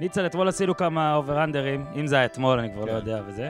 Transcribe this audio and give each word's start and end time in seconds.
ניצן, 0.00 0.26
אתמול 0.26 0.48
עשינו 0.48 0.76
כמה 0.76 1.14
אובראנדרים, 1.14 1.86
אם 1.94 2.06
זה 2.06 2.16
היה 2.16 2.24
אתמול, 2.24 2.58
אני 2.58 2.72
כבר 2.72 2.84
לא 2.84 2.86
כן. 2.86 2.96
יודע 2.96 3.20
וזה. 3.26 3.48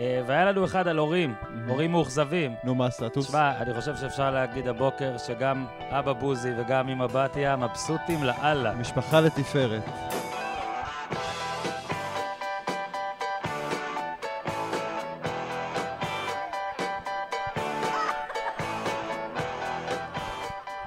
אה, 0.00 0.22
והיה 0.26 0.44
לנו 0.44 0.64
אחד 0.64 0.88
על 0.88 0.98
הורים, 0.98 1.34
הורים 1.68 1.92
מאוכזבים. 1.92 2.54
נו, 2.64 2.74
מה 2.74 2.86
הסטטוס? 2.86 3.26
תשמע, 3.28 3.52
אני 3.58 3.74
חושב 3.74 3.96
שאפשר 3.96 4.30
להגיד 4.30 4.68
הבוקר 4.68 5.18
שגם 5.18 5.66
אבא 5.90 6.12
בוזי 6.12 6.50
וגם 6.58 6.88
אמא 6.88 7.06
בתיה 7.06 7.56
מבסוטים 7.56 8.24
לאללה. 8.24 8.74
משפחה 8.74 9.20
לתפארת. 9.20 9.82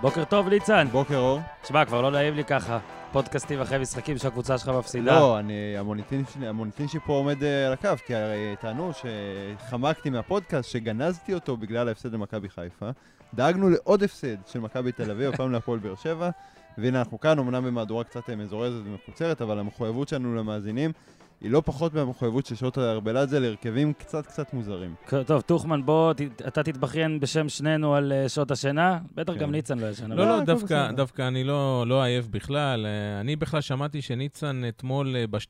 בוקר 0.02 0.24
טוב, 0.24 0.50
ניצן. 0.50 0.88
בוקר 0.92 1.18
אור. 1.18 1.40
תשמע, 1.62 1.86
כבר 1.86 2.02
לא 2.02 2.12
נעים 2.12 2.36
לי 2.36 2.44
ככה. 2.44 2.97
פודקאסטים 3.12 3.62
אחרי 3.62 3.78
משחקים 3.78 4.18
שהקבוצה 4.18 4.58
שלך 4.58 4.70
מפסידה. 4.70 5.20
לא, 5.20 5.40
אני, 5.40 5.78
המוניטין 5.78 6.24
המוניטין 6.42 6.88
שלי 6.88 7.00
פה 7.00 7.14
עומד 7.14 7.44
אה, 7.44 7.68
על 7.68 7.74
הקו, 7.74 7.90
כי 8.06 8.16
הרי 8.16 8.56
טענו 8.62 8.92
שחמקתי 8.94 10.10
מהפודקאסט, 10.10 10.70
שגנזתי 10.70 11.34
אותו 11.34 11.58
בגלל 11.58 11.88
ההפסד 11.88 12.14
למכבי 12.14 12.50
חיפה. 12.50 12.90
דאגנו 13.34 13.70
לעוד 13.70 14.04
הפסד 14.04 14.48
של 14.48 14.60
מכבי 14.60 14.92
תל 14.92 15.12
אביב, 15.12 15.30
הפעם 15.34 15.52
להפועל 15.52 15.80
באר 15.80 15.96
שבע. 15.96 16.30
והנה 16.78 17.00
אנחנו 17.00 17.20
כאן, 17.20 17.40
אמנם 17.40 17.66
במהדורה 17.66 18.04
קצת 18.04 18.30
אה, 18.30 18.36
מזורזת 18.36 18.82
ומקוצרת, 18.86 19.42
אבל 19.42 19.60
המחויבות 19.60 20.08
שלנו 20.08 20.36
למאזינים 20.36 20.92
היא 21.42 21.52
לא 21.52 21.62
פחות 21.66 21.94
מהמחויבות 21.94 22.46
של 22.46 22.56
שעות 22.56 22.78
ארבלדזה 22.78 23.40
להרכבים 23.40 23.94
קצת 23.94 24.28
קצת 24.28 24.54
מוזרים. 24.54 24.96
טוב, 25.26 25.42
טוחמן, 25.42 25.86
בוא, 25.86 26.14
ת- 26.14 26.22
אתה 26.48 26.64
תתבכיין 26.64 27.20
בשם 27.20 27.50
שנינו 27.50 27.96
על 27.96 28.12
אה, 28.12 28.30
שעות 28.30 28.52
השינה. 28.52 29.00
בטח 29.16 29.34
כן. 29.34 29.40
גם 29.40 29.52
ניצן 29.52 29.80
לא 29.80 29.88
ישן. 29.88 30.12
לא, 30.12 30.26
לא, 30.26 30.36
הכל 30.36 30.46
דווקא. 30.46 30.92
דווקא 30.92 31.28
אני 31.28 31.44
לא, 31.44 31.84
לא 31.88 32.04
עייף 32.04 32.28
בכלל. 32.28 32.86
אה, 32.86 33.20
אני 33.22 33.36
בכלל 33.36 33.62
שמעתי 33.62 34.02
שניצן 34.02 34.62
אתמול 34.70 35.16
אה, 35.16 35.28
ב-2-0 35.28 35.50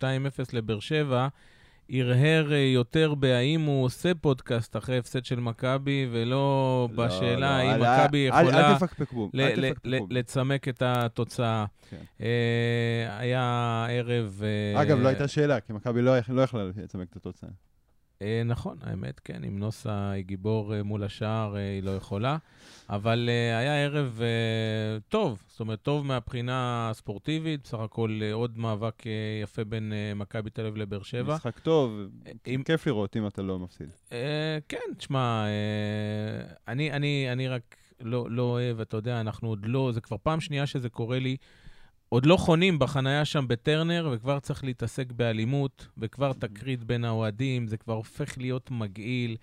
לבאר 0.53 0.79
שבע, 0.79 1.27
הרהר 1.89 2.53
אה, 2.53 2.57
יותר 2.57 3.13
בהאם 3.13 3.61
הוא 3.61 3.83
עושה 3.85 4.11
פודקאסט 4.21 4.77
אחרי 4.77 4.97
הפסד 4.97 5.25
של 5.25 5.39
מכבי, 5.39 6.07
ולא 6.11 6.89
בשאלה 6.95 7.35
לא, 7.39 7.45
האם 7.45 7.81
מכבי 8.05 8.17
יכולה 8.17 8.41
אל 9.35 9.59
ל- 9.59 9.65
אל 9.85 9.99
לצמק 10.09 10.67
את 10.67 10.83
התוצאה. 10.85 11.65
כן. 11.89 11.97
אה, 12.21 13.17
היה 13.19 13.85
ערב... 13.89 14.41
אה, 14.75 14.81
אגב, 14.81 14.99
לא 14.99 15.07
הייתה 15.07 15.27
שאלה, 15.27 15.59
כי 15.59 15.73
מכבי 15.73 16.01
לא 16.01 16.11
לא 16.29 16.41
יכלה 16.41 16.63
לצמק 16.83 17.07
את 17.11 17.15
התוצאה. 17.15 17.49
אה, 18.21 18.41
נכון, 18.45 18.77
האמת, 18.81 19.19
כן, 19.19 19.43
אם 19.43 19.59
נוסה 19.59 20.09
היא 20.11 20.23
גיבור 20.25 20.75
אה, 20.75 20.83
מול 20.83 21.03
השער, 21.03 21.55
אה, 21.55 21.61
היא 21.61 21.83
לא 21.83 21.91
יכולה. 21.91 22.37
אבל 22.89 23.29
היה 23.59 23.83
ערב 23.85 24.21
טוב, 25.09 25.43
זאת 25.47 25.59
אומרת, 25.59 25.81
טוב 25.81 26.05
מהבחינה 26.05 26.89
הספורטיבית, 26.89 27.61
בסך 27.63 27.79
הכל 27.79 28.19
עוד 28.33 28.57
מאבק 28.57 29.03
יפה 29.43 29.63
בין 29.63 29.93
מכבי 30.15 30.49
תל 30.49 30.61
אביב 30.61 30.77
לבאר 30.77 31.03
שבע. 31.03 31.35
משחק 31.35 31.59
טוב, 31.59 31.99
אם- 32.47 32.63
כיף 32.65 32.87
לראות 32.87 33.17
אם 33.17 33.27
אתה 33.27 33.41
לא 33.41 33.59
מפסיד. 33.59 33.89
כן, 34.69 34.77
תשמע, 34.97 35.45
אני, 36.67 36.91
אני, 36.91 37.27
אני 37.31 37.47
רק 37.47 37.75
לא, 38.01 38.27
לא 38.31 38.41
אוהב, 38.41 38.79
אתה 38.81 38.97
יודע, 38.97 39.21
אנחנו 39.21 39.49
עוד 39.49 39.65
לא, 39.65 39.91
זה 39.93 40.01
כבר 40.01 40.17
פעם 40.23 40.41
שנייה 40.41 40.65
שזה 40.67 40.89
קורה 40.89 41.19
לי. 41.19 41.37
עוד 42.09 42.25
לא 42.25 42.37
חונים 42.37 42.79
בחנייה 42.79 43.25
שם 43.25 43.45
בטרנר, 43.47 44.09
וכבר 44.11 44.39
צריך 44.39 44.63
להתעסק 44.63 45.11
באלימות, 45.11 45.87
וכבר 45.97 46.33
תקרית 46.33 46.83
בין 46.83 47.05
האוהדים, 47.05 47.67
זה 47.67 47.77
כבר 47.77 47.93
הופך 47.93 48.37
להיות 48.37 48.71
מגעיל. 48.71 49.37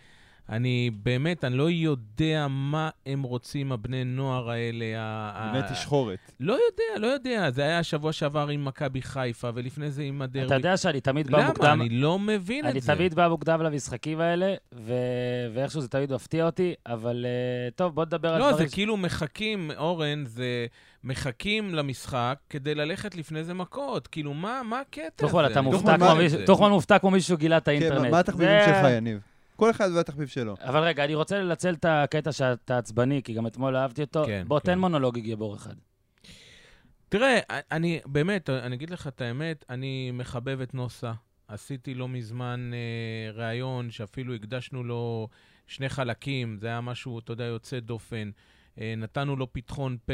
אני 0.49 0.91
באמת, 1.03 1.45
אני 1.45 1.57
לא 1.57 1.71
יודע 1.71 2.47
מה 2.51 2.91
הם 3.07 3.23
רוצים, 3.23 3.73
הבני 3.73 4.05
נוער 4.05 4.51
האלה. 4.51 4.85
בני 5.53 5.61
תשחורת. 5.73 6.19
לא 6.41 6.53
יודע, 6.53 7.07
לא 7.07 7.07
יודע. 7.07 7.51
זה 7.51 7.63
היה 7.63 7.83
שבוע 7.83 8.13
שעבר 8.13 8.49
עם 8.49 8.65
מכבי 8.65 9.03
חיפה, 9.03 9.51
ולפני 9.55 9.91
זה 9.91 10.03
עם 10.03 10.23
הדרבי. 10.23 10.47
אתה 10.47 10.55
יודע 10.55 10.77
שאני 10.77 11.01
תמיד 11.01 11.31
בא 11.31 11.39
למה? 11.39 11.49
מוקדם... 11.49 11.81
אני 11.81 11.89
לא 11.89 12.19
מבין 12.19 12.65
אני 12.65 12.79
את 12.79 12.83
זה. 12.83 12.95
תמיד 12.95 13.15
בא 13.15 13.29
מוקדם 13.29 13.63
למשחקים 13.63 14.21
האלה, 14.21 14.55
ו... 14.75 14.95
ואיכשהו 15.55 15.81
זה 15.81 15.89
תמיד 15.89 16.13
מפתיע 16.13 16.47
אותי, 16.47 16.75
אבל 16.87 17.27
אה, 17.27 17.71
טוב, 17.71 17.95
בוא 17.95 18.05
נדבר 18.05 18.35
על 18.35 18.41
לא, 18.41 18.51
דברים... 18.51 18.67
זה 18.67 18.75
כאילו 18.75 18.97
מחכים, 18.97 19.71
אורן, 19.77 20.25
זה 20.27 20.67
מחכים 21.05 21.75
למשחק 21.75 22.39
כדי 22.51 22.75
ללכת 22.75 23.15
לפני 23.15 23.45
זה 23.45 23.55
מכות. 23.55 24.07
כאילו, 24.07 24.35
מה, 24.35 24.63
מה 24.65 24.81
הקטע 24.81 25.27
הזה? 25.27 25.61
אני 25.61 25.67
לא 26.61 26.71
מופתע 26.71 26.99
כמו 26.99 27.11
מישהו- 27.11 27.37
שגילה 27.37 27.57
את 27.57 27.65
כן, 27.65 27.71
האינטרנט. 27.71 28.01
מה- 28.05 28.11
מה 28.11 28.19
התחביבים 28.19 28.59
שלך, 28.67 28.87
יניב? 28.97 29.19
כל 29.57 29.71
אחד 29.71 29.91
והתחביב 29.95 30.29
שלו. 30.29 30.55
אבל 30.61 30.81
רגע, 30.81 31.05
אני 31.05 31.15
רוצה 31.15 31.39
לנצל 31.39 31.75
את 31.75 31.85
הקטע 31.89 32.33
שאתה 32.33 32.79
עצבני, 32.79 33.23
כי 33.23 33.33
גם 33.33 33.47
אתמול 33.47 33.77
אהבתי 33.77 34.01
אותו. 34.03 34.25
כן, 34.27 34.45
בוא, 34.49 34.61
כן. 34.61 34.67
תן 34.73 34.79
מונולוג 34.79 35.19
גיבור 35.19 35.55
אחד. 35.57 35.75
תראה, 37.09 37.39
אני 37.51 38.01
באמת, 38.07 38.51
אני 38.51 38.77
אגיד 38.77 38.91
לך 38.91 39.07
את 39.07 39.21
האמת, 39.21 39.65
אני 39.71 40.11
מחבב 40.11 40.61
את 40.61 40.75
נוסה. 40.75 41.13
עשיתי 41.49 41.95
לא 41.95 42.09
מזמן 42.09 42.71
אה, 42.75 43.33
ראיון 43.33 43.91
שאפילו 43.91 44.35
הקדשנו 44.35 44.85
לו 44.85 45.29
שני 45.67 45.89
חלקים, 45.89 46.57
זה 46.61 46.67
היה 46.67 46.81
משהו, 46.81 47.19
אתה 47.19 47.33
יודע, 47.33 47.45
יוצא 47.45 47.81
דופן. 47.81 48.31
אה, 48.81 48.95
נתנו 48.97 49.37
לו 49.37 49.53
פתחון 49.53 49.97
פה. 50.07 50.13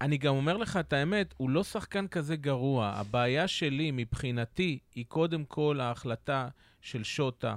אני 0.00 0.18
גם 0.18 0.34
אומר 0.34 0.56
לך 0.56 0.76
את 0.76 0.92
האמת, 0.92 1.34
הוא 1.36 1.50
לא 1.50 1.64
שחקן 1.64 2.06
כזה 2.06 2.36
גרוע. 2.36 2.92
הבעיה 2.94 3.48
שלי, 3.48 3.90
מבחינתי, 3.90 4.78
היא 4.94 5.04
קודם 5.08 5.44
כל 5.44 5.80
ההחלטה 5.80 6.48
של 6.80 7.04
שוטה 7.04 7.56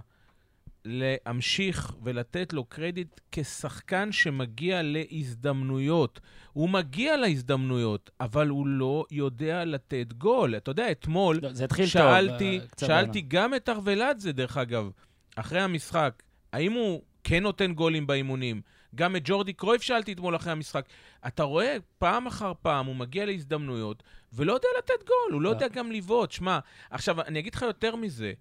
להמשיך 0.86 1.94
ולתת 2.04 2.54
לו 2.54 2.66
קרדיט 2.66 3.20
כשחקן 3.32 4.12
שמגיע 4.12 4.82
להזדמנויות. 4.84 6.20
הוא 6.54 6.70
מגיע 6.70 7.18
להזדמנויות, 7.18 8.10
אבל 8.20 8.48
הוא 8.48 8.68
לא 8.68 9.06
יודע 9.12 9.66
לתת 9.66 10.14
גול. 10.14 10.58
אתה 10.58 10.72
יודע, 10.72 10.92
אתמול 10.92 11.40
לא, 11.42 11.50
התחיל 11.64 11.86
טוב. 11.86 11.94
שאלתי, 11.94 12.60
אה, 12.60 12.88
שאלתי 12.88 13.22
גם 13.22 13.54
את 13.54 13.70
ארוולדזה, 13.70 14.32
דרך 14.32 14.58
אגב, 14.58 14.90
אחרי 15.36 15.62
המשחק, 15.62 16.24
האם 16.54 16.74
הוא 16.74 17.02
כן 17.24 17.44
נותן 17.44 17.74
גולים 17.74 18.08
באימונים? 18.08 18.62
גם 18.96 19.16
את 19.16 19.22
ג'ורדי 19.26 19.54
קרויף 19.54 19.82
שאלתי 19.82 20.14
אתמול 20.14 20.36
אחרי 20.36 20.52
המשחק. 20.52 20.86
אתה 21.28 21.44
רואה, 21.44 21.78
פעם 21.98 22.28
אחר 22.28 22.54
פעם 22.62 22.86
הוא 22.86 22.96
מגיע 22.96 23.26
להזדמנויות, 23.26 24.04
ולא 24.34 24.54
יודע 24.54 24.68
לתת 24.78 25.08
גול, 25.08 25.34
הוא 25.34 25.42
לא 25.42 25.50
אה. 25.50 25.54
יודע 25.54 25.68
גם 25.68 25.92
לבעוט. 25.92 26.32
שמע, 26.32 26.60
עכשיו, 26.90 27.22
אני 27.22 27.40
אגיד 27.40 27.56
לך 27.56 27.62
יותר 27.62 27.96
מזה. 27.96 28.34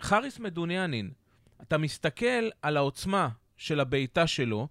חריס 0.00 0.38
מדוניאנין, 0.38 1.10
אתה 1.62 1.78
מסתכל 1.78 2.48
על 2.62 2.76
העוצמה 2.76 3.28
של 3.56 3.80
הבעיטה 3.80 4.26
שלו, 4.26 4.68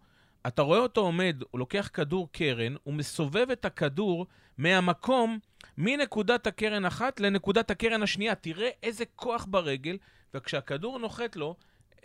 אתה 0.47 0.61
רואה 0.61 0.79
אותו 0.79 1.01
עומד, 1.01 1.43
הוא 1.51 1.59
לוקח 1.59 1.89
כדור 1.93 2.31
קרן, 2.31 2.75
הוא 2.83 2.93
מסובב 2.93 3.51
את 3.51 3.65
הכדור 3.65 4.25
מהמקום, 4.57 5.39
מנקודת 5.77 6.47
הקרן 6.47 6.85
אחת 6.85 7.19
לנקודת 7.19 7.71
הקרן 7.71 8.03
השנייה. 8.03 8.35
תראה 8.35 8.69
איזה 8.83 9.03
כוח 9.15 9.45
ברגל, 9.49 9.97
וכשהכדור 10.33 10.99
נוחת 10.99 11.35
לו, 11.35 11.55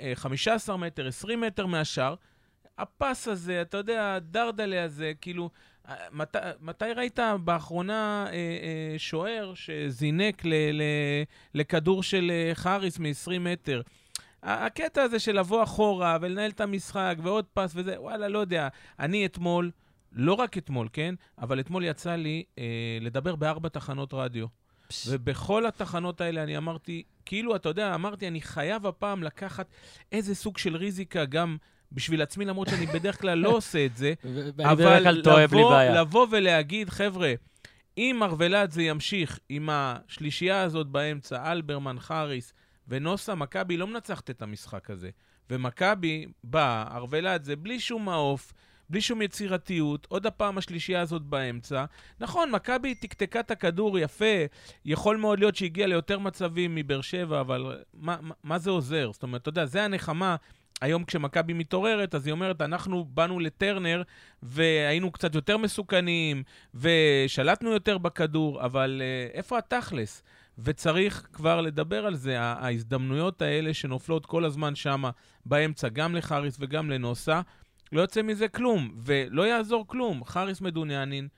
אה, 0.00 0.12
15 0.15 0.77
מטר, 0.77 1.06
20 1.06 1.41
מטר 1.41 1.66
מהשאר, 1.66 2.15
הפס 2.78 3.28
הזה, 3.28 3.62
אתה 3.62 3.77
יודע, 3.77 4.15
הדרדלה 4.15 4.84
הזה, 4.84 5.12
כאילו, 5.21 5.50
אה, 5.88 5.94
מת, 6.12 6.37
מתי 6.60 6.84
ראית 6.97 7.19
באחרונה 7.44 8.27
אה, 8.27 8.33
אה, 8.33 8.99
שוער 8.99 9.53
שזינק 9.55 10.44
ל, 10.44 10.55
ל, 10.72 10.83
לכדור 11.55 12.03
של 12.03 12.31
אה, 12.31 12.55
חריס 12.55 12.99
מ-20 12.99 13.38
מטר? 13.41 13.83
הקטע 14.43 15.03
הזה 15.03 15.19
של 15.19 15.38
לבוא 15.38 15.62
אחורה 15.62 16.19
ולנהל 16.21 16.50
את 16.50 16.60
המשחק 16.60 17.16
ועוד 17.22 17.44
פס 17.55 17.72
וזה, 17.75 18.00
וואלה, 18.00 18.28
לא 18.28 18.38
יודע. 18.38 18.69
אני 18.99 19.27
אתמול, 19.27 19.71
לא 20.12 20.34
רק 20.34 20.59
אתמול, 20.59 20.89
כן? 20.93 21.15
אבל 21.39 21.60
אתמול 21.60 21.84
יצא 21.84 22.15
לי 22.15 22.44
אה, 22.59 22.65
לדבר 23.00 23.37
בארבע 23.37 23.69
תחנות 23.69 24.15
רדיו. 24.15 24.47
פש, 24.89 25.06
ובכל 25.10 25.66
התחנות 25.66 26.21
האלה 26.21 26.43
אני 26.43 26.56
אמרתי, 26.56 27.03
כאילו, 27.25 27.56
אתה 27.56 27.69
יודע, 27.69 27.94
אמרתי, 27.94 28.28
אני 28.28 28.41
חייב 28.41 28.87
הפעם 28.87 29.22
לקחת 29.22 29.66
איזה 30.12 30.34
סוג 30.34 30.59
של 30.59 30.77
ריזיקה 30.77 31.25
גם 31.25 31.56
בשביל 31.94 32.22
עצמי, 32.22 32.44
למרות 32.44 32.69
שאני 32.69 32.86
בדרך 32.86 33.20
כלל 33.20 33.38
לא 33.38 33.48
עושה 33.48 33.86
את 33.86 33.97
זה, 33.97 34.14
אבל 34.64 35.06
לבוא. 35.38 35.82
לבוא 35.82 36.26
ולהגיד, 36.30 36.91
חבר'ה, 36.91 37.32
אם 37.98 38.16
מרבלת 38.20 38.72
זה 38.72 38.82
ימשיך 38.82 39.38
עם 39.48 39.69
השלישייה 39.72 40.62
הזאת 40.62 40.86
באמצע, 40.86 41.53
אלברמן, 41.53 41.97
חריס 41.98 42.53
ונוסה, 42.89 43.34
מכבי 43.34 43.77
לא 43.77 43.86
מנצחת 43.86 44.30
את 44.30 44.42
המשחק 44.42 44.91
הזה. 44.91 45.10
ומכבי 45.50 46.27
באה, 46.44 46.97
ארוולת 46.97 47.44
זה 47.44 47.56
בלי 47.56 47.80
שום 47.80 48.04
מעוף, 48.04 48.53
בלי 48.91 49.00
שום 49.00 49.22
יצירתיות, 49.22 50.06
עוד 50.10 50.27
הפעם 50.27 50.59
השלישייה 50.59 51.00
הזאת 51.00 51.22
באמצע. 51.22 51.84
נכון, 52.21 52.50
מכבי 52.50 52.94
תקתקה 52.94 53.41
את 53.41 53.50
הכדור 53.50 53.98
יפה, 53.98 54.44
יכול 54.84 55.16
מאוד 55.16 55.39
להיות 55.39 55.56
שהגיע 55.56 55.86
ליותר 55.86 56.18
מצבים 56.18 56.74
מבאר 56.74 57.00
שבע, 57.00 57.41
אבל 57.41 57.83
מה, 57.94 58.16
מה, 58.21 58.34
מה 58.44 58.59
זה 58.59 58.71
עוזר? 58.71 59.10
זאת 59.12 59.22
אומרת, 59.22 59.42
אתה 59.42 59.48
יודע, 59.48 59.66
זה 59.66 59.84
הנחמה. 59.84 60.36
היום 60.82 61.04
כשמכבי 61.04 61.52
מתעוררת, 61.52 62.14
אז 62.14 62.26
היא 62.26 62.32
אומרת, 62.32 62.62
אנחנו 62.62 63.04
באנו 63.04 63.40
לטרנר 63.40 64.02
והיינו 64.42 65.12
קצת 65.12 65.34
יותר 65.34 65.56
מסוכנים, 65.56 66.42
ושלטנו 66.74 67.70
יותר 67.70 67.98
בכדור, 67.98 68.64
אבל 68.64 69.02
uh, 69.02 69.36
איפה 69.36 69.58
התכלס? 69.58 70.22
וצריך 70.58 71.28
כבר 71.32 71.60
לדבר 71.60 72.06
על 72.06 72.14
זה, 72.14 72.40
ההזדמנויות 72.40 73.42
האלה 73.42 73.74
שנופלות 73.74 74.26
כל 74.26 74.44
הזמן 74.44 74.74
שמה 74.74 75.10
באמצע, 75.46 75.88
גם 75.88 76.14
לחריס 76.14 76.56
וגם 76.60 76.90
לנוסה, 76.90 77.40
לא 77.92 78.00
יוצא 78.00 78.22
מזה 78.22 78.48
כלום, 78.48 78.94
ולא 79.04 79.42
יעזור 79.42 79.86
כלום. 79.86 80.24
חריס 80.24 80.60
מדוניאנין, 80.60 81.28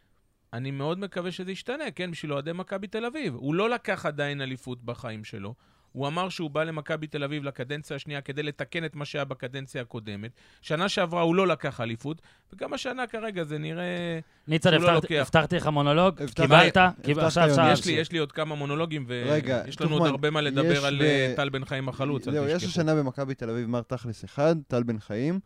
אני 0.53 0.71
מאוד 0.71 0.99
מקווה 0.99 1.33
שזה 1.33 1.53
ישתנה, 1.53 1.91
כן, 1.95 2.11
בשביל 2.11 2.33
אוהדי 2.33 2.53
מכבי 2.53 2.87
תל 2.87 3.05
אביב. 3.05 3.35
הוא 3.35 3.55
לא 3.55 3.71
לקח 3.71 4.07
עדיין 4.07 4.41
אליפות 4.41 4.85
בחיים 4.85 5.25
שלו. 5.25 5.55
הוא 5.95 6.07
אמר 6.07 6.29
שהוא 6.29 6.51
בא 6.51 6.65
למכבי 6.65 7.07
תל 7.07 7.25
אביב 7.25 7.45
לקדנציה 7.45 7.97
השנייה 7.97 8.21
כדי 8.21 8.43
לתקן 8.43 8.85
את 8.85 8.97
מה 8.97 9.05
שהיה 9.05 9.25
בקדנציה 9.25 9.83
הקודמת. 9.83 10.31
שנה 10.63 10.89
שעברה 10.89 11.23
הוא 11.23 11.35
לא 11.35 11.47
לקח 11.47 11.81
אליפות, 11.81 12.23
וגם 12.53 12.73
השנה 12.75 13.07
כרגע 13.07 13.45
זה 13.45 13.59
נראה... 13.59 14.19
ניצן, 14.49 14.71
לא 14.71 14.77
הבטחתי- 14.77 14.95
לוקח. 14.95 15.23
הבטחתי 15.27 15.57
לך 15.57 15.67
מונולוג, 15.67 16.15
קיבלת? 16.35 16.77
יש 17.05 17.39
לי, 17.39 17.47
להמשיך. 17.57 17.87
יש 17.87 18.13
לי 18.13 18.19
עוד 18.19 18.33
כמה 18.33 18.55
מונולוגים, 18.55 19.05
ויש 19.09 19.81
לנו 19.81 19.97
עוד 19.97 20.07
הרבה 20.07 20.31
מה 20.31 20.41
לדבר 20.41 20.85
על 20.87 21.03
אה, 21.03 21.33
טל 21.37 21.49
בן 21.49 21.65
חיים 21.65 21.89
החלוץ, 21.89 22.25
זהו, 22.25 22.49
יש. 22.49 22.65
השנה 22.65 22.95
במכבי 22.95 23.35
תל 23.35 23.51
אביב 23.51 23.67
מר 23.69 23.83
תכלס 23.83 24.25
אחד, 24.25 24.57
טל 24.69 24.83
בן 24.83 24.99
חיים, 24.99 25.41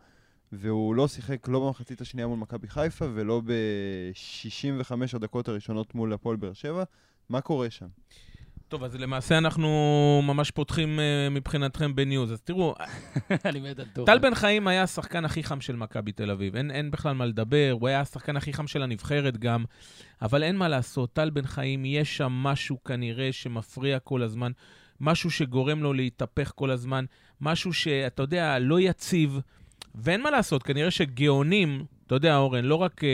והוא 0.53 0.95
לא 0.95 1.09
שיחק 1.09 1.49
לא 1.49 1.61
במחצית 1.61 2.01
השנייה 2.01 2.27
מול 2.27 2.39
מכבי 2.39 2.69
חיפה 2.69 3.07
ולא 3.15 3.43
ב-65 3.45 4.93
הדקות 5.15 5.49
הראשונות 5.49 5.95
מול 5.95 6.13
הפועל 6.13 6.37
באר 6.37 6.53
שבע. 6.53 6.85
מה 7.29 7.41
קורה 7.41 7.71
שם? 7.71 7.87
טוב, 8.69 8.85
אז 8.85 8.97
למעשה 8.97 9.39
אנחנו 9.39 9.69
ממש 10.25 10.51
פותחים 10.51 11.01
אה, 11.01 11.29
מבחינתכם 11.31 11.95
בניוז. 11.95 12.33
אז 12.33 12.41
תראו, 12.41 12.75
אני 13.45 13.61
מת 13.61 13.79
על 13.79 13.87
טוחמן. 13.93 14.15
טל 14.15 14.19
בן 14.19 14.35
חיים 14.35 14.67
היה 14.67 14.83
השחקן 14.83 15.25
הכי 15.25 15.43
חם 15.43 15.61
של 15.61 15.77
מכבי 15.77 16.13
תל 16.13 16.31
אביב. 16.31 16.57
אין, 16.57 16.71
אין 16.71 16.91
בכלל 16.91 17.15
מה 17.15 17.27
לדבר, 17.27 17.71
הוא 17.81 17.89
היה 17.89 18.01
השחקן 18.01 18.37
הכי 18.37 18.53
חם 18.53 18.67
של 18.67 18.83
הנבחרת 18.83 19.37
גם. 19.37 19.65
אבל 20.23 20.43
אין 20.43 20.57
מה 20.57 20.69
לעשות, 20.69 21.13
טל 21.13 21.31
בן 21.31 21.47
חיים, 21.47 21.85
יש 21.85 22.17
שם 22.17 22.33
משהו 22.33 22.85
כנראה 22.85 23.33
שמפריע 23.33 23.99
כל 23.99 24.23
הזמן, 24.23 24.53
משהו 25.01 25.31
שגורם 25.31 25.83
לו 25.83 25.93
להתהפך 25.93 26.53
כל 26.55 26.71
הזמן, 26.71 27.05
משהו 27.41 27.73
שאתה 27.73 28.23
יודע, 28.23 28.59
לא 28.59 28.81
יציב. 28.81 29.41
ואין 29.95 30.23
מה 30.23 30.31
לעשות, 30.31 30.63
כנראה 30.63 30.91
שגאונים, 30.91 31.85
אתה 32.09 32.17
יודע, 32.17 32.37
אורן, 32.37 32.65
לא 32.65 32.75
רק... 32.75 33.05
אה, 33.05 33.09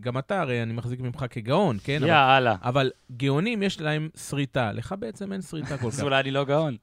גם 0.00 0.18
אתה, 0.18 0.40
הרי 0.40 0.62
אני 0.62 0.72
מחזיק 0.72 1.00
ממך 1.00 1.24
כגאון, 1.30 1.76
כן? 1.84 1.96
אבל, 1.98 2.08
יאללה. 2.08 2.56
אבל 2.62 2.90
גאונים 3.16 3.62
יש 3.62 3.80
להם 3.80 4.08
שריטה. 4.28 4.72
לך 4.72 4.94
בעצם 4.98 5.32
אין 5.32 5.42
שריטה 5.42 5.78
כל 5.78 5.86
אז 5.92 5.96
כך. 5.96 6.02
אולי 6.02 6.20
אני 6.20 6.30
לא 6.30 6.44
גאון. 6.44 6.76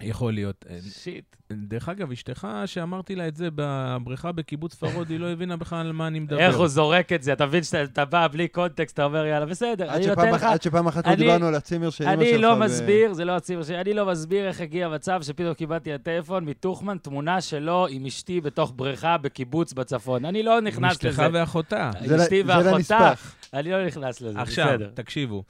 יכול 0.00 0.32
להיות. 0.34 0.64
אה, 0.70 0.78
shit. 0.90 1.24
דרך 1.52 1.88
אגב, 1.88 2.12
אשתך, 2.12 2.48
שאמרתי 2.66 3.14
לה 3.14 3.28
את 3.28 3.36
זה 3.36 3.48
בבריכה 3.54 4.32
בקיבוץ 4.32 4.74
פרוד, 4.74 5.10
היא 5.10 5.20
לא 5.20 5.26
הבינה 5.32 5.56
בכלל 5.56 5.78
על 5.86 5.92
מה 5.92 6.06
אני 6.06 6.18
מדבר. 6.18 6.38
איך 6.38 6.56
הוא 6.56 6.66
זורק 6.68 7.12
את 7.12 7.22
זה, 7.22 7.32
אתה 7.32 7.46
מבין 7.46 7.62
שאתה 7.62 8.04
בא 8.04 8.28
בלי 8.32 8.48
קונטקסט, 8.48 8.94
אתה 8.94 9.04
אומר, 9.04 9.26
יאללה, 9.26 9.46
בסדר, 9.46 9.84
עד 9.90 9.96
אני 9.96 10.02
שפעם 10.04 10.18
נותן 10.18 10.34
לך... 10.34 10.42
עד 10.42 10.62
שפעם 10.62 10.86
אחת 10.86 11.06
לא 11.06 11.12
אני- 11.12 11.16
דיברנו 11.16 11.46
על 11.46 11.54
הצימר 11.54 11.90
של 11.90 12.04
אמא 12.04 12.12
שלך. 12.12 12.22
אני 12.34 12.38
לא 12.38 12.56
מסביר, 12.56 13.12
זה 13.12 13.24
לא 13.24 13.32
הצימר 13.36 13.62
שלי, 13.62 13.80
אני 13.80 13.94
לא 13.94 14.06
מסביר 14.06 14.48
איך 14.48 14.60
הגיע 14.60 14.88
מצב 14.88 15.22
שפתאום 15.22 15.54
קיבלתי 15.54 15.92
לטלפון 15.92 16.44
מטוכמן 16.44 16.96
תמונה 16.98 17.40
שלו 17.40 17.86
עם 17.90 18.06
אשתי 18.06 18.40
בתוך 18.40 18.72
בריכה 18.76 19.18
בקיבוץ 19.18 19.72
בצפון. 19.72 20.24
אני 20.24 20.42
לא 20.42 20.58
עם 20.58 20.64
נכנס 20.64 20.92
אשתך 20.92 21.06
לזה. 21.06 21.28
ואחותה. 21.32 21.90
זה 22.06 22.16
ל- 22.16 22.20
אשתי 22.20 22.42
ואחותה. 22.46 23.12
אני 23.54 23.70
לא 23.70 23.86
נכנס 23.86 24.20
לזה, 24.20 24.40
עכשיו, 24.40 24.66
בסדר. 24.66 24.90
תקשיבו. 24.94 25.42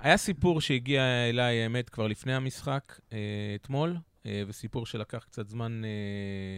היה 0.00 0.16
סיפור 0.16 0.60
שהגיע 0.60 1.02
אליי, 1.28 1.62
האמת, 1.62 1.88
כבר 1.88 2.06
לפני 2.06 2.34
המשחק, 2.34 2.98
אה, 3.12 3.18
אתמול, 3.54 3.96
אה, 4.26 4.42
וסיפור 4.46 4.86
שלקח 4.86 5.24
קצת 5.24 5.48
זמן, 5.48 5.82
אה, 5.84 5.90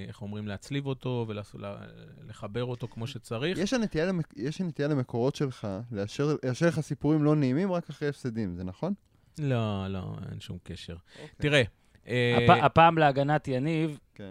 איך 0.08 0.22
אומרים, 0.22 0.48
להצליב 0.48 0.86
אותו 0.86 1.26
ולחבר 1.28 2.64
אותו 2.64 2.88
כמו 2.88 3.06
שצריך. 3.06 3.58
יש 3.58 3.72
הנטייה 3.72 4.06
למק- 4.12 4.34
יש 4.36 4.60
הנטייה 4.60 4.88
למקורות 4.88 5.36
שלך 5.36 5.68
לאשר 5.92 6.36
לאשר 6.44 6.66
לך 6.66 6.80
סיפורים 6.80 7.24
לא 7.24 7.36
נעימים 7.36 7.72
רק 7.72 7.90
אחרי 7.90 8.08
הפסדים, 8.08 8.54
זה 8.56 8.64
נכון? 8.64 8.94
לא, 9.38 9.86
לא, 9.88 10.14
אין 10.30 10.40
שום 10.40 10.58
קשר. 10.62 10.96
אוקיי. 11.22 11.28
תראה, 11.38 11.62
אה, 12.08 12.36
הפ- 12.38 12.64
הפעם 12.64 12.98
להגנת 12.98 13.48
יניב, 13.48 13.98
כן. 14.14 14.30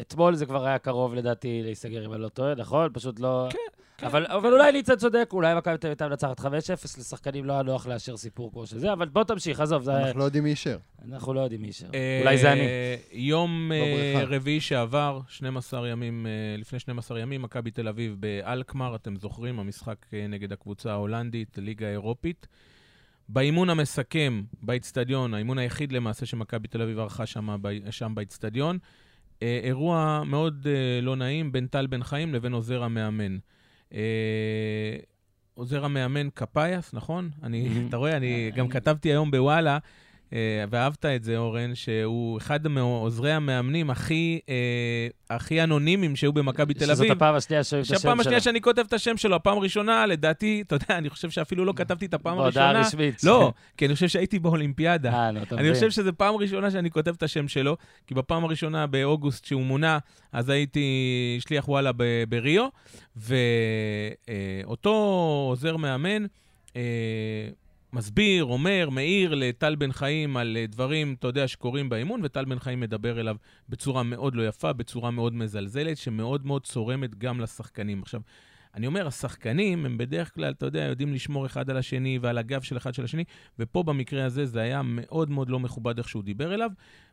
אתמול 0.00 0.34
זה 0.34 0.46
כבר 0.46 0.66
היה 0.66 0.78
קרוב 0.78 1.14
לדעתי 1.14 1.60
להיסגר, 1.64 2.06
אם 2.06 2.12
אני 2.12 2.22
לא 2.22 2.28
טועה, 2.28 2.54
נכון? 2.54 2.88
פשוט 2.92 3.20
לא... 3.20 3.46
כן, 3.50 3.58
כן. 3.96 4.06
אבל, 4.06 4.26
אבל 4.26 4.52
אולי 4.52 4.72
ניצן 4.72 4.96
צודק, 4.96 5.30
אולי 5.32 5.54
מכבי 5.54 5.78
תל 5.78 5.86
אביב 5.86 5.92
הייתה 5.92 6.08
מנצחת 6.08 6.40
5-0, 6.40 6.44
לשחקנים 6.98 7.44
לא 7.44 7.52
היה 7.52 7.62
נוח 7.62 7.86
לאשר 7.86 8.16
סיפור 8.16 8.52
כמו 8.52 8.66
שזה, 8.66 8.92
אבל 8.92 9.08
בוא 9.08 9.24
תמשיך, 9.24 9.60
עזוב, 9.60 9.82
זה... 9.82 9.96
אנחנו 9.96 10.18
לא 10.18 10.24
יודעים 10.24 10.44
מי 10.44 10.50
אישר. 10.50 10.78
אנחנו 11.08 11.34
לא 11.34 11.40
יודעים 11.40 11.60
מי 11.60 11.68
אישר. 11.68 11.86
אה, 11.94 12.20
אולי 12.22 12.38
זה 12.38 12.52
אני. 12.52 12.60
יום 13.12 13.72
אה, 13.72 14.12
בבריכה. 14.14 14.34
רביעי 14.34 14.60
שעבר, 14.60 15.20
12 15.28 15.88
ימים, 15.88 16.26
אה, 16.26 16.56
לפני 16.58 16.78
12 16.78 17.20
ימים, 17.20 17.42
מכבי 17.42 17.70
תל 17.70 17.88
אביב 17.88 18.16
באלקמר, 18.20 18.94
אתם 18.94 19.16
זוכרים, 19.16 19.58
המשחק 19.60 19.96
אה, 20.12 20.26
נגד 20.26 20.52
הקבוצה 20.52 20.92
ההולנדית, 20.92 21.58
ליגה 21.58 21.86
האירופית. 21.86 22.46
באימון 23.28 23.70
המסכם 23.70 24.42
באיצטדיון, 24.62 25.34
האימון 25.34 25.58
היחיד 25.58 25.92
למעשה 25.92 26.26
שמכבי 26.26 26.68
תל 26.68 26.82
אביב 26.82 26.98
ערכה 26.98 27.26
שם, 27.26 27.56
ב- 27.62 27.90
שם 27.90 28.12
באיצטדיון, 28.14 28.78
אה, 29.44 29.60
אירוע 29.62 30.22
מאוד 30.26 30.66
אה, 30.70 31.00
לא 31.00 31.16
נעים 31.16 31.52
בין 31.52 31.66
טל 31.66 31.86
בן 31.86 32.02
חיים 32.02 32.34
לבין 32.34 32.52
עוזר 32.52 32.82
המאמן. 32.82 33.36
אה, 33.94 34.96
עוזר 35.54 35.84
המאמן 35.84 36.28
קפאיאס, 36.34 36.94
נכון? 36.94 37.30
אני. 37.42 37.68
אתה 37.88 37.96
רואה, 37.96 38.16
אני 38.16 38.44
אה, 38.44 38.50
גם 38.56 38.64
אני- 38.64 38.72
כתבתי 38.72 39.08
היום 39.08 39.30
בוואלה, 39.30 39.72
אה, 39.72 39.78
ואהבת 40.70 41.04
את 41.04 41.24
זה, 41.24 41.36
אורן, 41.36 41.74
שהוא 41.74 42.38
אחד 42.38 42.68
מעוזרי 42.68 43.32
המאמנים 43.32 43.90
הכי, 43.90 44.40
אה, 44.48 44.54
הכי 45.36 45.62
אנונימיים 45.62 46.16
שהיו 46.16 46.32
במכבי 46.32 46.74
תל 46.74 46.80
שזאת 46.80 46.98
אביב. 46.98 47.12
הפעם 47.12 47.34
השנייה 47.34 47.64
שומעים 47.64 47.82
את 47.82 47.86
השם 47.86 47.94
שלו. 47.94 48.00
שהפעם 48.00 48.20
השנייה 48.20 48.40
שאני 48.40 48.60
כותב 48.60 48.82
את 48.88 48.92
השם 48.92 49.16
שלו, 49.16 49.36
הפעם 49.36 49.58
הראשונה, 49.58 50.06
לדעתי, 50.06 50.62
אתה 50.66 50.74
יודע, 50.74 50.98
אני 50.98 51.10
חושב 51.10 51.30
שאפילו 51.30 51.64
לא 51.64 51.72
כתבתי 51.76 52.06
את 52.06 52.14
הפעם 52.14 52.36
בהודעה 52.36 52.64
הראשונה. 52.70 52.86
רשמית. 52.86 53.24
לא, 53.24 53.52
כי 53.76 53.86
אני 53.86 53.94
חושב 53.94 54.08
שהייתי 54.08 54.38
באולימפיאדה. 54.38 55.12
אה, 55.12 55.30
נו, 55.30 55.42
אתה 55.42 55.54
אני 55.54 55.62
מבין. 55.62 55.74
חושב 55.74 55.90
שזו 55.90 56.10
פעם 56.16 56.34
ראשונה 56.34 56.70
שאני 56.70 56.90
כותב 56.90 57.14
את 57.16 57.22
השם 57.22 57.48
שלו, 57.48 57.76
כי 58.06 58.14
בפעם 58.14 58.44
הראשונה 58.44 58.86
באוגוסט 58.86 59.44
שהוא 59.44 59.62
מונה, 59.62 59.98
אז 60.32 60.48
הייתי 60.48 61.38
שליח 61.40 61.68
וואלה 61.68 61.90
בריו, 62.28 62.66
ואותו 63.16 64.90
עוזר 65.48 65.76
מאמן 65.76 66.24
אה, 66.76 66.82
מסביר, 67.94 68.44
אומר, 68.44 68.88
מעיר 68.90 69.34
לטל 69.34 69.74
בן 69.74 69.92
חיים 69.92 70.36
על 70.36 70.56
אה, 70.56 70.66
דברים, 70.66 71.14
אתה 71.18 71.26
יודע, 71.26 71.48
שקורים 71.48 71.88
באימון, 71.88 72.20
וטל 72.24 72.44
בן 72.44 72.58
חיים 72.58 72.80
מדבר 72.80 73.20
אליו 73.20 73.36
בצורה 73.68 74.02
מאוד 74.02 74.34
לא 74.34 74.48
יפה, 74.48 74.72
בצורה 74.72 75.10
מאוד 75.10 75.34
מזלזלת, 75.34 75.96
שמאוד 75.96 76.46
מאוד 76.46 76.64
צורמת 76.64 77.14
גם 77.14 77.40
לשחקנים. 77.40 78.02
עכשיו, 78.02 78.20
אני 78.74 78.86
אומר, 78.86 79.06
השחקנים 79.06 79.86
הם 79.86 79.98
בדרך 79.98 80.34
כלל, 80.34 80.52
אתה 80.52 80.66
יודע, 80.66 80.82
יודעים 80.82 81.14
לשמור 81.14 81.46
אחד 81.46 81.70
על 81.70 81.76
השני 81.76 82.18
ועל 82.22 82.38
הגב 82.38 82.62
של 82.62 82.76
אחד 82.76 82.94
של 82.94 83.04
השני, 83.04 83.24
ופה 83.58 83.82
במקרה 83.82 84.24
הזה 84.24 84.46
זה 84.46 84.60
היה 84.60 84.82
מאוד 84.84 85.30
מאוד 85.30 85.50
לא 85.50 85.60
מכובד 85.60 85.98
איך 85.98 86.08
שהוא 86.08 86.22
דיבר 86.22 86.54
אליו, 86.54 86.70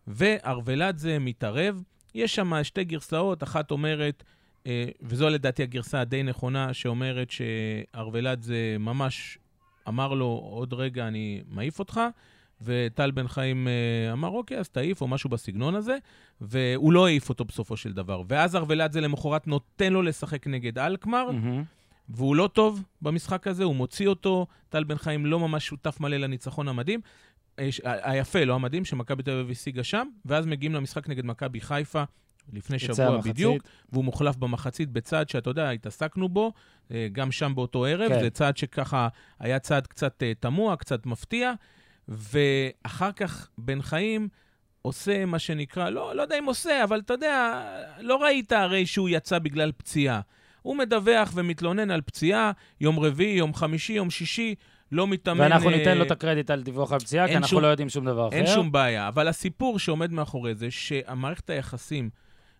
וארוולדזה 0.07 1.19
מתערב. 1.19 1.83
יש 2.15 2.35
שם 2.35 2.63
שתי 2.63 2.83
גרסאות, 2.83 3.43
אחת 3.43 3.71
אומרת, 3.71 4.23
אה, 4.67 4.85
וזו 5.01 5.29
לדעתי 5.29 5.63
הגרסה 5.63 6.01
הדי 6.01 6.23
נכונה, 6.23 6.73
שאומרת 6.73 7.31
שארוולדזה 7.31 8.75
ממש 8.79 9.37
אמר 9.87 10.13
לו, 10.13 10.25
עוד 10.25 10.73
רגע 10.73 11.07
אני 11.07 11.41
מעיף 11.47 11.79
אותך, 11.79 12.01
וטל 12.61 13.11
בן 13.11 13.27
חיים 13.27 13.67
אה, 13.67 14.13
אמר, 14.13 14.27
אוקיי, 14.27 14.57
אז 14.57 14.69
תעיף, 14.69 15.01
או 15.01 15.07
משהו 15.07 15.29
בסגנון 15.29 15.75
הזה, 15.75 15.97
והוא 16.41 16.93
לא 16.93 17.07
העיף 17.07 17.29
אותו 17.29 17.45
בסופו 17.45 17.77
של 17.77 17.93
דבר. 17.93 18.23
ואז 18.27 18.55
ארוולדזה 18.55 19.01
למחרת 19.01 19.47
נותן 19.47 19.93
לו 19.93 20.01
לשחק 20.01 20.47
נגד 20.47 20.79
אלקמר, 20.79 21.31
מהמם. 21.31 21.63
והוא 22.09 22.35
לא 22.35 22.49
טוב 22.53 22.83
במשחק 23.01 23.47
הזה, 23.47 23.63
הוא 23.63 23.75
מוציא 23.75 24.07
אותו, 24.07 24.47
טל 24.69 24.83
בן 24.83 24.97
חיים 24.97 25.25
לא 25.25 25.39
ממש 25.39 25.65
שותף 25.65 25.99
מלא 25.99 26.17
לניצחון 26.17 26.67
המדהים. 26.67 26.99
אה, 27.59 27.69
היפה, 27.83 28.43
לא 28.43 28.55
המדהים, 28.55 28.85
שמכבי 28.85 29.23
תל 29.23 29.31
אביב 29.31 29.49
השיגה 29.49 29.83
שם, 29.83 30.07
ואז 30.25 30.45
מגיעים 30.45 30.75
למשחק 30.75 31.09
נגד 31.09 31.25
מכבי 31.25 31.61
חיפה 31.61 32.03
לפני 32.53 32.79
שבוע 32.79 33.05
המחצית. 33.05 33.33
בדיוק, 33.33 33.63
והוא 33.91 34.03
מוחלף 34.05 34.35
במחצית 34.35 34.89
בצעד 34.89 35.29
שאתה 35.29 35.49
יודע, 35.49 35.69
התעסקנו 35.69 36.29
בו, 36.29 36.51
אה, 36.91 37.07
גם 37.11 37.31
שם 37.31 37.55
באותו 37.55 37.85
ערב, 37.85 38.09
כן. 38.09 38.19
זה 38.19 38.29
צעד 38.29 38.57
שככה 38.57 39.07
היה 39.39 39.59
צעד 39.59 39.87
קצת 39.87 40.23
אה, 40.23 40.31
תמוה, 40.39 40.75
קצת 40.75 41.05
מפתיע, 41.05 41.53
ואחר 42.07 43.11
כך 43.11 43.49
בן 43.57 43.81
חיים 43.81 44.27
עושה 44.81 45.25
מה 45.25 45.39
שנקרא, 45.39 45.89
לא, 45.89 46.15
לא 46.15 46.21
יודע 46.21 46.39
אם 46.39 46.45
עושה, 46.45 46.83
אבל 46.83 46.99
אתה 46.99 47.13
יודע, 47.13 47.63
לא 47.99 48.23
ראית 48.23 48.51
הרי 48.51 48.85
שהוא 48.85 49.09
יצא 49.09 49.39
בגלל 49.39 49.71
פציעה. 49.71 50.21
הוא 50.61 50.75
מדווח 50.77 51.31
ומתלונן 51.35 51.91
על 51.91 52.01
פציעה, 52.01 52.51
יום 52.81 52.99
רביעי, 52.99 53.37
יום 53.37 53.53
חמישי, 53.53 53.93
יום 53.93 54.09
שישי, 54.09 54.55
לא 54.91 55.07
מתאמן... 55.07 55.39
ואנחנו 55.41 55.69
אה, 55.69 55.77
ניתן 55.77 55.97
לו 55.97 56.03
את 56.05 56.11
הקרדיט 56.11 56.49
על 56.49 56.63
דיווח 56.63 56.91
על 56.91 56.99
פציעה, 56.99 57.25
כי 57.25 57.29
אין 57.29 57.37
אנחנו 57.37 57.49
שום- 57.49 57.61
לא 57.61 57.67
יודעים 57.67 57.89
שום 57.89 58.05
דבר 58.05 58.27
אחר. 58.27 58.35
אין 58.37 58.47
שום 58.47 58.71
בעיה, 58.71 59.07
אבל 59.07 59.27
הסיפור 59.27 59.79
שעומד 59.79 60.11
מאחורי 60.11 60.55
זה, 60.55 60.71
שהמערכת 60.71 61.49
היחסים 61.49 62.09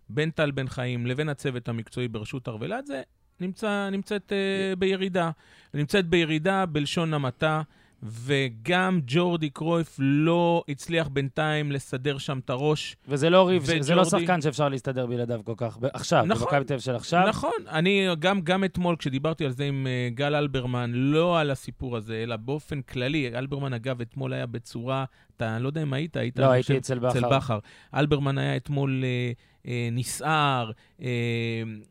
בין 0.08 0.30
טל 0.30 0.50
בן 0.50 0.68
חיים 0.68 1.06
לבין 1.06 1.28
הצוות 1.28 1.68
המקצועי 1.68 2.08
בראשות 2.08 2.48
ארוולדזה 2.48 3.02
נמצא, 3.40 3.88
נמצאת 3.92 4.32
uh, 4.32 4.76
בירידה. 4.76 5.30
נמצאת 5.74 6.06
בירידה 6.06 6.66
בלשון 6.66 7.14
המעטה, 7.14 7.62
וגם 8.02 9.00
ג'ורדי 9.06 9.50
קרויף 9.50 9.96
לא 9.98 10.64
הצליח 10.68 11.08
בינתיים 11.08 11.72
לסדר 11.72 12.18
שם 12.18 12.38
את 12.44 12.50
הראש. 12.50 12.96
וזה 13.08 13.30
לא 13.30 13.48
ריב, 13.48 13.62
זה 13.80 13.94
לא 13.94 14.00
וג'ורדי- 14.02 14.10
שחקן 14.20 14.40
שאפשר 14.40 14.68
להסתדר 14.68 15.06
בלעדיו 15.06 15.40
כל 15.44 15.54
כך. 15.56 15.78
ב- 15.80 15.84
עכשיו, 15.92 16.24
נכון. 16.26 16.46
במכבי 16.46 16.64
תל 16.64 16.78
של 16.78 16.94
עכשיו. 16.94 17.24
נכון, 17.28 17.50
אני 17.68 18.06
גם, 18.18 18.40
גם 18.40 18.64
אתמול, 18.64 18.96
כשדיברתי 18.96 19.44
על 19.44 19.50
זה 19.50 19.64
עם 19.64 19.86
uh, 19.86 20.14
גל 20.14 20.34
אלברמן, 20.34 20.90
לא 20.94 21.40
על 21.40 21.50
הסיפור 21.50 21.96
הזה, 21.96 22.22
אלא 22.22 22.36
באופן 22.36 22.82
כללי, 22.82 23.30
אלברמן, 23.38 23.72
אגב, 23.72 24.00
אתמול 24.00 24.32
היה 24.32 24.46
בצורה, 24.46 25.04
אתה, 25.36 25.56
אני 25.56 25.62
לא 25.62 25.68
יודע 25.68 25.82
אם 25.82 25.92
היית, 25.92 26.16
היית, 26.16 26.38
לא, 26.38 26.50
הייתי 26.50 26.76
אצל 26.78 26.98
בכר. 26.98 27.58
אלברמן 27.94 28.38
היה 28.38 28.56
אתמול 28.56 29.04
אה, 29.04 29.32
אה, 29.66 29.88
נסער, 29.92 30.70
אה, 31.02 31.08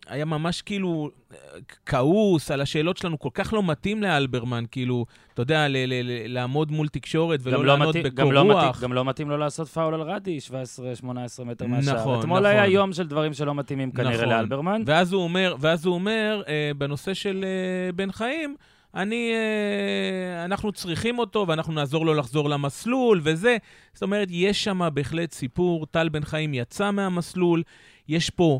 היה 0.07 0.25
ממש 0.25 0.61
כאילו 0.61 1.09
אה, 1.33 1.37
כעוס 1.85 2.51
על 2.51 2.61
השאלות 2.61 2.97
שלנו, 2.97 3.19
כל 3.19 3.29
כך 3.33 3.53
לא 3.53 3.63
מתאים 3.63 4.01
לאלברמן, 4.03 4.63
כאילו, 4.71 5.05
אתה 5.33 5.41
יודע, 5.41 5.67
ל- 5.67 5.71
ל- 5.77 6.01
ל- 6.03 6.33
לעמוד 6.33 6.71
מול 6.71 6.87
תקשורת 6.87 7.39
ולא 7.43 7.57
לא 7.57 7.65
לענות 7.65 7.87
מתאים- 7.89 8.03
בקור 8.03 8.25
גם 8.25 8.31
לא 8.33 8.45
מתאים-. 8.49 8.81
גם 8.83 8.93
לא 8.93 9.05
מתאים 9.05 9.29
לו 9.29 9.37
לעשות 9.37 9.67
פאול 9.67 9.93
על 9.93 10.01
רדי, 10.01 10.39
17-18 10.41 10.43
מטר 11.45 11.67
מהשאר. 11.67 11.95
נכון, 11.95 12.19
אתמול 12.19 12.39
נכון. 12.39 12.51
היה 12.51 12.67
יום 12.67 12.93
של 12.93 13.07
דברים 13.07 13.33
שלא 13.33 13.55
מתאימים 13.55 13.91
כנראה 13.91 14.13
נכון. 14.13 14.29
לאלברמן. 14.29 14.81
ואז 14.85 15.13
הוא 15.13 15.23
אומר, 15.23 15.55
ואז 15.59 15.85
הוא 15.85 15.93
אומר 15.93 16.41
אה, 16.47 16.71
בנושא 16.77 17.13
של 17.13 17.43
אה, 17.47 17.91
בן 17.91 18.11
חיים, 18.11 18.55
אני, 18.95 19.31
אה, 19.33 20.45
אנחנו 20.45 20.71
צריכים 20.71 21.19
אותו 21.19 21.45
ואנחנו 21.47 21.73
נעזור 21.73 22.05
לו 22.05 22.13
לחזור 22.13 22.49
למסלול 22.49 23.21
וזה. 23.23 23.57
זאת 23.93 24.03
אומרת, 24.03 24.27
יש 24.31 24.63
שם 24.63 24.89
בהחלט 24.93 25.31
סיפור, 25.31 25.85
טל 25.85 26.09
בן 26.09 26.23
חיים 26.23 26.53
יצא 26.53 26.91
מהמסלול, 26.91 27.63
יש 28.07 28.29
פה 28.29 28.59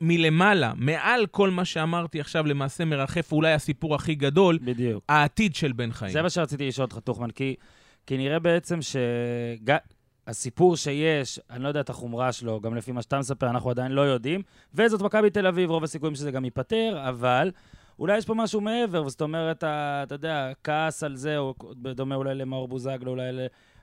מלמעלה, 0.00 0.72
מעל 0.76 1.26
כל 1.26 1.50
מה 1.50 1.64
שאמרתי 1.64 2.20
עכשיו, 2.20 2.46
למעשה 2.46 2.84
מרחף 2.84 3.32
אולי 3.32 3.52
הסיפור 3.52 3.94
הכי 3.94 4.14
גדול, 4.14 4.58
בדיוק. 4.62 5.04
העתיד 5.08 5.54
של 5.54 5.72
בן 5.72 5.92
חיים. 5.92 6.12
זה 6.12 6.22
מה 6.22 6.30
שרציתי 6.30 6.68
לשאול 6.68 6.84
אותך, 6.84 6.98
טוחמן, 6.98 7.30
כי, 7.30 7.54
כי 8.06 8.16
נראה 8.16 8.38
בעצם 8.38 8.78
שהסיפור 10.26 10.76
שיש, 10.76 11.40
אני 11.50 11.62
לא 11.62 11.68
יודע 11.68 11.80
את 11.80 11.90
החומרה 11.90 12.32
שלו, 12.32 12.60
גם 12.60 12.74
לפי 12.74 12.92
מה 12.92 13.02
שאתה 13.02 13.18
מספר, 13.18 13.50
אנחנו 13.50 13.70
עדיין 13.70 13.92
לא 13.92 14.00
יודעים, 14.00 14.42
וזאת 14.74 15.02
מכבי 15.02 15.30
תל 15.30 15.46
אביב, 15.46 15.70
רוב 15.70 15.84
הסיכויים 15.84 16.14
שזה 16.14 16.30
גם 16.30 16.44
ייפתר, 16.44 17.04
אבל 17.08 17.50
אולי 18.00 18.18
יש 18.18 18.24
פה 18.26 18.34
משהו 18.34 18.60
מעבר, 18.60 19.08
זאת 19.08 19.20
אומרת, 19.22 19.62
ה- 19.64 20.02
אתה 20.02 20.14
יודע, 20.14 20.52
כעס 20.64 21.02
על 21.02 21.16
זה, 21.16 21.38
או 21.38 21.54
בדומה 21.82 22.14
אולי 22.14 22.34
למאור 22.34 22.68
בוזגלו, 22.68 23.10
אולי 23.10 23.24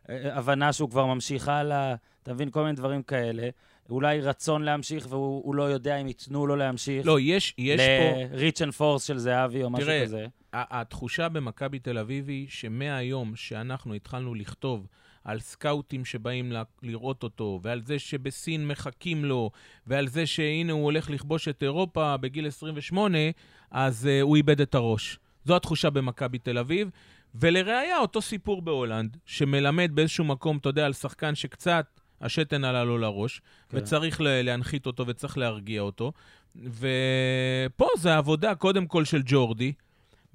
להבנה 0.10 0.74
שהוא 0.74 0.90
כבר 0.90 1.06
ממשיך 1.06 1.48
הלאה, 1.48 1.96
אתה 2.24 2.34
מבין? 2.34 2.50
כל 2.50 2.64
מיני 2.64 2.76
דברים 2.76 3.04
כאלה. 3.04 3.50
אולי 3.90 4.22
רצון 4.22 4.64
להמשיך, 4.64 5.08
והוא 5.10 5.42
הוא 5.46 5.56
לא 5.56 5.64
יודע 5.64 5.96
אם 5.98 6.08
ייתנו 6.08 6.48
לו 6.48 6.56
להמשיך. 6.56 7.06
לא, 7.06 7.20
יש, 7.20 7.54
יש 7.58 7.82
פה... 7.82 8.36
ל-reach 8.38 8.70
and 8.70 8.78
force 8.80 9.00
של 9.08 9.18
זהבי 9.18 9.64
או 9.64 9.70
משהו 9.70 9.86
תראה, 9.86 10.04
כזה. 10.04 10.26
ה- 10.54 10.80
התחושה 10.82 11.30
במכבי 11.30 11.80
תל 11.80 11.98
אביב 11.98 12.30
היא 12.30 12.48
שמהיום 12.50 13.36
שאנחנו 13.36 13.94
התחלנו 13.94 14.36
לכתוב 14.36 14.88
על 15.28 15.40
סקאוטים 15.40 16.06
שבאים 16.06 16.54
לראות 16.84 17.24
אותו, 17.24 17.60
ועל 17.64 17.82
זה 17.86 18.00
שבסין 18.00 18.68
מחכים 18.68 19.26
לו, 19.26 19.52
ועל 19.88 20.08
זה 20.08 20.26
שהנה 20.26 20.74
הוא 20.74 20.84
הולך 20.84 21.10
לכבוש 21.10 21.48
את 21.48 21.64
אירופה 21.64 22.18
בגיל 22.18 22.48
28, 22.48 23.18
אז 23.72 24.06
uh, 24.06 24.22
הוא 24.22 24.36
איבד 24.36 24.62
את 24.62 24.76
הראש. 24.76 25.20
זו 25.46 25.56
התחושה 25.56 25.90
במכבי 25.90 26.40
תל 26.40 26.58
אביב. 26.58 26.90
ולראיה, 27.36 27.98
אותו 27.98 28.22
סיפור 28.22 28.62
בהולנד, 28.62 29.18
שמלמד 29.26 29.92
באיזשהו 29.94 30.26
מקום, 30.26 30.58
אתה 30.58 30.70
יודע, 30.70 30.86
על 30.86 30.94
שחקן 30.94 31.36
שקצת 31.36 31.86
השתן 32.22 32.64
עלה 32.64 32.84
לו 32.84 32.98
לראש, 32.98 33.42
כן. 33.70 33.78
וצריך 33.78 34.22
להנחית 34.22 34.86
אותו 34.86 35.08
וצריך 35.08 35.38
להרגיע 35.38 35.82
אותו. 35.82 36.12
ופה 36.56 37.88
זה 37.98 38.14
העבודה, 38.14 38.56
קודם 38.56 38.88
כל, 38.88 39.06
של 39.06 39.22
ג'ורדי, 39.26 39.74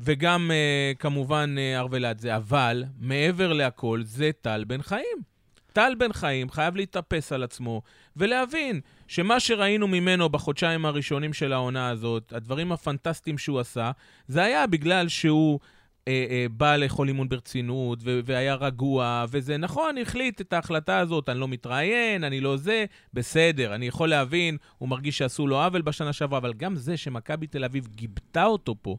וגם 0.04 0.50
uh, 0.50 0.98
כמובן 0.98 1.54
ארוולדזה, 1.76 2.36
אבל 2.36 2.84
מעבר 3.00 3.52
להכל 3.52 4.00
זה 4.04 4.30
טל 4.40 4.64
בן 4.66 4.82
חיים. 4.82 5.32
טל 5.72 5.92
בן 5.98 6.12
חיים 6.12 6.50
חייב 6.50 6.76
להתאפס 6.76 7.32
על 7.32 7.42
עצמו 7.42 7.82
ולהבין 8.16 8.80
שמה 9.08 9.40
שראינו 9.40 9.88
ממנו 9.88 10.28
בחודשיים 10.28 10.84
הראשונים 10.84 11.32
של 11.32 11.52
העונה 11.52 11.88
הזאת, 11.88 12.32
הדברים 12.32 12.72
הפנטסטיים 12.72 13.38
שהוא 13.38 13.60
עשה, 13.60 13.90
זה 14.28 14.42
היה 14.42 14.66
בגלל 14.66 15.08
שהוא 15.08 15.60
אה, 16.08 16.26
אה, 16.30 16.46
בא 16.50 16.76
לאכול 16.76 17.08
אימון 17.08 17.28
ברצינות 17.28 17.98
ו- 18.02 18.20
והיה 18.24 18.54
רגוע, 18.54 19.24
וזה 19.30 19.56
נכון, 19.56 19.98
החליט 19.98 20.40
את 20.40 20.52
ההחלטה 20.52 20.98
הזאת, 20.98 21.28
אני 21.28 21.40
לא 21.40 21.48
מתראיין, 21.48 22.24
אני 22.24 22.40
לא 22.40 22.56
זה, 22.56 22.84
בסדר, 23.14 23.74
אני 23.74 23.86
יכול 23.86 24.08
להבין, 24.08 24.56
הוא 24.78 24.88
מרגיש 24.88 25.18
שעשו 25.18 25.46
לו 25.46 25.62
עוול 25.62 25.82
בשנה 25.82 26.12
שעברה, 26.12 26.38
אבל 26.38 26.52
גם 26.52 26.76
זה 26.76 26.96
שמכבי 26.96 27.46
תל 27.46 27.64
אביב 27.64 27.86
גיבתה 27.86 28.44
אותו 28.44 28.74
פה, 28.82 28.96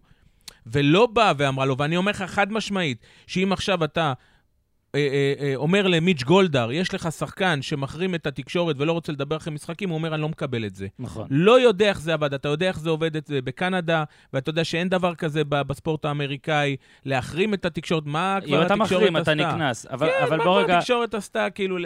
ולא 0.66 1.06
באה 1.06 1.32
ואמרה 1.38 1.66
לו, 1.66 1.78
ואני 1.78 1.98
אומר 1.98 2.12
לך 2.12 2.22
חד 2.22 2.52
משמעית, 2.52 2.98
שאם 3.28 3.54
עכשיו 3.54 3.84
אתה 3.84 4.14
אה, 4.96 5.00
אה, 5.00 5.46
אה, 5.46 5.56
אומר 5.56 5.88
למיץ' 5.88 6.24
גולדהר, 6.24 6.72
יש 6.72 6.94
לך 6.94 7.12
שחקן 7.12 7.62
שמחרים 7.62 8.16
את 8.16 8.28
התקשורת 8.28 8.76
ולא 8.80 8.92
רוצה 8.92 9.12
לדבר 9.12 9.38
אחרי 9.38 9.54
משחקים, 9.54 9.90
הוא 9.90 9.98
אומר, 9.98 10.14
אני 10.14 10.22
לא 10.22 10.30
מקבל 10.30 10.66
את 10.66 10.76
זה. 10.76 10.88
נכון. 11.00 11.28
לא 11.30 11.60
יודע 11.60 11.90
איך 11.90 12.02
זה 12.02 12.14
עבד, 12.14 12.34
אתה 12.34 12.48
יודע 12.48 12.68
איך 12.68 12.80
זה 12.80 12.90
עובד 12.90 13.16
את 13.16 13.28
זה 13.28 13.42
בקנדה, 13.42 14.04
ואתה 14.34 14.50
יודע 14.50 14.64
שאין 14.64 14.90
דבר 14.90 15.16
כזה 15.16 15.44
בספורט 15.50 16.06
האמריקאי, 16.06 16.76
להחרים 17.06 17.54
את 17.54 17.66
התקשורת, 17.66 18.04
מה 18.06 18.40
כבר 18.46 18.62
אם 18.62 18.66
אתה 18.66 18.74
התקשורת 18.74 19.02
מחרים, 19.02 19.16
עשתה? 19.16 19.34
אתה 19.34 19.56
נקנס. 19.56 19.86
אבל, 19.86 20.08
כן, 20.08 20.24
אבל 20.24 20.38
מה 20.38 20.44
כבר 20.44 20.58
רגע, 20.58 20.78
התקשורת 20.78 21.14
עשתה 21.14 21.50
כאילו 21.50 21.78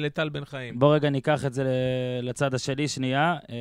לטל 0.00 0.28
בן 0.28 0.44
חיים? 0.44 0.78
בוא 0.78 0.94
רגע 0.94 1.10
ניקח 1.10 1.44
את 1.44 1.54
זה 1.54 1.64
לצד 2.22 2.54
השני 2.54 2.88
שנייה. 2.88 3.36
אה, 3.50 3.56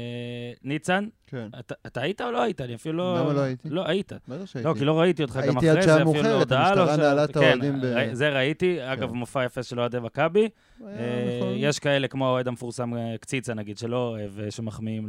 ניצן, 0.64 1.08
כן. 1.28 1.48
אתה, 1.60 1.76
אתה 1.86 2.02
היית 2.02 2.22
או 2.22 2.32
לא 2.32 2.42
היית? 2.42 2.62
אני 2.62 2.76
אפילו 2.76 2.98
לא... 2.98 3.20
למה 3.20 3.34
לא 3.34 3.40
הייתי? 3.40 3.70
לא, 3.70 3.88
היית. 3.88 4.14
בטח 4.28 4.46
שהייתי. 4.46 4.70
לא, 4.70 4.74
כי 4.74 4.86
לא 4.86 5.00
ראיתי 5.00 5.24
אותך 5.24 5.40
גם 5.48 5.58
אחרי 5.58 5.82
זה, 5.82 6.04
אפילו 6.04 6.32
הודעה 6.32 6.76
לא... 6.76 6.82
המשטרה 6.82 6.98
נעלה 6.98 7.24
את 7.24 7.34
כן, 7.34 7.40
האוהדים 7.42 7.82
ב- 7.82 8.14
זה 8.14 8.30
ראיתי. 8.30 8.78
אגב, 8.94 9.10
כן. 9.10 9.16
מופע 9.16 9.46
יפה 9.46 9.64
של 9.64 9.80
אוהדי 9.80 10.00
מכבי. 10.00 10.40
היה 10.40 10.50
אה, 10.98 11.38
נכון. 11.38 11.54
יש 11.58 11.80
כאלה 11.80 12.08
כמו 12.08 12.28
האוהד 12.28 12.48
המפורסם 12.48 12.94
אה, 12.96 13.16
קציצה, 13.20 13.54
נגיד, 13.54 13.78
שלא 13.78 14.08
אוהב, 14.08 14.40
אה, 14.40 14.52
שמחמיאים 14.52 15.08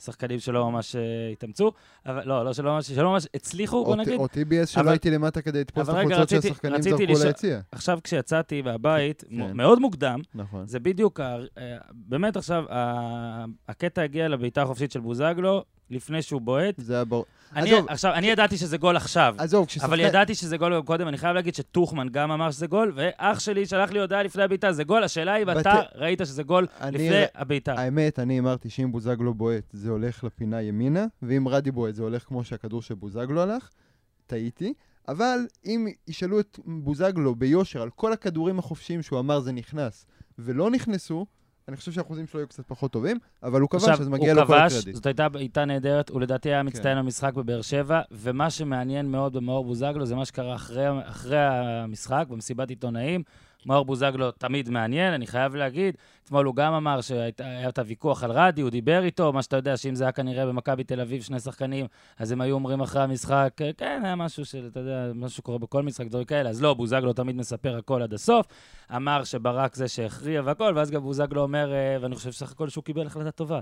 לשחקנים 0.00 0.40
שלא 0.40 0.70
ממש 0.70 0.96
אה, 0.96 1.00
התאמצו. 1.32 1.72
אבל 2.06 2.22
לא, 2.24 2.44
לא, 2.44 2.52
שלא 2.52 2.72
ממש, 2.72 2.90
שלא 2.90 3.10
ממש 3.12 3.26
הצליחו, 3.34 3.84
בוא 3.84 3.96
נגיד. 3.96 4.14
או 4.20 4.26
TBS 4.26 4.66
שלא 4.66 4.90
הייתי 4.90 5.10
למטה 5.10 5.42
כדי 5.42 5.60
לתפוס 5.60 5.88
את 5.88 5.94
החולצות 5.94 6.28
שהשחקנים 6.28 6.82
זרקו 6.82 7.02
ליציע. 7.24 7.60
עכשיו, 7.72 7.98
כשיצאתי 8.04 8.62
מהבית, 8.62 9.24
כן. 9.30 9.56
מאוד 9.56 9.78
מוקדם, 9.78 10.20
נכון. 10.34 10.66
זה 10.66 10.80
בדיוק, 10.80 11.20
אה, 11.20 11.38
באמת 11.92 12.36
עכשיו, 12.36 12.64
הקטע 13.68 14.02
הגיע 14.02 14.28
לבעיטה 14.28 14.62
החופשית 14.62 14.92
של 14.92 15.00
בוזגלו, 15.00 15.64
לפני 15.90 16.22
שהוא 16.22 16.40
בועט. 16.40 16.74
זה 16.78 16.94
היה 16.94 17.04
ברור. 17.04 17.24
אני, 17.56 17.72
עזוב. 17.74 17.88
עכשיו, 17.88 18.12
אני 18.14 18.26
ידעתי 18.26 18.56
שזה 18.56 18.76
גול 18.78 18.96
עכשיו, 18.96 19.34
עזוב, 19.38 19.66
כששחקן... 19.66 19.86
אבל 19.86 20.00
ידעתי 20.00 20.34
שזה 20.34 20.56
גול 20.56 20.74
גם 20.76 20.82
קודם, 20.82 21.08
אני 21.08 21.18
חייב 21.18 21.34
להגיד 21.34 21.54
שטוחמן 21.54 22.08
גם 22.08 22.30
אמר 22.30 22.50
שזה 22.50 22.66
גול, 22.66 22.92
ואח 22.94 23.40
שלי 23.40 23.66
שלח 23.66 23.90
לי 23.90 24.00
הודעה 24.00 24.22
לפני 24.22 24.42
הבעיטה, 24.42 24.72
זה 24.72 24.84
גול, 24.84 25.04
השאלה 25.04 25.32
היא, 25.32 25.44
ואתה 25.46 25.74
בת- 25.74 25.86
ראית 25.94 26.20
שזה 26.24 26.42
גול 26.42 26.66
אני- 26.80 26.98
לפני 26.98 27.24
הבעיטה. 27.34 27.72
האמת, 27.74 28.18
אני 28.18 28.38
אמרתי 28.38 28.70
שאם 28.70 28.92
בוזגלו 28.92 29.34
בועט, 29.34 29.64
זה 29.72 29.90
הולך 29.90 30.24
לפינה 30.24 30.62
ימינה, 30.62 31.06
ואם 31.22 31.48
רדי 31.48 31.70
בועט, 31.70 31.94
זה 31.94 32.02
הולך 32.02 32.24
כמו 32.24 32.44
שהכדור 32.44 32.82
של 32.82 32.94
בוזגלו 32.94 33.42
הלך. 33.42 33.70
טעיתי. 34.26 34.74
אבל 35.08 35.38
אם 35.66 35.86
ישאלו 36.08 36.40
את 36.40 36.58
בוזגלו 36.66 37.34
ביושר 37.34 37.82
על 37.82 37.90
כל 37.90 38.12
הכדורים 38.12 38.58
החופשיים 38.58 39.02
שהוא 39.02 39.18
אמר 39.18 39.40
זה 39.40 39.52
נכנס, 39.52 40.06
ולא 40.38 40.70
נכנסו, 40.70 41.26
אני 41.70 41.76
חושב 41.76 41.92
שהאחוזים 41.92 42.26
שלו 42.26 42.40
יהיו 42.40 42.48
קצת 42.48 42.64
פחות 42.66 42.90
טובים, 42.92 43.18
אבל 43.42 43.60
הוא 43.60 43.70
כבש, 43.70 43.88
אז 43.88 44.08
מגיע 44.08 44.34
לו 44.34 44.40
הוא 44.40 44.46
כל 44.46 44.54
כבש, 44.54 44.72
הקרדיט. 44.72 44.94
זאת 44.94 45.06
הייתה 45.06 45.28
בעיטה 45.28 45.64
נהדרת, 45.64 46.08
הוא 46.08 46.20
לדעתי 46.20 46.48
היה 46.48 46.62
מצטיין 46.62 46.96
כן. 46.96 47.02
במשחק 47.02 47.34
בבאר 47.34 47.62
שבע, 47.62 48.00
ומה 48.10 48.50
שמעניין 48.50 49.10
מאוד 49.10 49.32
במאור 49.32 49.64
בוזגלו 49.64 50.06
זה 50.06 50.14
מה 50.14 50.24
שקרה 50.24 50.54
אחרי, 50.54 50.86
אחרי 51.04 51.38
המשחק, 51.40 52.26
במסיבת 52.28 52.70
עיתונאים. 52.70 53.22
מאור 53.66 53.84
בוזגלו 53.84 54.30
תמיד 54.30 54.70
מעניין, 54.70 55.12
אני 55.12 55.26
חייב 55.26 55.54
להגיד. 55.54 55.94
אתמול 56.24 56.46
הוא 56.46 56.54
גם 56.54 56.72
אמר 56.72 57.00
שהיה 57.00 57.28
את 57.68 57.78
הוויכוח 57.78 58.24
על 58.24 58.30
רדי, 58.30 58.60
הוא 58.60 58.70
דיבר 58.70 59.02
איתו, 59.04 59.32
מה 59.32 59.42
שאתה 59.42 59.56
יודע, 59.56 59.76
שאם 59.76 59.94
זה 59.94 60.04
היה 60.04 60.12
כנראה 60.12 60.46
במכבי 60.46 60.84
תל 60.84 61.00
אביב, 61.00 61.22
שני 61.22 61.40
שחקנים, 61.40 61.86
אז 62.18 62.32
הם 62.32 62.40
היו 62.40 62.54
אומרים 62.54 62.80
אחרי 62.80 63.02
המשחק, 63.02 63.52
כן, 63.76 64.00
היה 64.04 64.16
משהו 64.16 64.44
של, 64.44 64.68
אתה 64.72 64.80
יודע, 64.80 65.12
משהו 65.14 65.36
שקורה 65.36 65.58
בכל 65.58 65.82
משחק, 65.82 66.06
דברים 66.06 66.24
כאלה. 66.24 66.50
אז 66.50 66.62
לא, 66.62 66.74
בוזגלו 66.74 67.12
תמיד 67.12 67.36
מספר 67.36 67.76
הכל 67.76 68.02
עד 68.02 68.14
הסוף. 68.14 68.46
אמר 68.96 69.24
שברק 69.24 69.74
זה 69.74 69.88
שהכריע 69.88 70.42
והכל, 70.44 70.72
ואז 70.76 70.90
גם 70.90 71.02
בוזגלו 71.02 71.42
אומר, 71.42 71.72
אה, 71.72 71.96
ואני 72.00 72.16
חושב 72.16 72.30
סך 72.30 72.52
הכל 72.52 72.68
שהוא 72.68 72.84
קיבל 72.84 73.06
החלטה 73.06 73.30
טובה, 73.30 73.60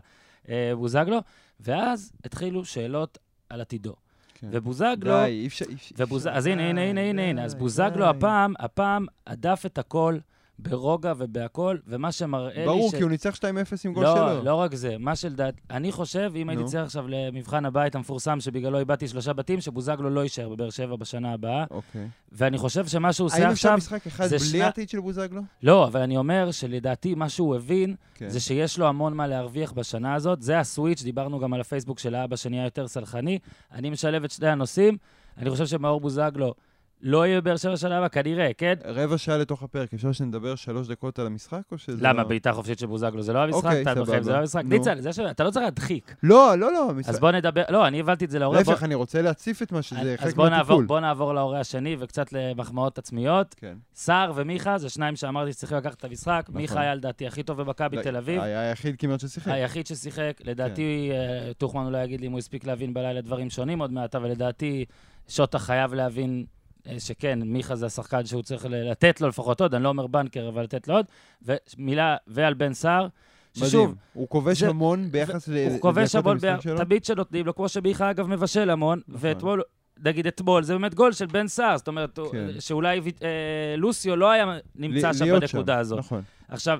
אה, 0.48 0.72
בוזגלו, 0.74 1.18
ואז 1.60 2.12
התחילו 2.24 2.64
שאלות 2.64 3.18
על 3.50 3.60
עתידו. 3.60 4.07
כן. 4.40 4.46
ובוזגלו... 4.50 5.10
די, 5.10 5.24
אי 5.24 5.46
אפשר... 5.46 5.64
ובוז... 5.98 6.26
אז 6.26 6.46
הנה, 6.46 6.68
הנה, 6.68 6.80
הנה, 6.80 7.00
הנה, 7.00 7.22
הנה. 7.22 7.44
אז 7.44 7.54
בוזגלו. 7.54 8.06
הפעם, 8.06 8.54
הפעם 8.58 9.06
הדף 9.26 9.62
את 9.66 9.78
הכל 9.78 10.18
ברוגע 10.58 11.12
ובהכל, 11.18 11.76
ומה 11.86 12.12
שמראה 12.12 12.54
לי 12.56 12.64
ברור, 12.64 12.90
ש... 12.90 12.94
כי 12.94 13.02
הוא 13.02 13.10
ניצח 13.10 13.36
2-0 13.36 13.42
עם 13.84 13.92
גול 13.92 14.04
לא, 14.04 14.14
שלו. 14.16 14.42
לא 14.44 14.54
רק 14.54 14.74
זה, 14.74 14.96
מה 14.98 15.16
שלדעת... 15.16 15.54
אני 15.70 15.92
חושב, 15.92 16.32
אם 16.36 16.48
הייתי 16.48 16.62
נו. 16.62 16.68
צריך 16.68 16.84
עכשיו 16.84 17.04
למבחן 17.08 17.64
הבית 17.64 17.94
המפורסם, 17.94 18.40
שבגללו 18.40 18.78
איבדתי 18.78 19.08
שלושה 19.08 19.32
בתים, 19.32 19.60
שבוזגלו 19.60 20.10
לא 20.10 20.20
יישאר 20.20 20.48
בבאר 20.48 20.70
שבע 20.70 20.96
בשנה 20.96 21.32
הבאה, 21.32 21.64
אוקיי. 21.70 22.08
ואני 22.32 22.58
חושב 22.58 22.86
שמה 22.86 23.12
שהוא 23.12 23.26
עושה 23.26 23.36
האם 23.36 23.50
אפשר 23.50 23.68
עכשיו... 23.68 23.76
משחק 23.78 24.06
אחד 24.06 24.28
בלי 24.28 24.38
שנה- 24.38 24.64
העתיד 24.64 24.88
של 24.88 25.00
בוזגלו? 25.00 25.40
לא, 25.62 25.86
אבל 25.86 26.00
אני 26.00 26.16
אומר 26.16 26.50
שלדעתי 26.50 27.14
מה 27.14 27.28
שהוא 27.28 27.56
הבין, 27.56 27.94
כן. 28.14 28.28
זה 28.28 28.40
שיש 28.40 28.78
לו 28.78 28.86
המון 28.86 29.14
מה 29.14 29.26
להרוויח 29.26 29.72
בשנה 29.72 30.14
הזאת. 30.14 30.42
זה 30.42 30.58
הסוויץ', 30.58 31.02
דיברנו 31.02 31.38
גם 31.38 31.52
על 31.54 31.60
הפייסבוק 31.60 31.98
של 31.98 32.14
האבא 32.14 32.36
שנהיה 32.36 32.64
יותר 32.64 32.88
סלחני. 32.88 33.38
אני 33.72 33.90
משלב 33.90 34.24
את 34.24 34.30
שני 34.30 34.48
הנושאים. 34.48 34.96
אני 35.38 35.50
חושב 35.50 35.66
שמאור 35.66 36.00
בוזגלו 36.00 36.54
לא 37.02 37.26
יהיה 37.26 37.40
בבאר 37.40 37.56
שבע 37.56 37.76
שנה 37.76 37.96
הבאה, 37.96 38.08
כנראה, 38.08 38.50
כן? 38.58 38.74
רבע 38.84 39.18
שעה 39.18 39.36
לתוך 39.38 39.62
הפרק, 39.62 39.94
אפשר 39.94 40.12
שנדבר 40.12 40.54
שלוש 40.54 40.88
דקות 40.88 41.18
על 41.18 41.26
המשחק, 41.26 41.60
או 41.72 41.78
שזה... 41.78 41.98
למה, 42.08 42.22
לא- 42.22 42.28
בעיטה 42.28 42.52
חופשית 42.52 42.78
של 42.78 42.86
בוזגלו 42.86 43.22
זה 43.22 43.32
לא 43.32 43.38
המשחק? 43.42 43.64
אוקיי, 43.64 43.84
סבבה. 43.84 44.22
זה 44.22 44.32
לא 44.32 44.36
המשחק? 44.36 44.62
נו. 44.64 44.68
ניצן, 44.70 45.00
זה 45.00 45.12
ש- 45.12 45.18
אתה 45.18 45.44
לא 45.44 45.50
צריך 45.50 45.64
להדחיק. 45.64 46.14
לא, 46.22 46.54
לא, 46.58 46.72
לא. 46.72 46.90
המשחק- 46.90 47.10
אז 47.10 47.20
בוא 47.20 47.30
נדבר, 47.30 47.62
לא, 47.70 47.86
אני 47.86 48.00
הבנתי 48.00 48.24
את 48.24 48.30
זה 48.30 48.38
להורה. 48.38 48.62
בוא- 48.62 48.72
להפך, 48.72 48.84
אני 48.84 48.94
רוצה 48.94 49.22
להציף 49.22 49.62
את 49.62 49.72
מה 49.72 49.82
שזה, 49.82 50.00
אז 50.18 50.20
חלק 50.20 50.34
בוא 50.34 50.48
נעבור, 50.48 50.56
מהטיפול. 50.58 50.86
בוא 50.86 51.00
נעבור 51.00 51.34
להורה 51.34 51.60
השני 51.60 51.96
וקצת 51.98 52.32
למחמאות 52.32 52.98
עצמיות. 52.98 53.54
כן. 53.58 53.74
סער 53.94 54.32
ומיכה 54.34 54.78
זה 54.78 54.88
שניים 54.88 55.16
שאמרתי 55.16 55.52
שצריכים 55.52 55.78
לקחת 55.78 55.94
את 55.98 56.04
המשחק. 56.04 56.44
נכון. 56.48 56.60
מיכה 56.60 56.80
היה 56.80 56.94
לדעתי 56.94 57.26
הכי 57.26 57.42
טוב 57.42 57.62
במכבי 57.62 57.96
לא, 57.96 58.02
תל 58.02 58.16
אביב. 58.16 58.40
היה 58.42 58.60
היחיד 58.60 58.96
כמעט 58.98 59.20
ששיחק. 59.20 59.48
היחיד 59.52 59.86
ששיחק, 59.86 60.40
לדעתי, 60.44 61.10
טוחמן 61.58 61.84
אולי 61.86 62.04
יגיד 62.04 62.20
לי 62.20 62.26
אם 62.26 62.32
הוא 62.32 62.38
הספיק 62.38 62.64
להבין 62.66 62.94
בלילה 62.94 63.20
דברים 63.20 63.50
שונים 63.50 63.78
עוד 63.78 63.92
מעט, 63.92 64.14
אבל 64.14 64.28
לדעתי, 64.30 64.84
שוטה 65.28 65.58
חייב 65.58 65.94
להבין 65.94 66.44
אה, 66.48 66.57
שכן, 66.98 67.38
מיכה 67.44 67.76
זה 67.76 67.86
השחקן 67.86 68.26
שהוא 68.26 68.42
צריך 68.42 68.66
לתת 68.70 69.20
לו 69.20 69.28
לפחות 69.28 69.60
עוד, 69.60 69.74
אני 69.74 69.84
לא 69.84 69.88
אומר 69.88 70.06
בנקר, 70.06 70.48
אבל 70.48 70.62
לתת 70.62 70.88
לו 70.88 70.94
עוד. 70.94 71.06
ומילה, 71.42 72.16
ועל 72.26 72.54
בן 72.54 72.72
סער, 72.74 73.08
ששוב, 73.54 73.82
מדהים. 73.90 73.96
הוא 74.12 74.28
כובש 74.28 74.58
זה- 74.60 74.68
המון 74.68 75.10
ביחס 75.10 75.48
ל... 75.48 75.52
הוא 75.70 75.80
כובש 75.80 76.14
המון, 76.14 76.38
ב-. 76.38 76.56
תמיד 76.84 77.04
שנותנים 77.04 77.46
לו, 77.46 77.54
כמו 77.54 77.68
שמיכה 77.68 78.10
אגב 78.10 78.26
מבשל 78.26 78.70
המון, 78.70 79.00
נכון. 79.08 79.20
ואתמול, 79.30 79.62
נגיד 80.04 80.26
אתמול, 80.26 80.62
זה 80.62 80.72
באמת 80.74 80.94
גול 80.94 81.12
של 81.12 81.26
בן 81.26 81.48
סער, 81.48 81.76
זאת 81.78 81.88
אומרת, 81.88 82.18
כן. 82.32 82.46
שאולי 82.60 82.98
אה, 83.22 83.74
לוסיו 83.76 84.16
לא 84.16 84.30
היה 84.30 84.44
נמצא 84.74 85.12
שם 85.12 85.24
בנקודה 85.40 85.78
הזאת. 85.78 85.98
נכון. 85.98 86.22
עכשיו, 86.48 86.78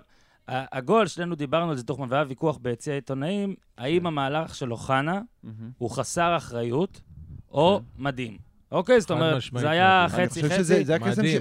הגול, 0.49 1.07
שנינו 1.07 1.35
דיברנו 1.35 1.71
על 1.71 1.77
זה, 1.77 1.83
טוחמן, 1.83 2.07
והיה 2.11 2.25
ויכוח 2.29 2.59
ביציע 2.63 2.93
העיתונאים, 2.93 3.55
האם 3.79 4.01
כן. 4.01 4.07
המהלך 4.07 4.55
של 4.55 4.73
אוחנה. 4.73 5.21
הוא 5.79 5.91
חסר 5.91 6.37
אחריות 6.37 7.01
או 7.51 7.81
מדהים. 7.99 8.48
אוקיי? 8.73 9.01
זאת 9.01 9.11
אומרת, 9.11 9.43
זה 9.57 9.71
היה 9.71 10.07
מדהים. 10.09 10.21
אני 10.21 10.29
חצי 10.29 10.43
חושב 10.43 10.55
שזה 10.59 10.75
חצי. 10.75 10.85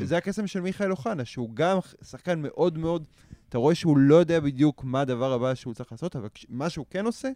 זה 0.06 0.18
הקסם. 0.18 0.48
של- 0.48 0.62
מיכאל 0.62 0.92
אוחנה, 0.92 1.26
שהוא 1.26 1.50
גם 1.54 1.78
שחקן 2.04 2.40
מאוד 2.42 2.78
מאוד... 2.78 3.04
אתה 3.50 3.58
רואה 3.58 3.76
שהוא 3.76 3.98
לא 3.98 4.16
יודע 4.16 4.40
בדיוק 4.40 4.84
מה 4.84 5.02
הדבר 5.02 5.34
הבא 5.34 5.56
שהוא 5.56 5.74
צריך 5.74 5.92
לעשות, 5.92 6.16
אבל 6.16 6.28
כש- 6.34 6.46
מה 6.50 6.70
שהוא 6.70 6.86
כן 6.90 7.06
עושה, 7.06 7.30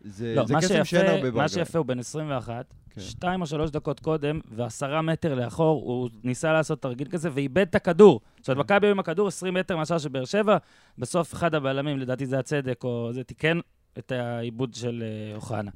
זה 0.00 0.34
לא, 0.36 0.46
זה 0.46 0.54
קסם 0.60 0.84
שאין 0.84 1.06
הרבה 1.06 1.26
שיפה, 1.26 1.36
מה. 1.38 1.48
שיפה, 1.48 1.78
הוא 1.78 1.86
בן 1.86 1.98
21, 1.98 2.64
כן. 2.90 3.00
שתיים 3.00 3.40
או 3.40 3.46
שלוש 3.46 3.70
דקות 3.70 4.00
קודם, 4.00 4.40
ועשרה 4.56 5.02
מטר 5.02 5.34
לאחור, 5.34 5.82
הוא 5.82 6.10
ניסה 6.24 6.52
לעשות 6.52 6.82
תרגיל 6.82 7.08
כזה, 7.10 7.28
ואיבד 7.32 7.66
את 7.70 7.74
הכדור. 7.74 8.20
זאת 8.40 8.48
אומרת, 8.48 8.66
כן. 8.68 8.74
מכבי 8.74 8.86
היו 8.86 8.92
עם 8.92 8.98
הכדור 8.98 9.28
20 9.28 9.54
מטר 9.54 9.76
מהשאר 9.76 9.98
של 9.98 10.08
באר 10.08 10.24
שבע, 10.24 10.56
בסוף 10.98 11.34
אחד 11.34 11.54
הבלמים, 11.54 11.98
לדעתי 11.98 12.26
זה 12.26 12.38
הצדק, 12.38 12.84
או 12.84 13.10
זה 13.12 13.24
תיקן 13.24 13.58
את 13.98 14.12
העיבוד 14.12 14.74
של 14.74 15.02
אה, 15.06 15.36
אוחנה. 15.36 15.70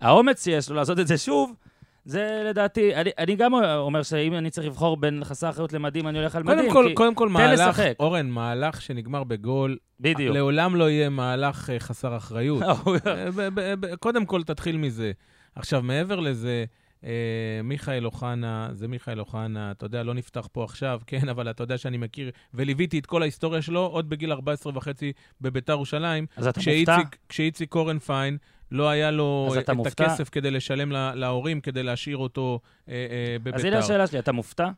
האומץ 0.00 0.44
שיש 0.44 0.70
לו 0.70 0.76
לעשות 0.76 0.98
את 0.98 1.06
זה 1.06 1.18
שוב, 1.18 1.54
זה 2.04 2.42
לדעתי, 2.48 2.94
אני, 2.94 3.10
אני 3.18 3.36
גם 3.36 3.54
אומר 3.54 4.02
שאם 4.02 4.34
אני 4.34 4.50
צריך 4.50 4.66
לבחור 4.66 4.96
בין 4.96 5.24
חסר 5.24 5.50
אחריות 5.50 5.72
למדהים, 5.72 6.08
אני 6.08 6.18
הולך 6.18 6.36
על. 6.36 6.42
קודם 6.42 6.70
כל, 6.70 6.84
כי... 6.88 6.94
קודם 6.94 7.14
כל 7.14 7.28
מהלך, 7.28 7.60
לשחק. 7.60 7.94
אורן, 8.00 8.30
מהלך 8.30 8.82
שנגמר 8.82 9.24
בגול, 9.24 9.76
בדיוק. 10.00 10.34
לעולם 10.34 10.76
לא 10.76 10.90
יהיה 10.90 11.08
מהלך 11.08 11.70
אה, 11.70 11.80
חסר 11.80 12.16
אחריות. 12.16 12.62
אה, 13.06 13.30
ב- 13.54 13.94
קודם 13.94 14.26
כל, 14.26 14.42
תתחיל 14.42 14.76
מזה. 14.76 15.12
עכשיו, 15.54 15.82
מעבר 15.82 16.20
לזה, 16.20 16.64
אה, 17.04 17.60
מיכאל 17.64 18.06
אוחנה, 18.06 18.68
זה 18.72 18.88
מיכאל 18.88 19.20
אוחנה, 19.20 19.70
אתה 19.70 19.86
יודע, 19.86 20.02
לא 20.02 20.14
נפתח 20.14 20.48
פה 20.52 20.64
עכשיו, 20.64 21.00
כן, 21.06 21.28
אבל 21.28 21.50
אתה 21.50 21.62
יודע 21.62 21.78
שאני 21.78 21.96
מכיר, 21.96 22.30
וליוויתי 22.54 22.98
את 22.98 23.06
כל 23.06 23.22
ההיסטוריה 23.22 23.62
שלו 23.62 23.80
עוד 23.80 24.10
בגיל 24.10 24.32
14 24.32 24.72
וחצי 24.76 25.12
בביתר 25.40 25.72
ירושלים, 25.72 26.26
אז 26.36 26.46
אתה 26.46 26.60
מופתע? 26.60 26.96
כשאיציק 27.28 27.70
קורנפיין, 27.70 28.38
לא 28.72 28.88
היה 28.90 29.10
לו 29.10 29.48
את 29.60 29.70
מופתע? 29.70 30.04
הכסף 30.04 30.28
כדי 30.28 30.50
לשלם 30.50 30.92
לה- 30.92 31.14
להורים, 31.14 31.60
כדי 31.60 31.82
להשאיר 31.82 32.16
אותו 32.16 32.60
אה, 32.88 32.94
אה, 32.94 32.98
אז 32.98 33.04
הנה 33.46 33.58
בביתר. 33.58 33.78
השאלה 33.78 34.06
שלי, 34.06 34.18
אתה 34.18 34.32
מופתע 34.32 34.68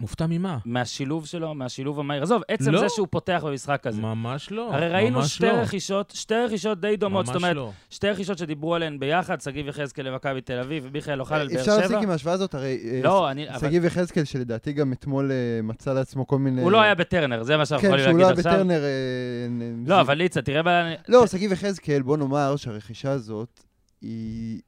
מופתע 0.00 0.26
ממה? 0.26 0.58
מהשילוב 0.64 1.26
שלו, 1.26 1.54
מהשילוב 1.54 2.00
המהיר? 2.00 2.22
עזוב, 2.22 2.42
עצם 2.48 2.70
לא. 2.70 2.80
זה 2.80 2.86
שהוא 2.88 3.06
פותח 3.10 3.44
במשחק 3.46 3.86
הזה. 3.86 4.02
ממש 4.02 4.52
לא. 4.52 4.74
הרי 4.74 4.88
ראינו 4.88 5.24
שתי 5.24 5.46
לא. 5.46 5.52
רכישות, 5.52 6.12
שתי 6.16 6.34
רכישות 6.34 6.80
די 6.80 6.96
דומות, 6.96 7.26
זאת 7.26 7.34
ממש 7.34 7.42
אומרת, 7.42 7.56
לא. 7.56 7.72
שתי 7.90 8.08
רכישות 8.08 8.38
שדיברו 8.38 8.74
עליהן 8.74 8.98
ביחד, 8.98 9.40
שגיב 9.40 9.68
יחזקאל 9.68 10.08
למכבי 10.08 10.40
תל 10.40 10.58
אביב 10.58 10.84
ומיכאל 10.86 11.20
אוחנה 11.20 11.44
לבאר 11.44 11.60
אפשר 11.60 11.76
להפסיק 11.76 11.90
שבע. 11.90 12.02
עם 12.02 12.10
ההשוואה 12.10 12.34
הזאת, 12.34 12.54
הרי 12.54 12.78
אה, 12.84 13.00
לא, 13.04 13.30
אני... 13.30 13.50
אבל 13.50 13.58
שגיב 13.58 13.84
יחזקאל, 13.84 14.24
שלדעתי 14.24 14.72
גם 14.72 14.92
אתמול 14.92 15.30
אה, 15.32 15.62
מצא 15.62 15.92
לעצמו 15.92 16.26
כל 16.26 16.38
מיני... 16.38 16.62
הוא 16.62 16.72
לא 16.72 16.80
היה 16.80 16.94
בטרנר, 16.94 17.42
זה 17.42 17.56
מה 17.56 17.66
שאנחנו 17.66 17.88
כן, 17.88 17.94
יכולים 17.94 18.04
שהוא 18.04 18.28
להגיד 18.28 18.44
לא 18.44 18.50
היה 18.50 18.60
עכשיו. 18.60 18.66
בטרנר... 18.66 18.84
אה, 18.84 19.48
לא, 19.86 20.00
אבל 20.00 20.14
ליצה, 20.14 20.42
תראה 20.42 20.62
מה... 20.62 20.94
לא, 21.08 21.26
שגיב 21.26 21.52
יחזקאל, 21.52 22.02
בוא 22.02 22.16
נאמר 22.16 22.56
שהרכישה 22.56 23.10
הזאת 23.10 23.60
היא 24.00 24.60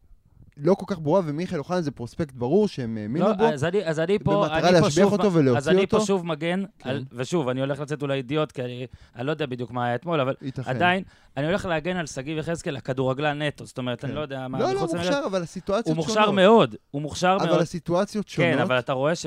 לא 0.62 0.74
כל 0.74 0.84
כך 0.88 1.00
ברורה, 1.00 1.20
ומיכאל 1.24 1.58
אוחנה 1.58 1.80
זה 1.80 1.90
פרוספקט 1.90 2.34
ברור 2.34 2.68
שהם 2.68 2.96
האמינו 2.96 3.28
לא, 3.28 3.32
בו. 3.32 3.44
אז 3.44 3.64
אני, 3.64 3.84
אז 3.84 4.00
אני 4.00 4.18
פה, 4.18 4.34
במטרה 4.34 4.68
אני 4.68 4.80
להשביח 4.80 5.12
אותו 5.12 5.32
ולהוציא 5.32 5.58
אז 5.58 5.68
אני 5.68 5.86
פה 5.86 5.96
אותו. 5.96 6.06
שוב 6.06 6.26
מגן, 6.26 6.64
כן. 6.78 6.90
על, 6.90 7.04
ושוב, 7.12 7.48
אני 7.48 7.60
הולך 7.60 7.80
לצאת 7.80 8.02
אולי 8.02 8.14
אידיוט, 8.14 8.52
כי 8.52 8.62
אני, 8.62 8.86
אני 9.16 9.26
לא 9.26 9.30
יודע 9.30 9.46
בדיוק 9.46 9.70
מה 9.70 9.86
היה 9.86 9.94
אתמול, 9.94 10.20
אבל 10.20 10.34
ייתכן. 10.42 10.70
עדיין, 10.70 11.02
אני 11.36 11.46
הולך 11.46 11.66
להגן 11.66 11.96
על 11.96 12.06
שגיב 12.06 12.38
יחזקאל, 12.38 12.76
הכדורגלן 12.76 13.42
נטו, 13.42 13.66
זאת 13.66 13.78
אומרת, 13.78 14.04
אני 14.04 14.12
כן. 14.12 14.16
לא 14.16 14.22
יודע 14.22 14.48
מה... 14.48 14.58
לא, 14.58 14.64
לא 14.64 14.70
למגרש. 14.72 14.92
מוכשר, 14.94 15.22
אבל 15.26 15.42
הסיטואציות 15.42 15.96
הוא 15.96 16.04
שונות. 16.04 16.16
מוכשר 16.18 16.30
מאוד, 16.30 16.76
הוא 16.90 17.02
מוכשר 17.02 17.36
מאוד. 17.38 17.48
אבל 17.48 17.60
הסיטואציות 17.60 18.28
שונות. 18.28 18.50
כן, 18.50 18.58
אבל 18.58 18.78
אתה 18.78 18.92
רואה 18.92 19.14
ש... 19.14 19.26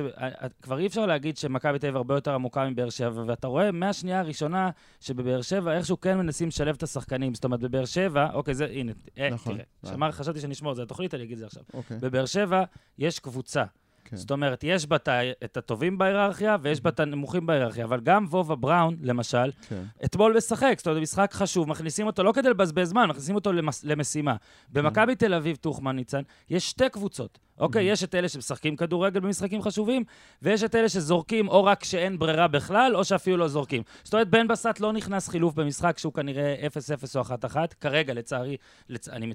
כבר 0.62 0.78
אי 0.78 0.88
אפשר 0.88 1.06
להגיד 1.06 1.38
שמכבי 1.38 1.80
תל 1.80 1.88
אביב 1.88 1.96
הרבה 1.96 2.16
יותר 2.16 2.34
עמוקה 2.34 2.70
מבאר 2.70 2.90
שבע, 2.90 3.24
ואתה 3.28 3.48
רואה 3.48 3.72
מהשנייה 3.72 4.20
הראשונה 4.20 4.70
שבבאר 5.00 5.42
שבע 5.42 5.78
איכשהו 5.78 6.02
כן 6.02 6.18
מנסים 6.18 6.48
לשלב 6.48 6.76
את 6.76 6.84
השחקנים. 6.84 7.34
זאת 7.34 7.44
אומרת, 7.44 7.60
בבאר 7.60 7.86
שבע, 7.86 8.28
אוקיי, 8.34 8.54
זה, 8.54 8.66
הנה, 8.66 8.92
אה, 9.18 9.30
נכון. 9.30 9.54
תראה, 9.54 9.66
אה. 9.86 9.90
שמר, 9.90 10.12
חשבתי 10.12 10.40
שנשמור 10.40 10.72
את 10.72 10.76
זה 10.76 10.82
לתוכנית, 10.82 11.14
אני 11.14 11.25
אגיד 11.26 11.34
את 11.34 11.40
זה 11.40 11.46
עכשיו. 11.46 11.64
אוקיי, 11.74 11.98
בבאר 12.02 12.26
שבע 12.26 12.64
יש 12.98 13.20
קבוצה. 13.20 13.64
כן. 14.06 14.16
זאת 14.16 14.32
אומרת, 14.32 14.64
יש 14.64 14.86
בה 14.86 14.98
את 15.44 15.58
הטובים 15.58 15.98
בהיררכיה 15.98 16.58
ויש 16.62 16.82
בה 16.82 16.90
את 16.90 17.00
הנמוכים 17.00 17.46
בהיררכיה, 17.46 17.86
אבל 17.86 18.00
גם 18.00 18.26
וובה 18.30 18.56
בראון, 18.56 18.96
למשל, 19.02 19.52
כן. 19.70 19.84
אתמול 20.06 20.38
משחק, 20.38 20.74
זאת 20.78 20.88
אומרת, 20.88 21.02
משחק 21.02 21.34
חשוב, 21.34 21.70
מכניסים 21.70 22.08
אותו 22.08 22.24
לא 22.24 22.32
כדי 22.32 22.50
לבזבז 22.50 22.90
זמן, 22.90 23.10
מכניסים 23.10 23.36
אותו 23.36 23.54
למס, 23.54 23.84
למשימה. 23.84 24.36
במכבי 24.70 25.16
תל 25.16 25.34
אביב, 25.34 25.56
טוחמן 25.56 25.96
ניצן, 25.96 26.22
יש 26.50 26.70
שתי 26.70 26.90
קבוצות. 26.90 27.40
אוקיי, 27.60 27.84
יש 27.84 28.04
את 28.04 28.16
אלה 28.16 28.30
שמשחקים 28.30 28.76
כדורגל 28.76 29.20
במשחקים 29.20 29.62
חשובים, 29.62 30.04
ויש 30.42 30.64
את 30.64 30.76
אלה 30.76 30.90
שזורקים 30.90 31.48
או 31.48 31.64
רק 31.64 31.82
כשאין 31.82 32.20
ברירה 32.20 32.48
בכלל, 32.48 32.96
או 32.96 33.04
שאפילו 33.04 33.38
לא 33.38 33.48
זורקים. 33.48 33.84
זאת 34.04 34.14
אומרת, 34.14 34.30
בן 34.30 34.48
בסט 34.48 34.80
לא 34.80 34.94
נכנס 34.94 35.30
חילוף 35.30 35.54
במשחק 35.54 35.98
שהוא 35.98 36.14
כנראה 36.14 36.56
0-0 36.68 37.16
או 37.16 37.22
1-1, 37.22 37.56
כרגע, 37.82 38.14
לצערי, 38.14 38.58
לצ... 38.90 39.10
אני 39.10 39.34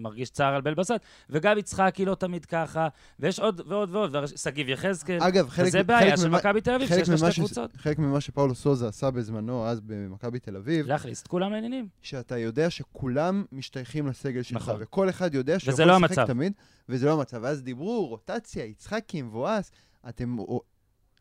מרגיש 0.00 0.30
צער 0.30 0.54
על 0.54 0.60
בן 0.60 0.74
בסט, 0.74 1.00
וגם 1.30 1.58
יצחקי 1.58 2.04
לא 2.04 2.14
תמיד 2.14 2.44
ככה, 2.44 2.88
ויש 3.20 3.40
עוד 3.40 3.60
ועוד 3.66 3.94
ועוד, 3.94 4.16
שגיב 4.36 4.68
יחזקאל. 4.68 5.18
אגב, 5.20 5.48
חלק... 5.48 5.66
וזה 5.66 5.82
בעיה 5.82 6.16
של 6.16 6.28
מכבי 6.28 6.60
תל 6.60 6.74
אביב, 6.74 6.88
שיש 6.88 7.08
לה 7.08 7.16
שתי 7.16 7.32
ש- 7.32 7.38
קבוצות. 7.38 7.70
חלק 7.76 7.98
ממה 7.98 8.20
שפאולו 8.20 8.54
סוזה 8.54 8.88
עשה 8.88 9.10
בזמנו, 9.10 9.66
אז 9.66 9.80
במכבי 9.80 10.38
תל 10.38 10.56
אביב, 10.56 10.86
להכניס 10.86 11.22
את 11.22 11.26
כולם 11.26 11.52
לעניינים. 11.52 11.88
שאתה 12.02 12.38
יודע 12.38 12.70
שכולם 12.70 13.44
משתייכים 13.52 14.06
לסגל 14.06 14.42
שלך, 14.42 14.56
נכון. 14.56 14.76
וכל 14.78 15.08
אחד 15.08 15.34
יודע 15.34 15.58
שהוא 15.58 15.72
יכול 15.72 15.84
לא 15.84 15.98
לשחק. 16.00 16.26
תמיד, 16.26 16.52
וזה 16.88 17.06
לא 17.06 17.12
המצב. 17.12 17.45
ואז 17.46 17.62
דיברו, 17.62 18.06
רוטציה, 18.06 18.64
יצחקי, 18.64 19.22
מבואס, 19.22 19.70
אתם... 20.08 20.36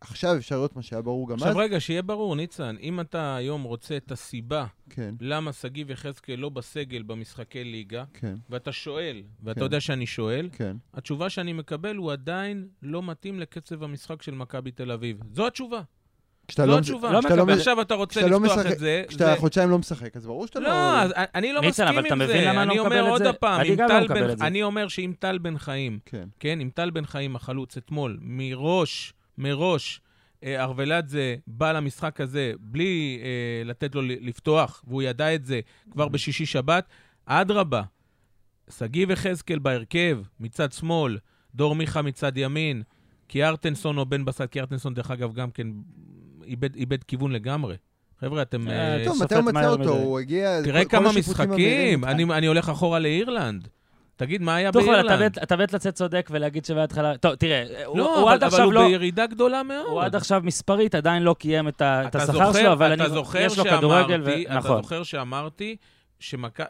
עכשיו 0.01 0.37
אפשר 0.37 0.55
לראות 0.55 0.75
מה 0.75 0.81
שהיה 0.81 1.01
ברור 1.01 1.29
גם 1.29 1.35
אז. 1.35 1.41
עכשיו 1.41 1.57
רגע, 1.57 1.79
שיהיה 1.79 2.01
ברור, 2.01 2.35
ניצן, 2.35 2.75
אם 2.81 2.99
אתה 2.99 3.35
היום 3.35 3.63
רוצה 3.63 3.97
את 3.97 4.11
הסיבה 4.11 4.65
כן, 4.89 5.15
למה 5.21 5.53
שגיב 5.53 5.89
יחזקאל 5.89 6.35
לא 6.35 6.49
בסגל 6.49 7.03
במשחקי 7.03 7.63
ליגה, 7.63 8.03
כן, 8.13 8.35
ואתה 8.49 8.71
שואל, 8.71 9.23
ואתה 9.43 9.59
כן. 9.59 9.65
יודע 9.65 9.79
שאני 9.81 10.05
שואל, 10.05 10.49
כן. 10.51 10.77
התשובה 10.93 11.29
שאני 11.29 11.53
מקבל 11.53 11.95
הוא 11.95 12.11
עדיין 12.11 12.67
לא 12.81 13.03
מתאים 13.03 13.39
לקצב 13.39 13.83
המשחק 13.83 14.21
של 14.21 14.35
מכבי 14.35 14.71
תל 14.71 14.91
אביב. 14.91 15.19
זו 15.33 15.47
התשובה. 15.47 15.81
כשאתה 16.47 16.65
לא... 16.65 16.77
התשובה. 16.77 17.11
לא 17.11 17.19
כשאתה 17.19 17.35
לא 17.35 17.43
מקבל. 17.43 17.53
מש- 17.53 17.59
עכשיו 17.59 17.81
אתה 17.81 17.93
רוצה 17.93 18.27
לא 18.27 18.41
לפתוח 18.41 18.57
משחק- 18.57 18.71
את 18.71 18.79
זה. 18.79 19.03
כשאתה 19.07 19.25
זה- 19.25 19.35
חודשיים 19.39 19.69
לא 19.69 19.77
משחק, 19.79 20.17
אז 20.17 20.25
ברור 20.25 20.47
שאתה 20.47 20.59
לא... 20.59 20.67
לא, 20.69 21.01
אז 21.01 21.11
אני 21.35 21.53
לא 21.53 21.61
ניצן, 21.61 21.83
מסכים 21.83 21.97
אבל 21.97 22.05
אתה 22.05 22.13
עם 22.13 22.19
מבין 22.19 22.37
זה. 22.41 22.45
למה 22.49 22.63
אני 22.63 22.75
לא 22.77 22.83
מקבל 22.85 22.99
אומר 22.99 23.07
את 23.07 23.11
עוד 23.11 23.23
זה? 23.23 23.47
אני 23.61 23.75
גם 23.75 23.89
לא 23.89 24.01
מקבל 24.03 24.31
את 24.31 24.37
זה. 24.37 24.47
אני 24.47 24.63
אומר 24.63 24.87
שאם 24.87 25.13
טל 25.19 25.37
בן 25.37 25.57
חיים, 25.57 25.99
כן, 26.05 26.27
כן, 26.39 26.61
אם 26.61 26.69
טל 26.73 26.89
בן 26.89 27.05
חיים 27.05 27.35
החלוץ 27.35 27.77
אתמול, 27.77 28.17
מראש, 28.21 29.13
מראש, 29.37 30.01
אה, 30.43 30.63
ארוולדזה 30.63 31.35
בא 31.47 31.71
למשחק 31.71 32.21
הזה 32.21 32.53
בלי 32.59 33.19
אה, 33.23 33.63
לתת 33.65 33.95
לו 33.95 34.01
לפתוח, 34.01 34.83
והוא 34.87 35.01
ידע 35.01 35.35
את 35.35 35.45
זה 35.45 35.59
כבר 35.91 36.07
בשישי-שבת, 36.07 36.85
אדרבה, 37.25 37.81
שגיב 38.69 39.11
יחזקאל 39.11 39.59
בהרכב, 39.59 40.19
מצד 40.39 40.71
שמאל, 40.71 41.17
דור 41.55 41.75
מיכה 41.75 42.01
מצד 42.01 42.37
ימין, 42.37 42.83
קיארטנסון 43.27 43.97
או 43.97 44.05
בן 44.05 44.25
בסט, 44.25 44.41
קיארטנסון 44.41 44.93
דרך 44.93 45.11
אגב 45.11 45.33
גם 45.33 45.51
כן 45.51 45.67
איבד, 46.47 46.75
איבד 46.75 47.03
כיוון 47.03 47.31
לגמרי. 47.31 47.75
חבר'ה, 48.19 48.41
אתם... 48.41 48.67
אה, 48.67 48.97
אה, 48.97 49.05
טוב, 49.05 49.23
מתי 49.23 49.35
הוא 49.35 49.43
מצא 49.43 49.67
אותו? 49.69 49.89
הוא 49.93 50.19
הגיע... 50.19 50.61
תראה 50.63 50.85
כמה. 50.85 51.11
משחקים, 51.17 52.05
אני, 52.05 52.23
אני 52.23 52.45
הולך 52.47 52.69
אחורה 52.69 52.99
לאירלנד. 52.99 53.67
תגיד, 54.15 54.41
מה 54.41 54.55
היה 54.55 54.71
באירלנד? 54.71 55.39
אתה 55.39 55.55
מת 55.57 55.73
לצאת 55.73 55.93
צודק 55.95 56.27
ולהגיד 56.31 56.65
שבהתחלה... 56.65 57.17
טוב, 57.17 57.35
תראה, 57.35 57.85
הוא- 57.85 57.97
לא, 57.97 58.19
הוא 58.19 58.29
עד 58.31 58.43
אבל, 58.43 58.45
אבל 58.45 58.45
עכשיו 58.47 58.65
הוא 58.65 58.73
לא... 58.73 58.87
בירידה 58.87 59.25
גדולה 59.27 59.63
מאוד. 59.63 59.85
הוא 59.87 60.01
עד 60.01 60.15
עכשיו 60.15 60.41
מספרית 60.43 60.95
עדיין 60.95 61.23
לא 61.23 61.35
קיים 61.39 61.67
את 61.67 61.81
השכר 62.15 62.25
זוכר- 62.33 62.53
שלו, 62.53 62.71
אבל 62.73 62.95
יש 63.39 63.57
לו 63.57 63.63
כדורגל, 63.65 64.21
ו- 64.25 64.41
אתה 64.45 64.53
נכון. 64.55 64.81
זוכר 64.81 65.03
שאמרתי. 65.03 65.75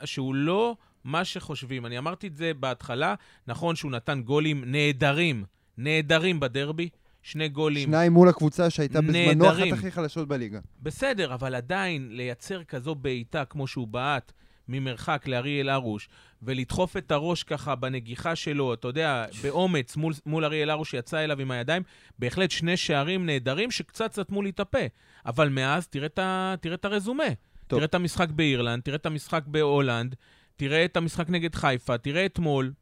שהוא 0.06 0.36
לא 0.36 0.76
מה 1.04 1.26
שחושבים. 1.26 1.86
אני 1.86 1.98
אמרתי 1.98 2.28
את 2.28 2.36
זה 2.36 2.52
בהתחלה, 2.60 3.16
נכון 3.48 3.76
שהוא 3.76 3.92
נתן 3.92 4.22
גולים 4.22 4.64
נהדרים, 4.68 5.44
נהדרים 5.78 6.40
בדרבי, 6.40 6.90
שני 7.26 7.50
גולים. 7.50 7.90
שניים 7.90 8.14
מול 8.14 8.30
הקבוצה 8.30 8.70
שהייתה 8.70 9.02
בזמנו. 9.02 9.50
אחת 9.50 9.64
הכי 9.72 9.92
חלשות 9.92 10.28
בליגה. 10.28 10.60
בסדר, 10.82 11.34
אבל 11.34 11.56
עדיין 11.56 12.10
לייצר 12.12 12.64
כזו 12.64 12.96
בעיטה 12.96 13.46
כמו 13.46 13.68
שהוא 13.68 13.88
בעט 13.88 14.32
ממרחק 14.68 15.28
לאריאל 15.28 15.70
הרוש, 15.70 16.10
ולדחוף 16.42 16.98
את 16.98 17.12
הראש 17.12 17.44
ככה 17.44 17.76
בנגיחה 17.76 18.36
שלו, 18.36 18.74
אתה 18.74 18.88
יודע, 18.88 19.26
באומץ 19.44 19.96
מול, 19.96 20.14
מול 20.26 20.46
אריאל 20.46 20.70
הרוש 20.70 20.92
שיצא 20.92 21.24
אליו 21.24 21.42
עם 21.42 21.52
הידיים, 21.52 21.84
בהחלט 22.20 22.52
שני 22.52 22.78
שערים 22.78 23.26
נהדרים 23.26 23.72
שקצת 23.72 24.14
סתמו 24.14 24.42
לי 24.42 24.50
את 24.50 24.60
הפה. 24.60 24.86
אבל 25.26 25.50
מאז, 25.50 25.88
תראה 25.88 26.06
את, 26.06 26.20
ה, 26.20 26.56
תראה 26.62 26.76
את 26.76 26.86
הרזומה. 26.86 27.24
טוב. 27.68 27.80
תראה 27.80 27.86
את 27.86 27.96
המשחק 27.96 28.30
באירלנד, 28.30 28.84
תראה 28.84 28.96
את 28.96 29.06
המשחק 29.06 29.44
בהולנד, 29.48 30.16
תראה 30.56 30.86
את 30.86 30.98
המשחק 30.98 31.30
נגד 31.30 31.56
חיפה, 31.56 31.98
תראה 31.98 32.26
אתמול. 32.26 32.74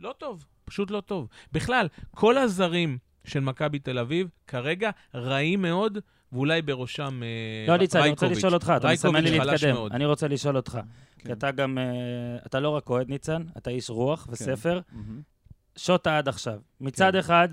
לא 0.00 0.14
טוב, 0.18 0.44
פשוט 0.64 0.90
לא 0.90 1.00
טוב. 1.00 1.28
בכלל, 1.52 1.88
כל 2.10 2.38
הזרים 2.38 2.98
של 3.26 3.40
מכבי 3.40 3.78
תל 3.78 3.98
אביב 3.98 4.28
כרגע 4.46 4.90
רעים 5.14 5.62
מאוד, 5.62 5.98
ואולי 6.32 6.62
בראשם 6.62 7.22
אה, 7.22 7.68
לא, 7.68 7.76
ניצן, 7.76 7.98
אני 7.98 8.10
רוצה 8.10 8.26
רייקוביץ'. 8.26 8.38
לשאול 8.38 8.54
אותך, 8.54 8.72
אתה 8.76 8.88
מסמן 8.92 9.24
לי 9.24 9.30
רייקוביץ' 9.30 9.52
להתקדם. 9.52 9.74
מאוד. 9.74 9.92
אני 9.92 10.04
רוצה 10.04 10.28
לשאול 10.28 10.56
אותך. 10.56 10.72
כן. 10.72 11.26
כי 11.26 11.32
אתה 11.32 11.50
גם, 11.50 11.78
אה, 11.78 11.84
אתה 12.46 12.60
לא 12.60 12.68
רק 12.68 12.90
אוהד, 12.90 13.08
ניצן, 13.08 13.42
אתה 13.56 13.70
איש 13.70 13.90
רוח 13.90 14.26
וספר. 14.30 14.80
מהמם. 14.92 15.20
שוטה 15.76 16.18
עד 16.18 16.28
עכשיו. 16.28 16.58
מצד 16.80 17.12
כן. 17.12 17.18
אחד, 17.18 17.48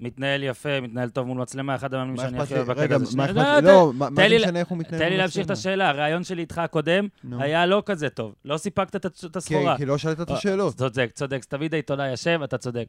מתנהל 0.00 0.42
יפה, 0.42 0.80
מתנהל 0.80 1.08
טוב 1.08 1.26
מול 1.26 1.38
מצלמה, 1.38 1.74
אחד 1.74 1.94
המאמנים 1.94 2.16
שאני 2.16 2.38
הכי? 2.38 2.54
אוהב 2.54 2.66
בקטע 2.66 2.82
רגע, 2.82 2.96
הזה. 2.96 3.16
מה 3.16 3.28
שנייה, 3.28 3.58
אכפת 3.58 3.62
לי? 3.62 3.68
לא, 3.68 3.92
מה 3.94 4.08
זה 4.28 4.36
משנה 4.38 4.60
איך 4.60 4.68
הוא 4.68 4.78
מתנהל? 4.78 5.00
תן 5.00 5.04
לי 5.04 5.10
מול 5.10 5.18
להמשיך 5.18 5.46
את? 5.46 5.50
השאלה. 5.50 5.88
הרעיון 5.88 6.24
שלי 6.24 6.40
איתך 6.42 6.58
הקודם. 6.58 7.08
היה 7.38 7.66
לא 7.66 7.82
כזה 7.86 8.08
טוב. 8.08 8.34
לא 8.44 8.56
סיפקת 8.56 8.96
את 8.96 9.36
הסחורה. 9.36 9.76
כי 9.76 9.84
לא 9.86 9.98
שאלת 9.98 10.20
את 10.20 10.30
אה, 10.30 10.36
השאלות. 10.36 10.76
צודק, 10.76 11.10
צודק. 11.14 11.44
תמיד 11.44 11.74
העיתונאי 11.74 12.10
יושב, 12.10 12.40
אתה 12.44 12.58
צודק. 12.58 12.86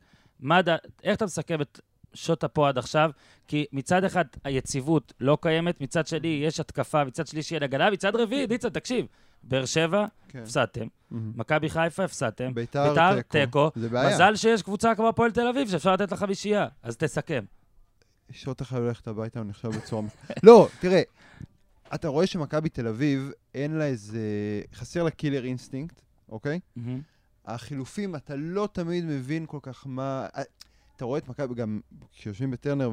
איך 1.04 1.18
אתה 1.18 1.26
מסכם 1.26 1.62
את 1.62 1.80
שוטה 2.14 2.48
פה 2.48 2.70
עד 2.70 2.78
עכשיו? 2.78 3.12
כי 3.48 3.66
מצד 3.74 4.04
אחד 4.04 4.26
היציבות 4.44 5.14
לא 5.20 5.38
קיימת, 5.42 5.82
מצד 5.82 6.08
שני 6.08 6.42
יש 6.44 6.60
התקפה, 6.60 7.04
מצד 7.04 7.28
שלישי 7.28 7.56
אין 7.56 7.64
הגנה, 7.64 7.90
מצד 7.90 8.16
רביעי, 8.16 8.48
ניצן, 8.48 8.70
תקשיב, 8.70 9.06
באר 9.44 9.66
שבע, 9.66 10.06
כן. 10.28 10.40
הפסדתם. 10.40 10.88
מכבי 11.12 11.70
חיפה, 11.70 12.04
הפסדתם, 12.04 12.54
ביתר, 12.54 13.22
תיקו. 13.22 13.72
זה 13.76 13.90
בעיה. 13.90 14.10
מזל 14.16 14.36
שיש 14.36 14.62
קבוצה 14.62 14.96
כמו 14.96 15.08
הפועל 15.08 15.32
תל 15.32 15.48
אביב, 15.48 15.70
שאפשר 15.70 15.94
לתת 15.94 16.12
לה 16.12 16.18
חמישייה. 16.18 16.68
אז 16.84 16.98
תסכם. 16.98 17.44
שוט 18.32 18.62
אחר 18.62 18.80
ללכת 18.80 19.08
הביתה, 19.08 19.40
הוא 19.40 19.48
נחשב 19.48 19.68
בצורה... 19.70 20.04
לא, 20.44 20.68
תראה, 20.80 21.02
אתה 21.96 22.08
רואה 22.08 22.28
שמכבי 22.28 22.70
תל 22.70 22.88
אביב, 22.88 23.32
אין 23.56 23.72
לה 23.72 23.86
איזה... 23.86 24.22
חסר 24.74 25.04
לה 25.04 25.12
killer 25.12 25.46
instinct, 25.46 26.02
אוקיי? 26.30 26.60
החילופים, 27.46 28.16
אתה 28.16 28.36
לא 28.36 28.70
תמיד 28.74 29.06
מבין 29.06 29.46
כל 29.46 29.60
כך 29.62 29.84
מה... 29.88 30.28
אתה 30.96 31.06
רואה 31.06 31.20
את 31.20 31.30
מכבי, 31.30 31.56
גם 31.56 31.80
כשיושבים 32.12 32.52
בטרנר 32.52 32.92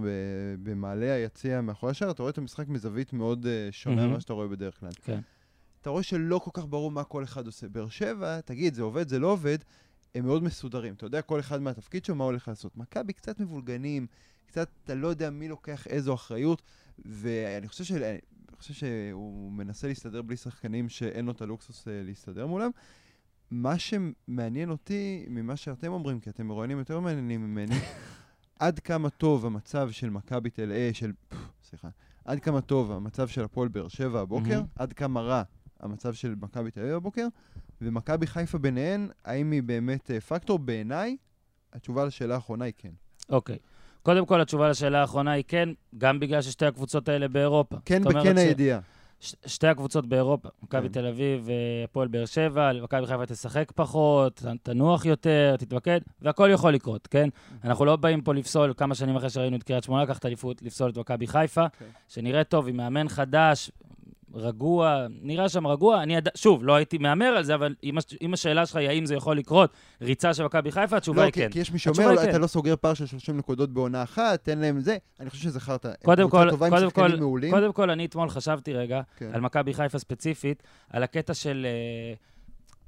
במעלה 0.62 1.14
היציע 1.14 1.60
מאחורי 1.60 1.90
השער, 1.90 2.10
אתה 2.10 2.22
רואה 2.22 2.30
את 2.30 2.38
המשחק 2.38 2.68
מזווית 2.68 3.12
מאוד 3.12 3.46
אה, 3.46 3.68
שונה. 3.70 4.06
ממה 4.06 4.20
שאתה 4.20 4.32
רואה 4.32 4.48
בדרך 4.48 4.80
כלל. 4.80 4.90
כן. 5.04 5.20
אתה 5.82 5.90
רואה 5.90 6.02
שלא 6.02 6.38
כל 6.38 6.50
כך 6.54 6.66
ברור 6.66 6.90
מה 6.90 7.04
כל 7.04 7.24
אחד 7.24 7.46
עושה. 7.46 7.68
באר 7.68 7.88
שבע, 7.88 8.40
תגיד, 8.40 8.74
זה 8.74 8.82
עובד, 8.82 9.08
זה 9.08 9.18
לא 9.18 9.26
עובד, 9.26 9.58
הם 10.14 10.26
מאוד 10.26 10.42
מסודרים. 10.42 10.94
אתה 10.94 11.06
יודע 11.06 11.22
כל 11.22 11.40
אחד 11.40 11.62
מהתפקיד 11.62 12.04
שלו, 12.04 12.14
מה 12.14 12.24
הולך 12.24 12.48
לעשות. 12.48 12.76
מכבי 12.76 13.12
קצת 13.12 13.40
מבולגנים, 13.40 14.06
קצת, 14.46 14.68
אתה 14.84 14.94
לא 14.94 15.08
יודע 15.08 15.30
מי 15.30 15.48
לוקח 15.48 15.86
איזו 15.86 16.14
אחריות, 16.14 16.62
ואני 17.04 17.68
חושב, 17.68 17.84
של... 17.84 18.16
חושב 18.58 18.74
שהוא 18.74 19.52
מנסה 19.52 19.88
להסתדר 19.88 20.22
בלי 20.22 20.36
שחקנים 20.36 20.88
שאין 20.88 21.24
לו 21.24 21.32
את 21.32 21.42
הלוקסוס 21.42 21.88
אה, 21.88 22.02
להסתדר 22.04 22.46
מולם. 22.46 22.70
מה 23.50 23.78
שמעניין 23.78 24.70
אותי 24.70 25.26
ממה 25.28 25.56
שאתם 25.56 25.92
אומרים, 25.92 26.20
כי 26.20 26.30
אתם 26.30 26.46
מרואיינים 26.46 26.78
יותר 26.78 27.00
מעניינים 27.00 27.50
ממני, 27.50 27.76
עד 28.60 28.78
כמה 28.78 29.10
טוב 29.10 29.46
המצב 29.46 29.90
של 29.90 30.10
מכבי 30.10 30.50
תל 30.50 30.72
אביב, 30.72 30.92
של... 30.92 31.12
סליחה. 31.62 31.88
עד 32.24 32.40
כמה 32.40 32.60
טוב 32.60 32.92
המצב 32.92 33.28
של 33.28 33.44
הפועל 33.44 33.68
באר 33.68 33.88
שבע 33.88 34.20
הבוקר, 34.20 34.50
מהמם. 34.50 34.66
עד 34.76 34.92
כמה 34.92 35.20
רע 35.20 35.42
המצב 35.80 36.12
של 36.14 36.34
מכבי 36.40 36.70
תל 36.70 36.80
אביב 36.80 36.94
הבוקר, 36.94 37.26
ומכבי 37.80 38.26
חיפה 38.26 38.58
ביניהן, 38.58 39.08
האם 39.24 39.50
היא 39.50 39.62
באמת 39.62 40.10
אה, 40.10 40.20
פקטור? 40.20 40.58
בעיניי, 40.58 41.16
התשובה 41.72 42.04
לשאלה 42.04 42.34
האחרונה 42.34 42.64
היא 42.64 42.72
כן. 42.78 42.90
אוקיי. 43.30 43.58
קודם 44.02 44.26
כל, 44.26 44.40
התשובה 44.40 44.68
לשאלה 44.68 45.00
האחרונה 45.00 45.32
היא 45.32 45.44
כן, 45.48 45.68
גם 45.98 46.20
בגלל 46.20 46.42
ששתי 46.42 46.66
הקבוצות 46.66 47.08
האלה 47.08 47.28
באירופה. 47.28 47.76
כן 47.84 48.04
בכן 48.04 48.36
ש- 48.36 48.38
הידיעה. 48.40 48.80
ש- 49.20 49.34
שתי 49.46 49.66
הקבוצות 49.66 50.06
באירופה, 50.06 50.48
מכבי 50.62 50.86
כן. 50.88 50.92
תל 50.92 51.06
אביב 51.06 51.48
והפועל 51.82 52.08
באר 52.08 52.24
שבע, 52.26 52.70
מכבי 52.82 53.06
חיפה 53.06 53.26
תשחק 53.26 53.72
פחות, 53.74 54.42
תנוח 54.62 55.04
יותר, 55.04 55.56
תתמקד, 55.58 56.00
והכל 56.22 56.50
יכול 56.52 56.72
לקרות, 56.74 57.06
כן? 57.06 57.28
אנחנו 57.64 57.84
לא 57.84 57.96
באים 57.96 58.20
פה 58.20 58.34
לפסול, 58.34 58.74
כמה 58.76 58.94
שנים 58.94 59.16
אחרי 59.16 59.30
שראינו 59.30 59.56
את 59.56 59.62
קריית 59.62 59.84
שמונה, 59.84 60.02
לקחת 60.02 60.26
אליפות, 60.26 60.62
לפסול 60.62 60.90
את 60.90 60.98
מכבי 60.98 61.26
חיפה, 61.26 61.68
כן. 61.68 61.84
שנראה 62.08 62.44
טוב, 62.44 62.68
עם 62.68 62.76
מאמן 62.76 63.08
חדש, 63.08 63.70
רגוע, 64.34 65.06
נראה 65.22 65.48
שם 65.48 65.66
רגוע. 65.66 66.02
אני 66.02 66.16
יד... 66.16 66.28
שוב, 66.34 66.64
לא 66.64 66.74
הייתי 66.74 66.98
מהמר 66.98 67.26
על 67.26 67.44
זה, 67.44 67.54
אבל 67.54 67.74
אם, 67.84 67.98
הש... 67.98 68.04
אם 68.22 68.34
השאלה 68.34 68.66
שלך 68.66 68.76
היא 68.76 68.88
האם 68.88 69.06
זה 69.06 69.14
יכול 69.14 69.38
לקרות, 69.38 69.70
ריצה 70.02 70.34
של 70.34 70.44
מכבי 70.44 70.72
חיפה, 70.72 70.96
התשובה 70.96 71.20
לא, 71.20 71.24
היא 71.24 71.32
כי, 71.32 71.40
כן. 71.40 71.50
כי 71.50 71.60
יש 71.60 71.72
מי 71.72 71.78
שאומר, 71.78 72.08
היא 72.08 72.20
אתה 72.20 72.32
כן. 72.32 72.40
לא 72.40 72.46
סוגר 72.46 72.74
פער 72.80 72.94
של 72.94 73.06
30 73.06 73.36
נקודות 73.36 73.70
בעונה 73.70 74.02
אחת, 74.02 74.44
תן 74.44 74.58
להם 74.58 74.80
זה. 74.80 74.96
אני 75.20 75.30
חושב. 75.30 75.48
הם 75.68 75.76
קודם 76.04 76.30
כל, 76.30 76.50
קודם 76.58 76.90
כל, 76.90 77.16
מעולים. 77.16 77.50
קודם 77.50 77.72
כל, 77.72 77.90
אני 77.90 78.04
אתמול 78.04 78.28
חשבתי 78.28 78.72
רגע, 78.72 79.00
כן. 79.16 79.30
על 79.32 79.40
מכבי 79.40 79.74
חיפה 79.74 79.98
ספציפית, 79.98 80.62
על 80.90 81.02
הקטע 81.02 81.34
של... 81.34 81.66
אה, 81.66 82.14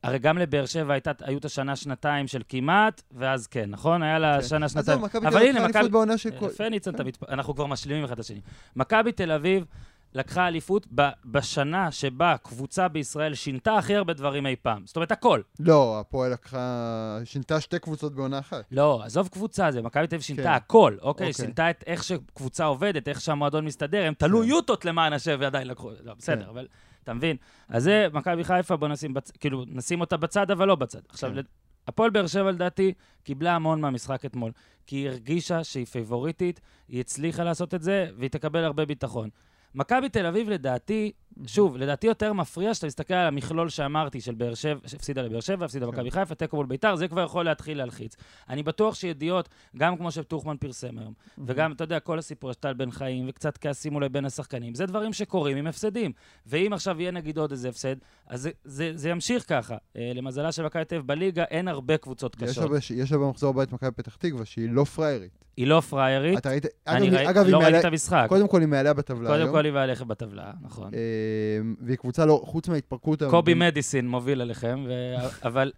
הרי 0.03 0.19
גם 0.19 0.39
לבאר 0.39 0.67
שבע 0.67 0.93
הייתה, 0.93 1.11
היו 1.21 1.39
את 1.39 1.45
השנה 1.45 1.77
שנתיים 1.77 2.27
של 2.27 2.43
כמעט, 2.49 3.03
ואז 3.13 3.47
כן, 3.47 3.71
נכון? 3.71 4.03
היה 4.03 4.19
לה 4.19 4.37
כן. 4.41 4.49
שנה 4.49 4.65
אז 4.65 4.73
שנתיים. 4.73 4.99
זהו, 4.99 5.07
מכבי 5.07 5.21
תל 5.21 5.27
אבל 5.27 5.37
אביב 5.37 5.49
הנה, 5.49 5.59
לקחה 5.59 5.69
מכבי... 5.69 5.79
אליפות 5.79 5.93
בעונה 5.93 6.19
של... 6.19 6.31
כל- 6.39 6.47
יפה, 6.47 6.69
ניצן, 6.69 6.93
כן. 6.97 7.05
אנחנו 7.29 7.55
כבר 7.55 7.67
משלימים 7.67 8.05
אחד 8.05 8.13
את 8.13 8.19
השני. 8.19 8.41
מכבי 8.77 9.13
תל 9.13 9.33
אביב 9.33 9.65
לקחה 10.15 10.49
אליפות 10.49 10.87
ב- 10.95 11.09
בשנה 11.25 11.91
שבה 11.93 12.37
קבוצה 12.43 12.89
בישראל 12.89 13.35
שינתה 13.35 13.75
הכי 13.77 13.95
הרבה 13.97 14.13
דברים 14.13 14.47
אי 14.47 14.57
פעם. 14.63 14.83
זאת 14.87 14.97
אומרת, 14.97 15.13
הכל. 15.13 15.41
לא, 15.61 16.01
הפועל 16.01 16.33
לקחה... 16.33 17.19
שינתה 17.25 17.61
שתי 17.61 17.79
קבוצות 17.79 18.15
בעונה 18.15 18.39
אחת. 18.39 18.65
לא, 18.71 19.03
עזוב 19.05 19.29
קבוצה, 19.29 19.71
זה 19.73 19.83
מכבי 19.83 20.07
תל 20.07 20.15
אביב 20.15 20.25
שינתה 20.25 20.43
כן. 20.43 20.49
הכל, 20.49 20.97
אוקיי? 21.03 21.09
אוקיי. 21.29 21.33
שינתה 21.33 21.71
את 21.71 21.85
איך 21.87 22.05
שקבוצה 22.05 22.65
עובדת, 22.65 23.09
איך 23.09 23.21
שהמועדון 23.21 23.65
מסתדר, 23.65 24.05
הם 24.07 24.15
תלו 24.15 24.41
כן. 24.43 24.49
יוטות 24.49 24.85
למען 24.85 25.13
השם 25.13 25.37
ועדיין 25.41 25.69
לקחו, 25.69 25.91
לא, 26.05 26.15
בסדר, 26.15 26.43
כן. 26.45 26.49
אבל 26.49 26.67
אתה 27.05 27.15
מבין? 27.15 27.37
אז 27.69 27.83
זה 27.83 28.07
מכבי 28.13 28.45
חיפה, 28.45 28.77
בוא 28.77 28.89
נשים 28.89 29.15
בצד, 29.15 29.37
כאילו, 29.37 29.65
נשים 29.69 30.01
אותה 30.01 30.17
בצד, 30.17 30.51
אבל 30.51 30.69
לא 30.69 30.75
בצד. 30.75 31.01
עכשיו, 31.09 31.31
כן. 31.31 31.37
לד- 31.37 31.47
הפועל 31.89 32.11
באר 32.11 32.27
שבע, 32.27 32.51
לדעתי, 32.51 32.93
קיבלה 33.25 33.55
המון 33.57 33.81
מהמשחק 33.81 34.25
אתמול, 34.25 34.53
כי 34.87 34.97
היא 34.97 35.09
הרגישה 35.09 35.65
שהיא 35.65 35.87
פייבוריטית, 35.87 36.61
היא 36.89 37.01
הצליחה 37.01 37.45
לעשות 37.45 37.75
את 37.75 37.83
זה, 37.83 38.07
והיא 38.19 38.31
תקבל 38.31 38.65
הרבה 38.65 38.85
ביטחון. 38.85 39.29
מכבי 39.75 40.09
תל 40.09 40.27
אביב, 40.27 40.51
לדעתי, 40.51 41.13
שוב, 41.47 41.77
לדעתי 41.77 42.07
יותר 42.07 42.33
מפריע 42.33 42.75
שאתה 42.75 42.87
מסתכל 42.87 43.15
על 43.15 43.27
המכלול 43.27 43.69
שאמרתי 43.69 44.21
של 44.21 44.35
באר 44.35 44.55
שבע, 44.55 44.81
שהפסידה 44.87 45.23
לבאר 45.23 45.41
שבע, 45.41 45.65
הפסידה 45.65 45.87
כן. 45.87 45.93
במכבי 45.93 46.11
חיפה, 46.11 46.35
תיקו 46.35 46.57
מול 46.57 46.67
ביתר, 46.67 46.97
זה 46.97 47.09
כבר 47.09 47.25
יכול 47.25 47.45
להתחיל 47.45 47.79
להלחיץ. 47.79 48.17
אני 48.49 48.63
בטוח 48.63 48.95
שידיעות, 48.95 49.49
גם 49.77 49.97
כמו 49.97 50.11
שטוחמן 50.11 50.57
פרסם 50.57 50.99
היום, 50.99 51.13
וגם, 51.47 51.73
אתה 51.73 51.85
יודע, 51.85 52.01
כל 52.01 52.19
הסיפור 52.19 52.53
של 52.53 52.59
טל 52.59 52.73
בן 52.73 52.91
חיים, 52.91 53.27
וקצת 53.29 53.59
כעסים 53.59 53.95
אולי 53.95 54.09
בין 54.09 54.25
השחקנים, 54.25 54.75
זה 54.75 54.87
דברים 54.87 55.13
שקורים 55.13 55.57
עם 55.57 55.67
הפסדים. 55.67 56.13
ואם 56.47 56.73
עכשיו 56.73 57.01
יהיה 57.01 57.11
נגיד 57.11 57.39
עוד 57.39 57.51
איזה 57.51 57.69
הפסד, 57.69 57.97
אז 58.27 58.41
זה, 58.43 58.51
זה, 58.65 58.93
זה 58.95 59.09
ימשיך 59.11 59.45
ככה. 59.49 59.77
אה, 59.97 60.13
למזלה 60.15 60.53
של 60.53 60.65
מכבי 60.65 60.85
תל 60.85 61.01
בליגה, 61.01 61.45
אין 61.45 61.69
הרבה 61.69 61.97
קבוצות 61.97 62.37
קשות. 62.37 62.71
יש 62.97 63.13
לה 63.13 63.19
במחזור 63.19 63.51
הבא 63.51 63.63
את 63.63 63.73
מכבי 63.73 63.91
פתח 63.91 64.17
תקווה, 64.17 64.45
שהיא 64.45 64.69
לא 64.71 64.85
פראיירית. 64.85 65.31
היא 65.57 65.67
לא 65.67 65.81
פריירית. 65.81 66.39
אתה 66.39 66.51
ראית... 66.51 66.67
אני 66.87 67.09
אגב, 67.09 67.15
ראי- 67.17 67.31
אגב, 67.31 67.47
לא 67.47 67.59
ראיתי 67.59 67.79
את 67.79 67.85
המשחק. 67.85 68.27
קודם 68.29 68.49
כל 68.49 68.61
היא 68.61 68.69
מעליה 68.69 68.95
בטבלה 68.95 69.29
קודם 69.31 69.41
היום. 69.43 69.53
כל 69.53 69.65
היא 69.65 69.73
ועליך 69.73 70.03
בטבלה, 70.03 70.53
נכון. 70.63 70.91
אה, 71.21 71.73
והיא 71.81 71.97
קבוצה 71.97 72.27
לא... 72.27 72.43
חוץ 72.45 72.69
מההתפרקות... 72.69 73.23
קובי 73.23 73.55
מדיסין 73.55 74.09
מוביל 74.09 74.41
עליכם, 74.41 74.85
ו... 74.89 75.15
אבל, 75.49 75.73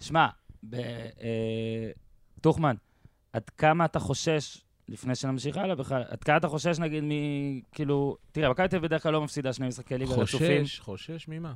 שמע, 0.00 0.26
ב... 0.62 0.74
אה, 0.74 1.90
טוחמן, 2.40 2.76
עד 3.32 3.50
כמה 3.50 3.84
אתה 3.84 3.98
חושש, 3.98 4.62
לפני 4.88 5.14
שנמשיך 5.14 5.56
הלאה 5.56 5.74
בכלל, 5.74 6.02
עד 6.08 6.24
כמה 6.24 6.36
אתה 6.36 6.48
חושש, 6.48 6.78
נגיד, 6.78 7.04
מ... 7.04 7.10
כאילו, 7.72 8.16
תראה, 8.32 8.50
מכבי 8.50 8.68
תל 8.68 8.76
אביב 8.76 8.86
בדרך 8.86 9.02
כלל 9.02 9.12
לא 9.12 9.24
מפסידה 9.24 9.52
שני 9.52 9.68
משחקי 9.68 9.98
ליגה 9.98 10.14
רצופים. 10.14 10.62
חושש, 10.62 10.80
חושש 10.80 11.28
ממה? 11.28 11.54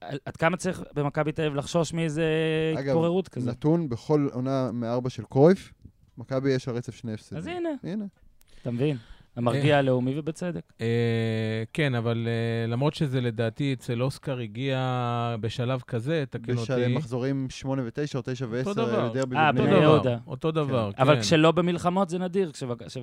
עד 0.00 0.36
כמה 0.36 0.56
צריך 0.56 0.82
במכבי 0.94 1.32
תל 1.32 1.42
אביב 1.42 1.54
לחשוש 1.54 1.92
מאיזה 1.92 2.24
אגב, 2.78 2.88
התפוררות 2.88 3.28
כזאת? 3.28 3.48
נתון 3.48 3.88
בכל 3.88 4.28
עונה 4.32 4.70
מארבע 4.72 5.10
של 5.10 5.24
קרויף, 5.24 5.72
מכבי 6.18 6.50
יש 6.50 6.68
לה 6.68 6.74
רצף 6.74 6.94
שני 6.94 7.12
הפסדים. 7.12 7.38
אז 7.38 7.46
הנה, 7.46 7.68
הנה. 7.82 8.04
אתה 8.62 8.70
מבין? 8.70 8.96
המרגיע 9.36 9.78
הלאומי 9.78 10.18
ובצדק. 10.18 10.72
אה, 10.80 10.86
כן, 11.72 11.94
אבל 11.94 12.28
אה, 12.28 12.72
למרות 12.72 12.94
שזה 12.94 13.20
לדעתי 13.20 13.72
אצל 13.72 14.02
אוסקר 14.02 14.38
הגיע 14.38 14.78
בשלב 15.40 15.80
כזה, 15.80 16.24
תקן 16.30 16.56
אותי. 16.56 16.86
מחזורים 16.88 17.46
8 17.50 17.82
ו-9 17.82 17.88
או 18.14 18.20
9 18.24 18.46
ו-10, 18.50 18.58
אותו 18.68 18.74
דבר. 18.74 19.10
דרבי 19.14 19.36
אה, 19.36 19.52
בבני 19.52 19.62
אותו 19.62 19.70
בני 19.72 19.80
דבר, 19.80 19.92
יהודה. 19.92 20.16
אותו 20.26 20.50
דבר, 20.50 20.90
כן. 20.96 21.02
אבל 21.02 21.20
כשלא 21.20 21.52
במלחמות 21.52 22.08
זה 22.08 22.18
נדיר. 22.18 22.50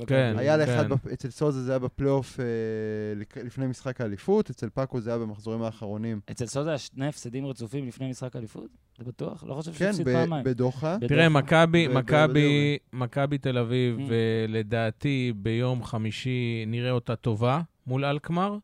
כן. 0.07 0.35
היה 0.37 0.57
לאחד, 0.57 0.87
כן. 0.87 1.09
אצל 1.13 1.29
סוזה 1.29 1.61
זה 1.61 1.71
היה 1.71 1.79
בפלייאוף 1.79 2.39
אה, 2.39 2.45
לפני 3.43 3.67
משחק 3.67 4.01
האליפות, 4.01 4.49
אצל 4.49 4.69
פאקו 4.69 5.01
זה 5.01 5.09
היה 5.09 5.19
במחזורים 5.19 5.61
האחרונים. 5.61 6.19
אצל 6.31 6.45
סוזה 6.45 6.69
היה 6.69 6.77
שני 6.77 7.07
הפסדים 7.07 7.45
רצופים 7.45 7.87
לפני 7.87 8.09
משחק 8.09 8.35
אליפות? 8.35 8.67
זה 8.97 9.03
בטוח? 9.05 9.43
לא 9.47 9.53
חושב 9.53 9.71
כן, 9.71 9.77
שהפסיד 9.77 10.05
פעמיים. 10.05 10.43
בדוחה. 10.43 10.97
בדוחה. 10.97 11.07
תראה, 11.07 11.29
מכבי, 11.29 11.87
ב- 11.87 11.91
מכבי, 11.91 12.77
מכבי 12.93 13.37
תל 13.37 13.57
אביב, 13.57 13.97
Mm. 13.99 14.01
ולדעתי 14.07 15.33
ביום 15.35 15.83
חמישי 15.83 16.22
נראה 16.67 16.91
אותה 16.91 17.15
טובה 17.15 17.61
מול 17.87 18.05
אלקמר, 18.05 18.57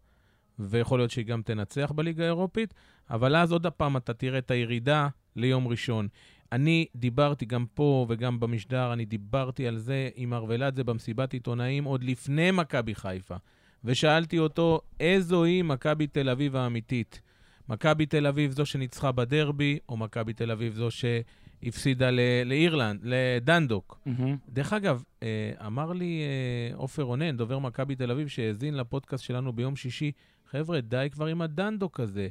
ויכול 0.60 1.00
להיות 1.00 1.12
שהיא 1.12 1.26
גם 1.26 1.42
תנצח 1.42 1.92
בליגה 1.96 2.24
האירופית, 2.24 2.74
אבל 3.10 3.36
אז 3.36 3.52
עוד 3.52 3.68
פעם 3.68 3.98
אתה 3.98 4.14
תראה 4.14 4.40
את 4.40 4.52
הירידה 4.52 5.08
ליום 5.36 5.68
ראשון. 5.68 6.08
אני 6.52 6.86
דיברתי 6.96 7.46
גם 7.46 7.66
פה 7.74 8.06
וגם 8.10 8.40
במשדר, 8.40 8.94
אני 8.94 9.06
דיברתי 9.06 9.68
על 9.68 9.78
זה 9.78 10.10
עם 10.16 10.34
ארוולדזה 10.34 10.84
במסיבת 10.84 11.34
עיתונאים 11.34 11.84
עוד 11.84 12.04
לפני 12.04 12.52
מכבי 12.52 12.96
חיפה, 12.96 13.36
ושאלתי 13.84 14.40
אותו, 14.40 14.82
איזו 15.00 15.44
היא 15.44 15.64
מכבי 15.64 16.08
תל 16.08 16.30
אביב 16.30 16.56
האמיתית? 16.56 17.22
מכבי 17.70 18.06
תל 18.06 18.28
אביב 18.28 18.52
זו 18.52 18.66
שניצחה 18.66 19.12
בדרבי, 19.12 19.80
או 19.90 19.98
מכבי 19.98 20.34
תל 20.34 20.52
אביב 20.52 20.74
זו 20.74 20.92
שהפסידה 21.64 22.12
ל- 22.12 22.20
לאירלנד, 22.46 23.00
לדנדוק? 23.04 24.00
מהמם. 24.06 24.38
דרך 24.50 24.74
אגב, 24.74 25.04
אה, 25.24 25.28
אמר 25.66 25.94
לי 25.94 26.22
אה, 26.22 26.76
עופר 26.78 27.02
רונן, 27.04 27.38
דובר 27.38 27.60
מכבי 27.60 27.96
תל 27.96 28.12
אביב, 28.12 28.28
שהאזין 28.28 28.74
לפודקאסט 28.78 29.24
שלנו 29.24 29.54
ביום 29.54 29.76
שישי, 29.76 30.12
חבר'ה, 30.52 30.82
די 30.82 31.08
כבר 31.12 31.26
עם 31.26 31.42
הדנדוק 31.42 32.00
הזה. 32.00 32.28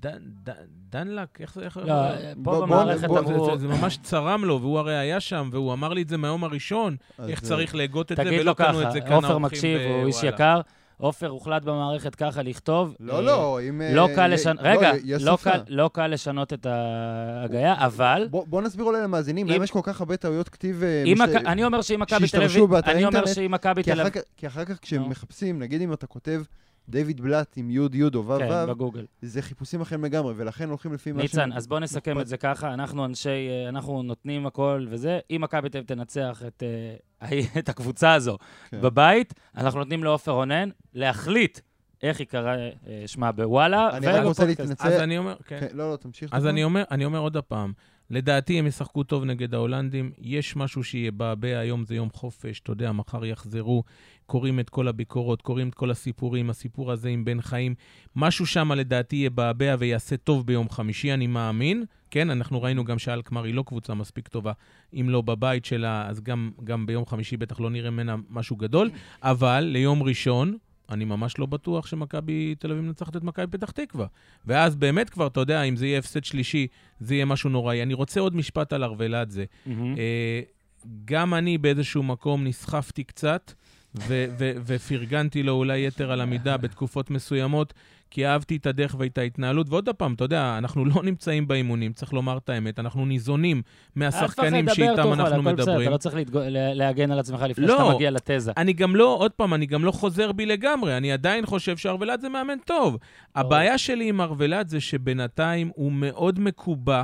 דן, 0.00 0.18
דן, 0.42 0.52
דנלק, 0.90 1.40
איך 1.40 1.54
זה? 1.54 1.60
איך... 1.64 1.76
לא, 1.76 1.94
בוא- 2.36 2.54
פה 2.60 2.66
במערכת 2.66 3.04
אמרו... 3.04 3.58
זה, 3.58 3.68
ממש 3.68 3.98
צרם 4.02 4.44
לו, 4.44 4.60
והוא 4.60 4.78
הרי 4.78 4.96
היה 4.96 5.20
שם, 5.20 5.48
והוא 5.52 5.72
אמר 5.72 5.92
לי 5.92 6.02
את 6.02 6.08
זה 6.08 6.16
מהיום 6.16 6.44
הראשון, 6.44 6.96
איך 7.28 7.42
אה, 7.42 7.48
צריך 7.48 7.74
להגות 7.74 8.12
את 8.12 8.16
זה, 8.16 8.24
תגיד 8.24 8.40
ולא 8.40 8.44
לו 8.50 8.54
קנו 8.54 8.66
ככה, 8.66 8.86
את 8.88 8.92
זה 8.92 9.00
כאן 9.00 9.12
עופר 9.12 9.26
האורחים 9.26 9.42
מקשיב, 9.42 9.80
הוא 9.80 10.06
איש. 10.06 10.22
יקר. 10.22 10.60
עופר 10.96 11.28
הוחלט 11.28 11.62
במערכת 11.62 12.14
ככה 12.14 12.42
לכתוב. 12.42 12.94
לא, 13.00 13.16
אה, 13.16 13.20
לא, 13.20 13.60
אם... 13.68 13.82
לא 13.94 14.08
אה, 14.08 14.14
קל 14.14 14.30
י- 14.30 14.34
לשנות, 14.34 14.62
לא, 14.62 14.68
רגע, 14.68 14.92
לא. 15.20 15.38
קל- 15.42 15.62
לא 15.68 15.90
קל 15.92 16.06
לשנות 16.06 16.52
את 16.52 16.66
ההגייה, 16.66 17.74
אבל 17.86 18.28
בוא 18.30 18.44
בוא 18.46 18.62
נסביר 18.62 18.84
אולי 18.84 19.02
למאזינים, 19.02 19.48
למה 19.48 19.64
יש 19.64 19.70
כל 19.70 19.80
כך 19.82 20.00
הרבה 20.00 20.16
טעויות 20.16 20.48
כתיב... 20.48 20.82
אה, 20.82 21.02
אם 21.06 21.22
אני 21.22 21.64
אומר 21.64 21.82
שאם 21.82 22.00
מכבי 22.00 22.28
תל 22.28 22.42
אביב, 22.42 22.74
אני 22.74 23.04
אומר 23.04 23.26
שאם 23.26 23.50
מכבי 23.50 23.82
תל 23.82 24.00
אביב, 24.00 24.12
כי 24.36 24.46
אחר 24.46 24.64
כך 24.64 24.78
כשמחפשים, 24.82 25.58
נגיד 25.58 25.82
אם 25.82 25.92
אתה 25.92 26.06
כותב 26.06 26.42
דיוויד 26.88 27.20
בלאט 27.20 27.52
עם 27.56 27.70
י' 27.70 27.74
י' 27.92 28.02
או 28.14 28.26
ו' 28.26 28.38
כן, 28.38 28.66
בגוגל. 28.68 29.04
זה 29.22 29.42
חיפושים 29.42 29.80
אחרים 29.80 30.04
לגמרי, 30.04 30.34
ולכן 30.36 30.68
הולכים 30.68 30.92
לפי 30.92 31.12
מה 31.12 31.22
ניצן, 31.22 31.52
אז 31.52 31.66
בוא 31.66 31.78
נסכם. 31.78 32.20
את 32.20 32.26
זה 32.26 32.36
ככה, 32.36 32.74
אנחנו 32.74 33.04
אנשי, 33.04 33.28
אה, 33.28 33.68
אנחנו 33.68 34.02
נותנים 34.02 34.46
הכל 34.46 34.86
וזה, 34.90 35.18
אם 35.30 35.40
מכבי 35.40 35.68
תל 35.68 35.78
אביב 35.78 35.88
תנצח 35.88 36.42
את, 36.46 36.62
אה, 36.62 36.96
את 37.58 37.68
הקבוצה 37.68 38.12
הזו 38.12 38.38
כן. 38.70 38.80
בבית, 38.80 39.34
אנחנו 39.56 39.78
נותנים 39.78 40.04
לעופר 40.04 40.32
רונן 40.32 40.68
להחליט 40.94 41.60
איך 42.02 42.20
ייקרא 42.20 42.56
אה, 42.56 43.02
שמה 43.06 43.32
בוואלה, 43.32 43.96
אני 43.96 44.06
רק 44.06 44.24
רוצה. 44.24 44.44
להתנצל. 44.46 44.88
אז 44.88 45.00
אני 45.00 45.18
אומר, 45.18 45.36
כן. 45.46 45.60
כן, 45.60 45.66
לא, 45.72 45.92
לא, 45.92 45.96
תמשיך. 45.96 46.30
אז. 46.32 46.46
אני 46.46 46.64
אומר, 46.64 46.84
אני 46.90 47.04
אומר 47.04 47.18
עוד 47.18 47.36
הפעם, 47.36 47.72
לדעתי 48.10 48.58
הם 48.58 48.66
ישחקו 48.66 49.02
טוב 49.02 49.24
נגד 49.24 49.54
ההולנדים, 49.54 50.12
יש 50.18 50.56
משהו 50.56 50.84
שיבעבע, 50.84 51.58
היום 51.58 51.84
זה 51.84 51.94
יום 51.94 52.08
חופש, 52.12 52.60
אתה 52.60 52.72
יודע, 52.72 52.92
מחר 52.92 53.24
יחזרו, 53.24 53.82
קוראים 54.26 54.60
את 54.60 54.70
כל 54.70 54.88
הביקורות, 54.88 55.42
קוראים 55.42 55.68
את 55.68 55.74
כל 55.74 55.90
הסיפורים, 55.90 56.50
הסיפור 56.50 56.92
הזה 56.92 57.08
עם 57.08 57.24
בן 57.24 57.40
חיים, 57.40 57.74
משהו 58.16 58.46
שם 58.46 58.72
לדעתי 58.72 59.16
יבעבע 59.16 59.74
ויעשה 59.78 60.16
טוב 60.16 60.46
ביום 60.46 60.68
חמישי, 60.68 61.12
אני 61.12 61.26
מאמין. 61.26 61.84
כן, 62.12 62.30
אנחנו 62.30 62.62
ראינו 62.62 62.84
גם 62.84 62.98
שאלקמר 62.98 63.44
היא 63.44 63.54
לא 63.54 63.62
קבוצה 63.66 63.94
מספיק 63.94 64.28
טובה, 64.28 64.52
אם 65.00 65.10
לא 65.10 65.20
בבית 65.20 65.64
שלה, 65.64 66.08
אז 66.08 66.20
גם, 66.20 66.50
גם 66.64 66.86
ביום 66.86 67.06
חמישי 67.06 67.36
בטח 67.36 67.60
לא 67.60 67.70
נראה 67.70 67.90
ממנה 67.90 68.16
משהו 68.30 68.56
גדול, 68.56 68.90
אבל 69.22 69.60
ליום 69.60 70.02
ראשון, 70.02 70.56
אני 70.90 71.04
ממש 71.04 71.38
לא 71.38 71.46
בטוח 71.46 71.86
שמכבי 71.86 72.54
תל 72.58 72.70
אביב 72.70 72.84
מנצחת 72.84 73.16
את 73.16 73.22
מכבי 73.22 73.46
פתח 73.46 73.70
תקווה. 73.70 74.06
ואז 74.46 74.76
באמת 74.76 75.10
כבר, 75.10 75.26
אתה 75.26 75.40
יודע, 75.40 75.62
אם 75.62 75.76
זה 75.76 75.86
יהיה 75.86 75.98
הפסד 75.98 76.24
שלישי, 76.24 76.66
זה 77.00 77.14
יהיה 77.14 77.24
משהו 77.24 77.50
נוראי. 77.50 77.82
אני 77.82 77.94
רוצה 77.94 78.20
עוד 78.20 78.36
משפט 78.36 78.72
על 78.72 78.84
ארוולדזה. 78.84 79.44
מהמם. 79.66 79.94
אה, 79.98 80.40
גם 81.04 81.34
אני 81.34 81.58
באיזשהו 81.58 82.02
מקום 82.02 82.44
נסחפתי 82.44 83.04
קצת, 83.04 83.52
ו- 83.94 84.26
ו- 84.38 84.52
ופרגנתי 84.66 85.42
לו 85.42 85.52
אולי 85.52 85.86
יתר 85.86 86.12
על 86.12 86.20
המידה 86.20 86.56
בתקופות 86.56 87.10
מסוימות, 87.10 87.74
כי 88.12 88.26
אהבתי 88.26 88.56
את 88.56 88.66
הדרך 88.66 88.96
ואת 88.98 89.18
ההתנהלות. 89.18 89.66
ועוד 89.68 89.88
פעם, 89.88 90.14
אתה 90.14 90.24
יודע, 90.24 90.54
אנחנו 90.58 90.84
לא 90.84 91.02
נמצאים 91.02 91.48
באימונים, 91.48 91.92
צריך 91.92 92.12
לומר 92.12 92.38
את 92.38 92.48
האמת, 92.48 92.78
אנחנו 92.78 93.06
ניזונים 93.06 93.62
מהשחקנים 93.96 94.64
תפחד, 94.64 94.74
שאיתם 94.74 95.12
אנחנו 95.12 95.42
בסדר, 95.42 95.52
מדברים. 95.52 95.82
אתה 95.82 95.90
לא 95.90 95.96
צריך 95.96 96.16
להגן 96.74 97.10
על 97.10 97.18
עצמך 97.18 97.42
לפני 97.48 97.66
לא. 97.66 97.78
שאתה 97.78 97.94
מגיע 97.94 98.10
לתזה. 98.10 98.52
אני 98.56 98.72
גם 98.72 98.96
לא, 98.96 99.16
עוד 99.18 99.30
פעם, 99.30 99.54
אני 99.54 99.66
גם 99.66 99.84
לא 99.84 99.92
חוזר 99.92 100.32
בי 100.32 100.46
לגמרי, 100.46 100.96
אני 100.96 101.12
עדיין 101.12 101.46
חושב 101.46 101.76
שארוולד 101.76 102.20
זה 102.20 102.28
מאמן 102.28 102.58
טוב. 102.64 102.98
הבעיה 103.34 103.78
שלי 103.78 104.08
עם 104.08 104.20
ארוולד 104.20 104.68
זה 104.68 104.80
שבינתיים 104.80 105.70
הוא 105.74 105.92
מאוד 105.92 106.40
מקובע, 106.40 107.02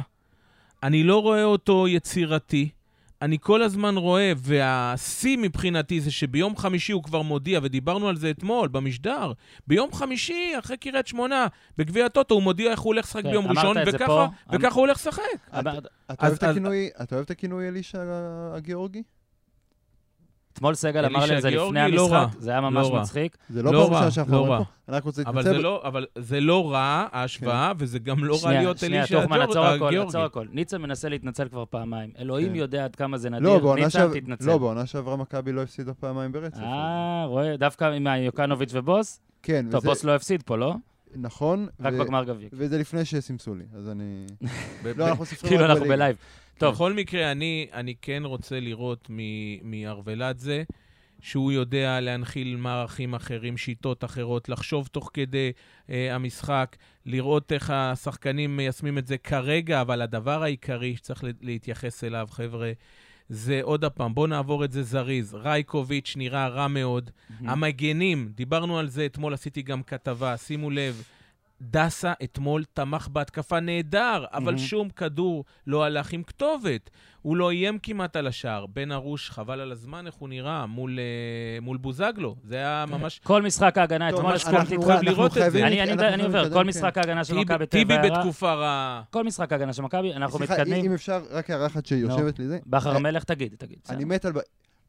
אני 0.82 1.02
לא 1.02 1.22
רואה 1.22 1.44
אותו 1.44 1.88
יצירתי. 1.88 2.68
אני 3.22 3.38
כל 3.40 3.62
הזמן 3.62 3.96
רואה, 3.96 4.32
והשיא 4.36 5.38
מבחינתי 5.38 6.00
זה 6.00 6.10
שביום 6.10 6.56
חמישי 6.56 6.92
הוא 6.92 7.02
כבר 7.02 7.22
מודיע, 7.22 7.60
ודיברנו 7.62 8.08
על 8.08 8.16
זה 8.16 8.30
אתמול 8.30 8.68
במשדר, 8.68 9.32
ביום 9.66 9.92
חמישי, 9.92 10.52
אחרי 10.58 10.76
קריית 10.76 11.06
שמונה, 11.06 11.46
בגביע 11.78 12.06
הטוטו, 12.06 12.34
הוא 12.34 12.42
מודיע 12.42 12.70
איך 12.70 12.80
הוא 12.80 12.86
הולך 12.94 13.04
לשחק 13.04 13.22
כן, 13.22 13.30
ביום 13.30 13.46
ראשון, 13.46 13.76
וככה. 13.86 14.26
וככה 14.52 14.74
הוא 14.74 14.80
הולך 14.86 14.96
לשחק. 14.96 15.22
אתה 15.50 15.70
אוהב 15.70 15.84
אז- 16.08 16.36
את 16.36 16.44
אז- 16.44 16.50
הכינוי- 16.50 16.88
אתה 17.02 17.14
אוהב 17.14 17.24
את 17.24 17.30
הכינוי 17.30 17.68
אלישע 17.68 17.98
הגיאורגי? 18.56 19.02
אתמול 20.58 20.74
סגל 20.74 21.04
אמר 21.04 21.24
לי 21.26 21.36
את 21.36 21.42
זה 21.42 21.48
לפני 21.48 21.50
גיאורגי, 21.50 21.96
לא 21.96 22.16
המשחק. 22.16 22.40
זה 22.40 22.50
היה 22.50 22.60
ממש 22.60 22.86
לא 22.86 22.94
רע. 22.94 23.00
מצחיק. 23.00 23.36
זה 23.50 23.62
לא 23.62 23.72
לא 23.72 23.78
רע, 23.78 23.94
ראשונה 23.94 24.10
שאנחנו 24.10 24.32
לא 24.32 24.38
אומרים 24.38 24.52
רע. 24.58 24.64
פה. 24.64 24.70
אני 24.88 24.96
רק 24.96 25.04
רוצה 25.04 25.22
אבל 25.22 25.36
להתנצל. 25.36 25.56
זה 25.56 25.62
לא, 25.62 25.82
אבל 25.84 26.06
זה 26.18 26.40
לא 26.40 26.72
רע, 26.72 27.06
ההשוואה, 27.12 27.72
וזה 27.78 27.98
גם 27.98 28.24
לא 28.24 28.32
רע 28.34 28.38
שנייה, 28.38 28.60
להיות 28.60 28.78
שנייה, 28.78 29.00
אלישע 29.00 29.18
עצור 29.24 29.64
הכל, 29.66 29.86
הגיאורגי. 29.86 30.08
עצור 30.08 30.22
הכל. 30.24 30.46
ניצן 30.52 30.82
מנסה 30.82 31.08
להתנצל 31.08 31.48
כבר 31.48 31.64
פעמיים. 31.70 32.10
אלוהים 32.18 32.48
כן. 32.48 32.54
יודע 32.54 32.84
עד 32.84 32.96
כמה 32.96 33.18
זה 33.18 33.30
לא, 33.30 33.38
נדיר. 33.76 33.88
שעב- 33.88 34.12
תתנצל. 34.20 34.46
לא, 34.46 34.58
בעונה 34.58 34.86
שעברה 34.86 35.16
מכבי 35.16 35.52
לא 35.52 35.62
הפסידה 35.62 35.94
פעמיים 35.94 36.32
ברצף. 36.32 36.60
אה, 36.60 37.24
רואה, 37.26 37.56
דווקא 37.56 37.84
עם 37.84 38.06
יוקנוביץ' 38.06 38.70
ובוס? 38.74 39.20
כן, 39.42 39.66
טוב, 39.70 39.84
בוס 39.84 40.04
לא 40.04 40.14
הפסיד 40.14 40.42
פה, 40.42 40.56
לא? 40.56 40.74
נכון. 41.16 41.66
רק 41.80 41.92
ו- 41.94 41.98
בגמר 41.98 42.24
גביע. 42.24 42.48
וזה 42.52 42.78
לפני 42.78 43.04
שסימסו 43.04 43.54
לי, 43.54 43.64
אז 43.76 43.88
אני... 43.88 44.26
לא, 44.96 45.08
אנחנו 45.08 45.24
סופרים 45.24 45.48
כאילו 45.50 45.64
רק 45.64 45.70
אנחנו 45.70 45.80
בליגה. 45.84 45.96
בלייב. 45.96 46.16
טוב. 46.58 46.74
בכל 46.74 46.92
מקרה, 46.92 47.32
אני, 47.32 47.66
אני 47.72 47.94
כן 48.02 48.22
רוצה 48.24 48.60
לראות 48.60 49.06
מ- 49.10 49.70
מארוולדזה 49.70 50.62
שהוא 51.20 51.52
יודע 51.52 52.00
להנחיל 52.00 52.56
מערכים 52.56 53.14
אחרים, 53.14 53.56
שיטות 53.56 54.04
אחרות, 54.04 54.48
לחשוב 54.48 54.86
תוך 54.92 55.10
כדי 55.14 55.52
אה, 55.90 56.14
המשחק, 56.14 56.76
לראות 57.06 57.52
איך 57.52 57.70
השחקנים 57.70 58.56
מיישמים 58.56 58.98
את 58.98 59.06
זה 59.06 59.18
כרגע, 59.18 59.80
אבל 59.80 60.02
הדבר 60.02 60.42
העיקרי 60.42 60.96
שצריך 60.96 61.24
להתייחס 61.40 62.04
אליו, 62.04 62.28
חבר'ה, 62.30 62.72
זה 63.28 63.60
עוד 63.62 63.84
פעם, 63.84 64.14
בואו 64.14 64.26
נעבור 64.26 64.64
את 64.64 64.72
זה 64.72 64.82
זריז. 64.82 65.34
רייקוביץ' 65.34 66.14
נראה 66.16 66.48
רע 66.48 66.68
מאוד. 66.68 67.10
המגנים, 67.50 68.32
דיברנו 68.34 68.78
על 68.78 68.88
זה 68.88 69.06
אתמול, 69.06 69.34
עשיתי 69.34 69.62
גם 69.62 69.82
כתבה, 69.82 70.36
שימו 70.36 70.70
לב. 70.70 71.02
דסה 71.62 72.12
אתמול 72.24 72.64
תמך 72.74 73.08
בהתקפה 73.12 73.60
נהדר, 73.60 74.24
אבל 74.32 74.44
מהמם. 74.44 74.58
שום 74.58 74.88
כדור 74.88 75.44
לא 75.66 75.84
הלך 75.84 76.12
עם 76.12 76.22
כתובת. 76.22 76.90
הוא 77.22 77.36
לא 77.36 77.50
איים 77.50 77.78
כמעט 77.78 78.16
על 78.16 78.26
השער. 78.26 78.66
בן 78.66 78.92
ארוש, 78.92 79.30
חבל 79.30 79.60
על 79.60 79.72
הזמן 79.72 80.06
איך 80.06 80.14
הוא 80.14 80.28
נראה 80.28 80.66
מול, 80.66 80.98
אה, 80.98 81.60
מול 81.60 81.76
בוזגלו. 81.76 82.36
זה 82.44 82.56
היה 82.56 82.84
ממש... 82.88 83.20
כל 83.24 83.42
משחק 83.42 83.78
ההגנה 83.78 84.08
אתמול, 84.08 84.32
הסכמתי 84.34 84.56
אנחנו- 84.76 84.90
איתך. 84.92 85.02
לראות 85.02 85.26
את 85.30 85.34
זה. 85.34 85.40
חייבים- 85.40 85.64
אני- 85.64 86.22
עובר, 86.22 86.48
כל 86.50 86.54
כן. 86.62 86.66
משחק 86.66 86.98
ההגנה 86.98 87.24
של 87.24 87.32
טיבי- 87.32 87.44
מכבי 87.44 87.66
תל 87.66 87.78
טיבי 87.78 87.96
אביב 87.96 88.12
רע. 88.12 88.18
בתקופה 88.18 88.54
רעה. 88.54 89.02
כל 89.10 89.24
משחק 89.24 89.52
ההגנה 89.52 89.72
של 89.72 89.82
מכבי, 89.82 90.12
אנחנו 90.14 90.38
סליחה, 90.38 90.54
מתקדמים. 90.54 90.84
אם 90.84 90.92
אפשר, 90.92 91.22
רק 91.30 91.50
הערה 91.50 91.66
אחת 91.66 91.86
שיושבת 91.86 92.38
לי 92.38 92.46
זה. 92.46 92.58
בכר 92.66 92.90
אה, 92.90 92.96
המלך, 92.96 93.24
תגיד, 93.24 93.54
תגיד. 93.58 93.78
אני 93.90 94.04
מת 94.04 94.24
על... 94.24 94.32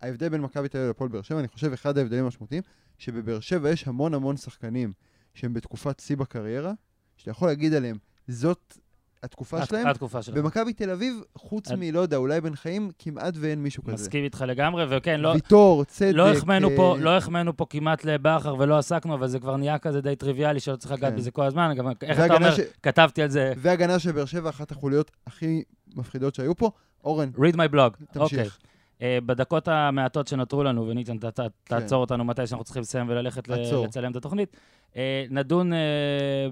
ההבדל 0.01 0.29
בין 0.29 0.41
מכבי 0.41 0.67
תל 0.69 0.77
אביב 0.77 0.89
לפועל 0.89 1.09
באר 1.09 1.21
שבע, 1.21 1.39
אני 1.39 1.47
חושב 1.47 1.73
אחד 1.73 1.97
ההבדלים 1.97 2.23
המשמעותיים, 2.25 2.61
שבבאר 2.97 3.39
שבע 3.39 3.69
יש 3.69 3.87
המון 3.87 4.13
המון 4.13 4.37
שחקנים 4.37 4.91
שהם 5.33 5.53
בתקופת 5.53 5.99
שיא 5.99 6.17
בקריירה, 6.17 6.71
שאתה 7.17 7.31
יכול 7.31 7.47
להגיד 7.47 7.73
עליהם, 7.73 7.97
זאת 8.27 8.77
התקופה 9.23 9.65
שלהם. 9.65 9.87
התקופה 9.87 10.21
שלך. 10.21 10.35
במכבי 10.37 10.73
תל 10.73 10.89
אביב, 10.89 11.21
חוץ 11.37 11.71
את- 11.71 11.77
מלא 11.79 11.99
יודע, 11.99 12.17
אולי 12.17 12.41
בן 12.41 12.55
חיים, 12.55 12.91
כמעט 12.99 13.33
ואין 13.39 13.63
מישהו 13.63 13.83
כזה. 13.83 13.93
מסכים 13.93 14.23
איתך 14.23 14.43
לגמרי, 14.47 14.85
וכן, 14.89 15.19
לא... 15.19 15.29
ויטור, 15.29 15.83
צדק. 15.85 16.11
לא 16.15 16.31
החמאנו 16.31 16.69
אה, 16.69 16.75
פה, 16.75 16.95
לא 16.99 17.17
החמאנו 17.17 17.57
פה 17.57 17.65
כמעט 17.69 18.05
לבכר 18.05 18.55
ולא 18.59 18.77
עסקנו, 18.77 19.13
אבל 19.13 19.27
זה 19.27 19.39
כבר 19.39 19.57
נהיה 19.57 19.77
כזה 19.77 20.01
די 20.01 20.15
טריוויאלי 20.15 20.59
שלא 20.59 20.75
צריך 20.75 20.91
לגעת 20.91 21.11
כן. 21.13 21.17
בזה 21.17 21.31
כל 21.31 21.43
הזמן. 21.45 21.73
גם 21.77 21.87
איך 22.01 22.19
אתה 22.19 22.33
אומר, 22.33 22.55
ש- 22.55 22.59
כתבתי 22.83 23.21
על 23.21 23.29
זה, 23.29 23.53
והגנה 23.57 23.99
של 23.99 24.11
באר 24.11 24.25
שבע, 24.25 24.49
אחת 24.49 24.71
החוליות 24.71 25.11
הכי 25.27 25.63
מפחידות 25.95 26.35
שהיו 26.35 26.55
פה. 26.55 26.71
אורן, 27.03 27.29
read 27.35 27.53
my 27.55 27.73
blog. 27.73 28.03
תמשיך. 28.11 28.17
אוקיי. 28.17 28.49
אה, 29.01 29.17
בדקות 29.25 29.67
המעטות 29.67 30.27
שנותרו 30.27 30.63
לנו, 30.63 30.87
וניתן, 30.87 31.17
ת- 31.17 31.25
ת- 31.25 31.39
כן. 31.39 31.49
תעצור 31.65 32.01
אותנו 32.01 32.23
מתי 32.23 32.47
שאנחנו 32.47 32.63
צריכים 32.63 32.81
לסיים 32.81 33.09
וללכת. 33.09 33.47
לצלם 33.47 34.11
את 34.11 34.15
התוכנית. 34.15 34.57
אה, 34.97 35.25
נדון 35.29 35.73
אה, 35.73 35.77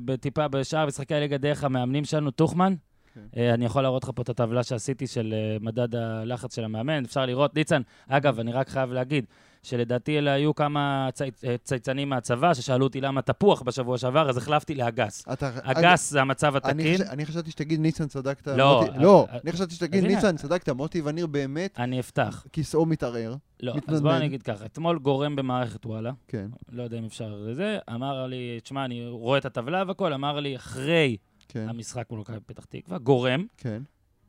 בטיפה 0.06 0.48
בשאר 0.48 0.86
משחקי 0.86 1.16
הליגה 1.16 1.38
דרך 1.38 1.64
המאמנים 1.64 2.06
שלנו, 2.06 2.32
טוחמן. 2.32 2.74
כן. 3.14 3.42
אני 3.54 3.66
יכול 3.66 3.82
להראות 3.82 4.04
לך 4.04 4.12
פה 4.16 4.22
את 4.22 4.30
הטבלה 4.30 4.64
שעשיתי 4.64 5.08
של 5.08 5.34
מדד 5.62 5.96
הלחץ 5.96 6.56
של 6.56 6.64
המאמן, 6.64 7.06
אפשר 7.06 7.26
לראות. 7.26 7.56
ניצן, 7.56 7.82
אגב, 8.08 8.40
אני 8.40 8.52
רק 8.52 8.70
חייב 8.70 8.92
להגיד 8.92 9.26
שלדעתי 9.68 10.18
אלה 10.18 10.32
היו 10.32 10.56
כמה 10.56 11.10
צי- 11.14 11.24
אה, 11.48 11.56
צייצנים 11.64 12.10
מהצבא, 12.10 12.54
ששאלו 12.54 12.84
אותי 12.86 13.02
למה 13.02 13.22
תפוח 13.22 13.62
בשבוע 13.62 13.98
שעבר, 13.98 14.30
אז 14.30 14.38
החלפתי 14.38 14.76
לאגס. 14.76 15.26
אתה- 15.34 15.50
אגס 15.64 16.10
זה 16.12 16.22
המצב 16.22 16.54
אני 16.56 16.84
התקין. 16.94 17.08
חש- 17.08 17.12
אני 17.14 17.26
חשבתי 17.26 17.52
שתגיד 17.52 17.80
ניסן 17.80 18.08
צדקת. 18.08 18.48
לא, 18.48 18.82
מוטי- 18.86 19.00
לא, 19.00 19.28
אה, 19.32 19.38
אני 19.44 19.52
חשבתי 19.52 19.76
שתגיד. 19.76 20.04
ניסן 20.04 20.36
צדקת, 20.38 20.70
מוטי 20.70 21.02
וניר 21.06 21.28
באמת, 21.28 21.80
אני 21.80 22.00
אפתח. 22.00 22.46
כיסאו 22.54 22.86
מתערער. 22.86 23.36
לא, 23.64 23.74
אז. 23.88 24.02
בוא 24.02 24.14
אני 24.16 24.26
אגיד 24.26 24.44
ככה, 24.44 24.66
אתמול 24.66 25.00
גורם 25.00 25.36
במערכת 25.36 25.86
וואלה, 25.86 26.12
כן, 26.28 26.48
לא 26.72 26.84
יודע 26.84 26.98
אם 26.98 27.06
אפשר 27.06 27.36
לזה, 27.40 27.78
אמר 27.94 28.26
לי, 28.28 28.60
תשמע, 28.64 28.86
אני 28.86 29.08
רואה 29.08 29.38
את 29.38 29.46
הטבלה 29.46 29.84
והכל, 29.88 30.14
אמר 30.14 30.40
לי, 30.40 30.56
אחרי 30.56 31.18
כן, 31.48 31.66
המשחק 31.70 32.06
מול 32.12 32.20
מכבי 32.20 32.38
פתח 32.46 32.66
תקווה, 32.66 32.98
גורם, 32.98 33.46
כן. 33.58 33.82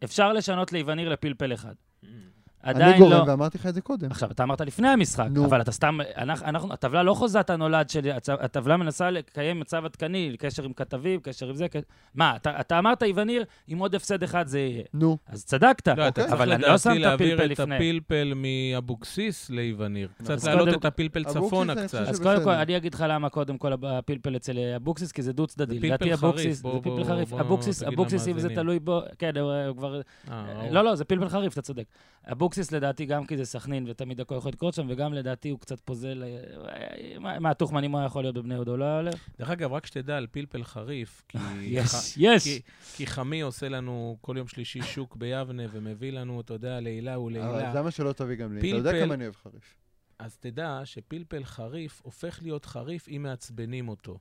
אפשר 0.04 0.32
לשנות 0.32 0.72
ליווניר 0.72 1.08
לפלפל 1.08 1.52
אחד. 1.54 1.74
אני 2.64 2.74
עדיין 2.74 2.98
גורם 2.98 3.12
לא... 3.12 3.24
ואמרתי 3.26 3.58
לך 3.58 3.66
את 3.66 3.74
זה 3.74 3.80
קודם. 3.80 4.10
עכשיו, 4.10 4.30
אתה 4.30 4.42
אמרת 4.42 4.60
לפני 4.60 4.88
המשחק, 4.88 5.26
נו. 5.30 5.44
אבל 5.46 5.60
אתה 5.60 5.72
סתם, 5.72 5.98
אנחנו, 6.16 6.46
אנחנו, 6.46 6.72
הטבלה 6.72 7.02
לא 7.02 7.14
חוזה 7.14 7.40
את 7.40 7.50
הנולד 7.50 7.90
שלי, 7.90 8.10
הטבלה 8.40 8.76
מנסה 8.76 9.10
לקיים 9.10 9.60
מצב 9.60 9.84
עדכני, 9.84 10.36
קשר 10.38 10.62
עם 10.64 10.72
כתבים, 10.72 11.20
קשר 11.20 11.48
עם 11.48 11.54
זה, 11.54 11.68
ק- 11.68 11.76
מה, 12.14 12.36
אתה, 12.36 12.60
אתה 12.60 12.78
אמרת 12.78 13.02
איווניר, 13.02 13.44
עם 13.68 13.78
עוד 13.78 13.94
הפסד 13.94 14.22
אחד 14.22 14.46
זה 14.46 14.58
יהיה. 14.58 14.82
נו, 14.94 15.18
אז 15.26 15.44
צדקת, 15.44 15.88
לא, 15.88 15.92
אתה 15.92 16.06
אוקיי. 16.08 16.24
צריך 16.24 16.32
אבל 16.32 16.52
אני 16.52 16.62
לא 16.62 16.78
שם 16.78 16.90
את 16.92 16.96
להעביר 16.96 17.34
הפלפל 17.34 17.52
את 17.52 17.58
לפני. 17.58 17.76
הפלפל 17.76 18.32
מאבוקסיס 18.36 19.50
ליווניר. 19.50 20.08
אז 20.20 20.26
קצת 20.26 20.44
להעלות 20.44 20.68
את 20.74 20.84
הפלפל 20.84 21.24
צפונה 21.24 21.72
אני 21.72 21.82
קצת. 21.84 21.98
אז. 22.08 22.20
קודם 22.20 22.44
כל, 22.44 22.50
אני 22.50 22.76
אגיד 22.76 22.94
לך 22.94 23.04
למה 23.08 23.28
קודם 23.28 23.58
כל 23.58 23.72
הפלפל 23.82 24.36
אצל 24.36 24.58
אבוקסיס, 24.76 25.12
כי 25.12 25.22
זה 25.22 25.32
דו-צדדי. 25.32 25.74
זה 25.74 25.80
פלפל 25.80 26.16
חריף, 26.16 26.60
בוא- 26.60 26.82
בוא- 26.82 27.04
חריף. 27.04 27.32
בוא 32.36 32.47
אבוקסיס, 32.48 32.72
לדעתי 32.72 33.06
גם 33.06 33.26
כי 33.26 33.36
זה 33.36 33.44
סכנין 33.44 33.84
ותמיד 33.88 34.20
הכל 34.20 34.34
יכול 34.38 34.52
לקרות 34.52 34.74
שם, 34.74 34.86
וגם 34.90 35.14
לדעתי 35.14 35.48
הוא 35.50 35.58
קצת 35.58 35.80
פוזל... 35.80 36.24
אה, 36.68 37.18
מה, 37.20 37.38
הוא 37.92 37.98
היה 37.98 38.06
יכול 38.06 38.22
להיות 38.24 38.34
בבני 38.34 38.54
יהודה, 38.54 38.70
הוא 38.70 38.78
לא 38.78 38.84
היה 38.84 38.96
הולך? 38.96 39.28
דרך 39.38 39.50
אגב, 39.50 39.72
רק 39.72 39.86
שתדע 39.86 40.16
על 40.16 40.26
פלפל 40.26 40.64
חריף, 40.64 41.22
כי... 41.28 41.38
יש, 41.62 41.86
ח- 41.94 42.14
יש. 42.16 42.44
כי- 42.44 42.60
כי 42.96 43.06
חמי 43.06 43.40
עושה 43.40 43.68
לנו 43.68 44.16
כל 44.20 44.34
יום 44.38 44.48
שלישי 44.48 44.82
שוק 44.82 45.16
ביבנה 45.16 45.62
ומביא 45.72 46.12
לנו, 46.12 46.40
אתה 46.40 46.54
יודע, 46.54 46.80
לעילה 46.80 47.14
אבל 47.14 47.22
ולעילה. 47.22 47.74
למה 47.74 47.90
שלא 47.90 48.12
תביא 48.12 48.36
גם 48.36 48.52
לי? 48.54 48.58
אתה 48.58 48.76
יודע 48.76 49.04
כמה 49.04 49.14
אני 49.14 49.24
אוהב 49.24 49.34
חריף. 49.42 49.74
אז 50.18 50.36
תדע 50.36 50.80
שפלפל 50.84 51.44
חריף 51.44 52.00
הופך 52.04 52.38
להיות 52.42 52.64
חריף 52.64 53.08
אם 53.08 53.22
מעצבנים 53.22 53.88
אותו. 53.88 54.18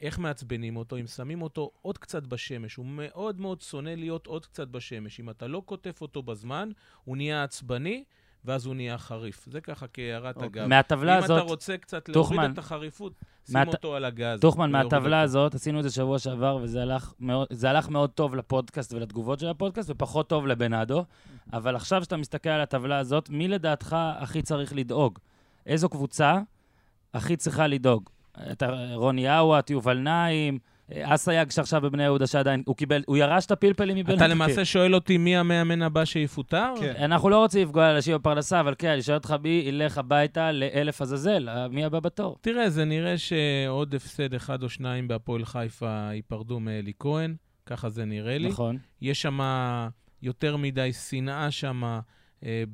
איך 0.00 0.18
מעצבנים 0.18 0.76
אותו? 0.76 0.96
אם 0.96 1.06
שמים 1.06 1.42
אותו 1.42 1.70
עוד 1.82 1.98
קצת 1.98 2.22
בשמש. 2.22 2.76
הוא 2.76 2.86
מאוד 2.86 3.40
מאוד 3.40 3.60
שונא 3.60 3.90
להיות 3.90 4.26
עוד 4.26 4.46
קצת 4.46 4.68
בשמש. 4.68 5.20
אם 5.20 5.30
אתה 5.30 5.46
לא 5.46 5.62
קוטף 5.66 6.00
אותו 6.02 6.22
בזמן, 6.22 6.70
הוא 7.04 7.16
נהיה 7.16 7.44
עצבני, 7.44 8.04
ואז 8.44 8.66
הוא 8.66 8.74
נהיה 8.74 8.98
חריף. 8.98 9.46
זה 9.50 9.60
ככה 9.60 9.86
כהערת 9.92 10.36
אוקיי. 10.36 10.48
אגב. 10.62 10.66
מהטבלה 10.68 11.18
אם 11.18 11.24
אתה 11.24 11.34
הזאת, 11.34 11.50
רוצה 11.50 11.76
קצת 11.76 12.08
להוריד 12.08 12.40
את 12.52 12.58
החריפות, 12.58 13.12
שים 13.46 13.56
מהט- 13.56 13.68
אותו 13.68 13.94
על 13.94 14.04
הגז. 14.04 14.40
טוחמן, 14.40 14.70
מהטבלה. 14.72 15.20
הזאת, 15.20 15.54
עשינו 15.54 15.78
את 15.78 15.84
זה 15.84 15.90
שבוע 15.90 16.18
שעבר, 16.18 16.58
וזה 16.62 16.82
הלך 16.82 17.12
מאוד, 17.20 17.48
הלך 17.68 17.88
מאוד 17.88 18.10
טוב 18.10 18.34
לפודקאסט 18.34 18.92
ולתגובות 18.92 19.38
של 19.38 19.48
הפודקאסט, 19.48 19.90
ופחות 19.90 20.28
טוב 20.28 20.46
לבנאדו. 20.46 21.04
אבל 21.52 21.76
עכשיו 21.76 22.04
שאתה 22.04 22.16
מסתכל 22.16 22.48
על 22.48 22.60
הטבלה 22.60 22.98
הזאת, 22.98 23.30
מי 23.30 23.48
לדעתך 23.48 23.96
הכי 24.18 24.42
צריך 24.42 24.72
לדאוג? 24.76 25.18
איזו 25.66 25.88
קבוצה 25.88 26.38
הכי 27.14 27.36
צריכה 27.36 27.66
לדאוג? 27.66 28.10
אתה, 28.52 28.94
רוני 28.94 29.38
אאואט, 29.38 29.70
יובל 29.70 29.98
נעים, 29.98 30.58
אסייג 30.94 31.50
שעכשיו 31.50 31.80
בבני 31.80 32.02
יהודה 32.02 32.26
שעדיין, 32.26 32.62
הוא 32.66 32.76
קיבל, 32.76 33.02
הוא 33.06 33.16
ירש 33.16 33.46
את 33.46 33.50
הפלפלים 33.50 33.96
מבין 33.96 34.16
אתה 34.16 34.26
למעשה 34.26 34.64
שואל 34.64 34.94
אותי 34.94 35.18
מי 35.18 35.36
המאמן 35.36 35.82
הבא 35.82 36.04
שיפוטר? 36.04 36.74
כן. 36.80 36.94
אנחנו 36.98 37.28
לא 37.28 37.38
רוצים 37.38 37.62
לפגוע 37.62 37.92
לאנשים 37.92 38.14
בפרנסה, 38.14 38.60
אבל 38.60 38.74
כן, 38.78 38.88
אני 38.88 39.02
שואל 39.02 39.16
אותך 39.16 39.34
מי 39.42 39.62
ילך 39.66 39.98
הביתה 39.98 40.52
לאלף 40.52 41.02
עזאזל, 41.02 41.48
מי 41.70 41.84
הבא 41.84 42.00
בתור? 42.00 42.36
תראה, 42.40 42.70
זה 42.70 42.84
נראה 42.84 43.18
שעוד 43.18 43.94
הפסד 43.94 44.34
אחד 44.34 44.62
או 44.62 44.68
שניים 44.68 45.08
בהפועל 45.08 45.44
חיפה 45.44 46.08
ייפרדו 46.12 46.60
מאלי 46.60 46.92
כהן, 46.98 47.34
ככה 47.66 47.88
זה 47.88 48.04
נראה 48.04 48.38
לי. 48.38 48.48
נכון. 48.48 48.78
יש 49.02 49.22
שם 49.22 49.40
יותר 50.22 50.56
מדי 50.56 50.92
שנאה 50.92 51.50
שם 51.50 51.84
אה, 51.84 52.00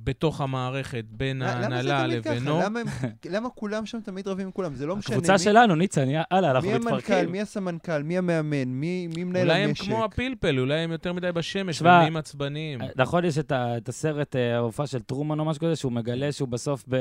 בתוך 0.04 0.40
המערכת, 0.40 1.04
בין 1.10 1.38
למה 1.38 1.50
זה 1.52 1.58
ההנהלה 1.58 2.04
תמיד 2.08 2.24
ככה? 2.24 2.34
לבינו. 2.34 2.60
למה 2.64 2.80
הם- 2.80 2.86
למה 3.34 3.48
כולם 3.50 3.86
שם 3.86 4.00
תמיד 4.00 4.28
רבים 4.28 4.46
עם 4.46 4.52
כולם? 4.52 4.74
זה 4.74 4.86
לא 4.86 4.96
משנה. 4.96 5.16
הקבוצה 5.16 5.38
שלנו, 5.38 5.74
ניצן, 5.74 6.08
הלאה, 6.30 6.50
אנחנו 6.50 6.68
מי 6.68 6.74
המנכ"ל, 6.74 6.96
מתפרקים. 6.96 7.32
מי 7.32 7.40
הסמנכ"ל, 7.40 8.02
מי 8.02 8.18
המאמן, 8.18 8.64
מי 8.68 9.06
מי 9.16 9.24
מנהל 9.24 9.42
אולי 9.50 9.60
הם 9.62 9.68
המשק? 9.68 9.84
כמו 9.84 10.04
הפלפל, 10.04 10.58
אולי 10.60 10.74
הם 10.78 10.92
יותר 10.92 11.12
מדי 11.12 11.32
בשמש, 11.32 11.76
תשמע, 11.76 11.88
ונהיים 11.90 12.16
עצבניים. 12.16 12.80
נכון, 12.96 13.24
יש 13.24 13.38
את 13.38 13.52
את 13.52 13.88
הסרט, 13.88 14.36
אה, 14.36 14.56
ההופעה 14.56 14.86
של 14.86 15.02
טרומן 15.02 15.38
או 15.40 15.44
משהו 15.44 15.62
כזה, 15.62 15.76
שהוא 15.76 15.92
מגלה 15.92 16.32
שהוא 16.32 16.48
בסוף 16.48 16.84
ב... 16.88 16.96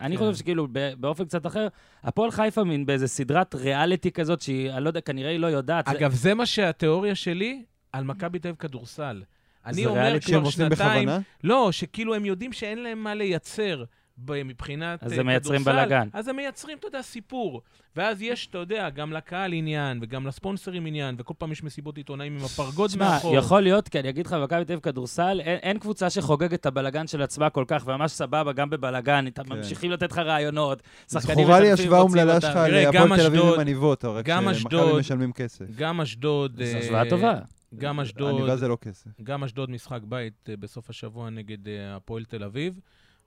אני 0.00 0.16
כן. 0.16 0.24
חושב 0.24 0.38
שכאילו, 0.38 0.66
ב- 0.72 0.92
באופן 0.98 1.24
קצת 1.24 1.46
אחר, 1.46 1.68
הפועל 2.02 2.30
חיפה 2.30 2.64
מין 2.64 2.86
באיזה 2.86 3.08
סדרת 3.08 3.54
ריאליטי 3.54 4.10
כזאת, 4.10 4.40
שהיא, 4.40 4.70
אני 4.70 4.84
לא 4.84 4.90
יודע, 4.90 5.00
כנראה 5.00 5.30
היא 5.30 5.38
לא 5.38 5.46
יודעת. 5.46 5.88
אגב, 5.88 6.12
זה 6.12 6.34
מה 6.34 6.46
שהתיאוריה 6.46 7.14
שלי 7.14 7.62
על 7.92 8.04
מכבי 8.04 8.38
תל 8.38 8.48
אביב 8.48 8.58
כדורסל. 8.58 9.22
אני 9.66 9.86
אומר 9.86 10.20
כבר 10.20 10.38
עושים 10.38 10.50
שנתיים, 10.68 11.02
בכוונה? 11.08 11.18
לא, 11.44 11.68
שכאילו 11.72 12.14
הם 12.14 12.24
יודעים 12.24 12.52
שאין 12.52 12.82
להם 12.82 12.98
מה 12.98 13.14
לייצר 13.14 13.84
ב- 14.18 14.42
מבחינת 14.42 15.02
אז 15.04 15.12
אה, 15.12 15.20
הם 15.20 15.26
מייצרים 15.26 15.64
בלאגן. 15.64 16.08
אז 16.12 16.28
הם 16.28 16.36
מייצרים, 16.36 16.78
אתה 16.78 16.86
יודע, 16.86 17.02
סיפור. 17.02 17.62
ואז 17.96 18.22
יש, 18.22 18.46
אתה 18.50 18.58
יודע, 18.58 18.90
גם 18.90 19.12
לקהל 19.12 19.52
עניין, 19.52 19.98
וגם 20.02 20.26
לספונסרים 20.26 20.86
עניין, 20.86 21.14
וכל 21.18 21.34
פעם 21.38 21.52
יש 21.52 21.62
מסיבות 21.62 21.96
עיתונאים 21.96 22.36
עם 22.38 22.44
הפרגוד 22.44 22.90
תשמע, 22.90 23.10
מאחור. 23.10 23.36
יכול 23.36 23.60
להיות, 23.60 23.88
כי 23.88 24.00
אני 24.00 24.08
אגיד 24.08 24.26
לך, 24.26 24.32
במכבי 24.32 24.64
תל 24.64 24.72
אביב 24.72 24.78
כדורסל, 24.82 25.40
אין, 25.44 25.58
אין 25.62 25.78
קבוצה 25.78 26.10
שחוגגת 26.10 26.60
את 26.60 26.66
הבלגן 26.66 27.06
של 27.06 27.22
עצמה 27.22 27.50
כל 27.50 27.64
כך, 27.68 27.82
וממש 27.86 28.12
סבבה, 28.12 28.52
גם 28.52 28.70
בבלגן, 28.70 29.24
כן. 29.34 29.42
ממשיכים 29.48 29.90
לתת 29.90 30.12
לך 30.12 30.18
רעיונות, 30.18 30.82
שחקנים 31.12 31.38
זכורה 31.44 31.60
לי 31.60 31.72
השוואה 31.72 32.00
אומללה. 32.00 32.40
שלך 32.40 32.54
להפועל 32.56 32.92
גם 32.92 33.16
תל 33.16 33.26
אביב 33.26 33.40
אשדוד- 33.40 33.54
עם 33.54 33.60
עניבות, 33.60 34.04
רק 34.04 34.24
גם 34.24 34.42
שמכבי 34.54 34.56
אשדוד- 34.76 34.98
משלמים 34.98 35.32
כסף. 35.32 35.64
גם 35.76 36.00
אשדוד... 36.00 36.56
זו 36.64 36.74
אה, 36.76 36.78
השוואה 36.78 37.10
טובה. 37.10 37.34
גם 37.78 38.00
אשדוד... 38.00 38.34
עניבה 38.34 38.56
זה 38.56 38.68
לא 38.68 38.78
כסף. 38.80 39.10
גם 39.22 39.44
אשדוד 39.44 39.70
משחק 39.70 40.00
בית 40.08 40.48
אה, 40.48 40.56
בסוף 40.56 40.90
השבוע 40.90 41.30
נגד 41.30 41.68
אה, 41.68 41.96
הפועל 41.96 42.24
תל 42.24 42.44
אביב. 42.44 42.80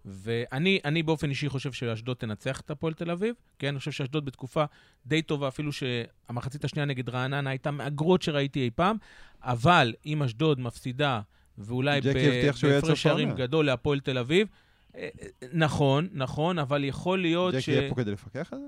ואני 0.05 0.79
אני 0.85 1.03
באופן 1.03 1.29
אישי 1.29 1.49
חושב 1.49 1.71
שאשדוד 1.71 2.17
תנצח 2.17 2.61
את 2.61 2.71
הפועל 2.71 2.93
תל 2.93 3.11
אביב. 3.11 3.35
כן, 3.59 3.67
אני 3.67 3.79
חושב 3.79 3.91
שאשדוד 3.91 4.25
בתקופה 4.25 4.65
די 5.05 5.21
טובה, 5.21 5.47
אפילו 5.47 5.71
שהמחצית 5.71 6.65
השנייה 6.65 6.85
נגד 6.85 7.09
רעננה 7.09 7.49
הייתה 7.49 7.71
מהגרות 7.71 8.21
שראיתי 8.21 8.59
אי 8.59 8.69
פעם, 8.75 8.97
אבל 9.41 9.93
אם 10.05 10.23
אשדוד 10.23 10.59
מפסידה, 10.59 11.21
ואולי 11.57 12.01
בהפרש 12.01 13.01
שערים. 13.03 13.31
גדול 13.31 13.65
להפועל 13.65 13.99
תל 13.99 14.17
אביב, 14.17 14.47
אה, 14.95 15.09
נכון, 15.53 16.07
נכון, 16.13 16.59
אבל 16.59 16.83
יכול 16.83 17.21
להיות 17.21 17.53
ש... 17.53 17.57
ג'קי 17.57 17.71
יהיה 17.71 17.89
פה 17.89 17.95
כדי 17.95 18.11
לפקח 18.11 18.53
על 18.53 18.59
זה? 18.59 18.67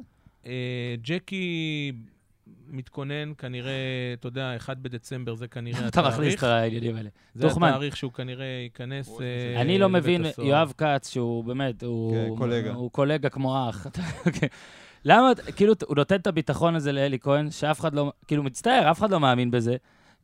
ג'קי 1.02 1.92
מתכונן 2.68 3.34
כנראה, 3.38 3.72
אתה 4.14 4.28
יודע, 4.28 4.56
1 4.56 4.78
בדצמבר 4.78 5.36
זה 5.36 5.48
כנראה 5.48 5.88
אתה 5.88 6.02
מכניס 6.02 6.34
התאריך. 6.34 6.38
את 6.38 6.44
העניינים 6.44 6.96
האלה. 6.96 7.10
זה. 7.34 7.48
התאריך 7.48 7.98
שהוא 7.98 8.12
כנראה 8.12 8.46
ייכנס 8.46 9.22
אה, 9.22 9.62
אני 9.62 9.78
לא 9.78 9.90
מבין. 9.90 10.26
יואב 10.38 10.74
כץ, 10.78 11.10
שהוא 11.10 11.44
באמת, 11.44 11.84
הוא... 11.84 12.16
כן, 12.16 12.36
קולגה. 12.38 12.74
הוא 12.74 12.92
קולגה 12.92 13.30
כמו 13.30 13.70
אח. 13.70 13.88
אוקיי. 14.26 14.50
למה, 15.06 15.32
כאילו, 15.56 15.74
הוא 15.88 15.96
נותן 15.96 16.16
את 16.16 16.28
הביטחון 16.28 16.76
הזה 16.76 16.92
לאלי 16.92 17.20
כהן, 17.20 17.52
שאף 17.52 17.80
אחד 17.80 17.94
לא, 17.94 18.12
כאילו, 18.28 18.44
מצטער, 18.44 18.92
אף 18.92 19.00
אחד 19.00 19.12
לא 19.12 19.20
מאמין 19.20 19.52
בזה. 19.52 19.76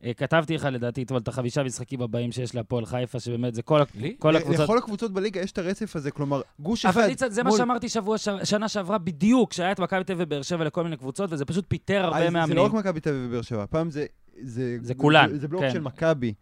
אה, 0.03 0.13
כתבתי 0.13 0.55
לך, 0.55 0.67
לדעתי, 0.71 1.03
אתמול 1.03 1.19
את 1.21 1.27
החמישה 1.27 1.63
משחקים 1.63 2.01
הבאים 2.01 2.31
שיש 2.31 2.55
להפועל 2.55 2.85
חיפה, 2.85 3.19
שבאמת 3.19 3.55
זה 3.55 3.61
כל? 3.61 3.79
כל 4.19 4.35
הקבוצות... 4.35 4.59
לכל 4.63 4.77
הקבוצות 4.77 5.11
בליגה 5.11 5.41
יש 5.41 5.51
את 5.51 5.57
הרצף 5.57 5.95
הזה, 5.95 6.11
כלומר, 6.11 6.41
גוש 6.59 6.85
אחד... 6.85 6.99
אבל 6.99 7.07
ניצן, 7.09 7.29
זה 7.29 7.43
מה 7.43 7.49
מול- 7.49 7.57
שאמרתי 7.59 7.89
שבוע, 7.89 8.17
ש- 8.17 8.29
שנה 8.43 8.69
שעברה 8.69 8.97
בדיוק, 8.97 9.49
כשהיה 9.49 9.71
את 9.71 9.79
מכבי 9.79 10.03
תל 10.03 10.13
אביב 10.13 10.27
ובאר 10.27 10.41
שבע 10.41 10.63
לכל 10.63 10.83
מיני 10.83 10.97
קבוצות, 10.97 11.33
וזה 11.33 11.45
פשוט 11.45 11.65
פיטר 11.67 12.01
אה, 12.01 12.05
הרבה 12.05 12.19
זה- 12.19 12.25
זה 12.25 12.31
מאמנים. 12.31 12.57
לא 12.57 12.61
רק 12.65 12.73
מכבי 12.73 12.99
תל 12.99 13.09
אביב 13.09 13.25
ובאר 13.27 13.41
שבע, 13.41 13.63
הפעם 13.63 13.91
זה... 13.91 14.05
זה 14.41 14.77
זה 14.81 14.93
כולן, 14.93 15.29
זה- 15.29 15.37
זה 15.39 15.47
בלוק 15.47 15.61
כן. 15.61 15.71
של 15.71 15.81
מכבי, 15.81 16.33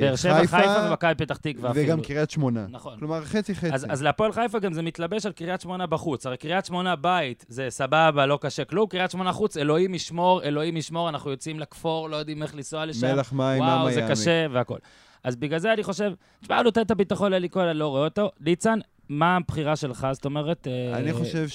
באר 0.00 0.16
שבע, 0.16 0.46
חיפה 0.46 0.88
ומכבי 0.88 1.14
פתח 1.14 1.36
תקווה 1.36 1.70
אפילו. 1.70 1.84
וגם 1.84 2.00
קריית 2.00 2.30
שמונה. 2.30 2.66
נכון. 2.70 2.98
כלומר, 2.98 3.24
חצי 3.24 3.54
חצי. 3.54 3.74
אז, 3.74 3.86
אז 3.88 4.02
להפועל 4.02 4.32
חיפה 4.32 4.58
גם 4.58 4.72
זה 4.72 4.82
מתלבש 4.82 5.26
על 5.26 5.32
קריית 5.32 5.60
שמונה 5.60 5.86
בחוץ. 5.86 6.26
הרי 6.26 6.36
קריית 6.36 6.66
שמונה 6.66 6.96
בית 6.96 7.44
זה 7.48 7.66
סבבה, 7.70 8.26
לא 8.26 8.38
קשה 8.40 8.64
כלום. 8.64 8.88
קריית 8.88 9.10
שמונה 9.10 9.32
חוץ, 9.32 9.56
אלוהים 9.56 9.94
ישמור, 9.94 10.42
אלוהים 10.42 10.76
ישמור, 10.76 11.08
אנחנו 11.08 11.30
יוצאים 11.30 11.60
לכפור, 11.60 12.10
לא 12.10 12.16
יודעים 12.16 12.42
איך 12.42 12.54
לנסוע 12.54 12.86
לשם. 12.86 13.06
מלח 13.06 13.32
מים, 13.32 13.62
וואו, 13.62 13.90
זה 13.90 13.96
מיאמי. 13.96 14.10
קשה 14.10 14.46
והכל. 14.52 14.78
אז 15.24 15.36
בגלל 15.36 15.58
זה 15.58 15.72
אני 15.72 15.82
חושב, 15.82 16.12
תשמע, 16.40 16.56
הוא 16.56 16.64
נותן 16.64 16.80
את 16.80 16.90
הביטחון 16.90 17.32
לאלי 17.32 17.50
כהן, 17.50 17.68
אני 17.68 17.78
לא 17.78 17.88
רואה 17.88 18.04
אותו. 18.04 18.30
ניצן, 18.40 18.78
מה 19.08 19.36
הבחירה 19.36 19.76
שלך? 19.76 20.06
זאת 20.12 20.24
אומרת... 20.24 20.66
אה, 20.66 20.96
אני 20.96 21.12
חושב 21.12 21.48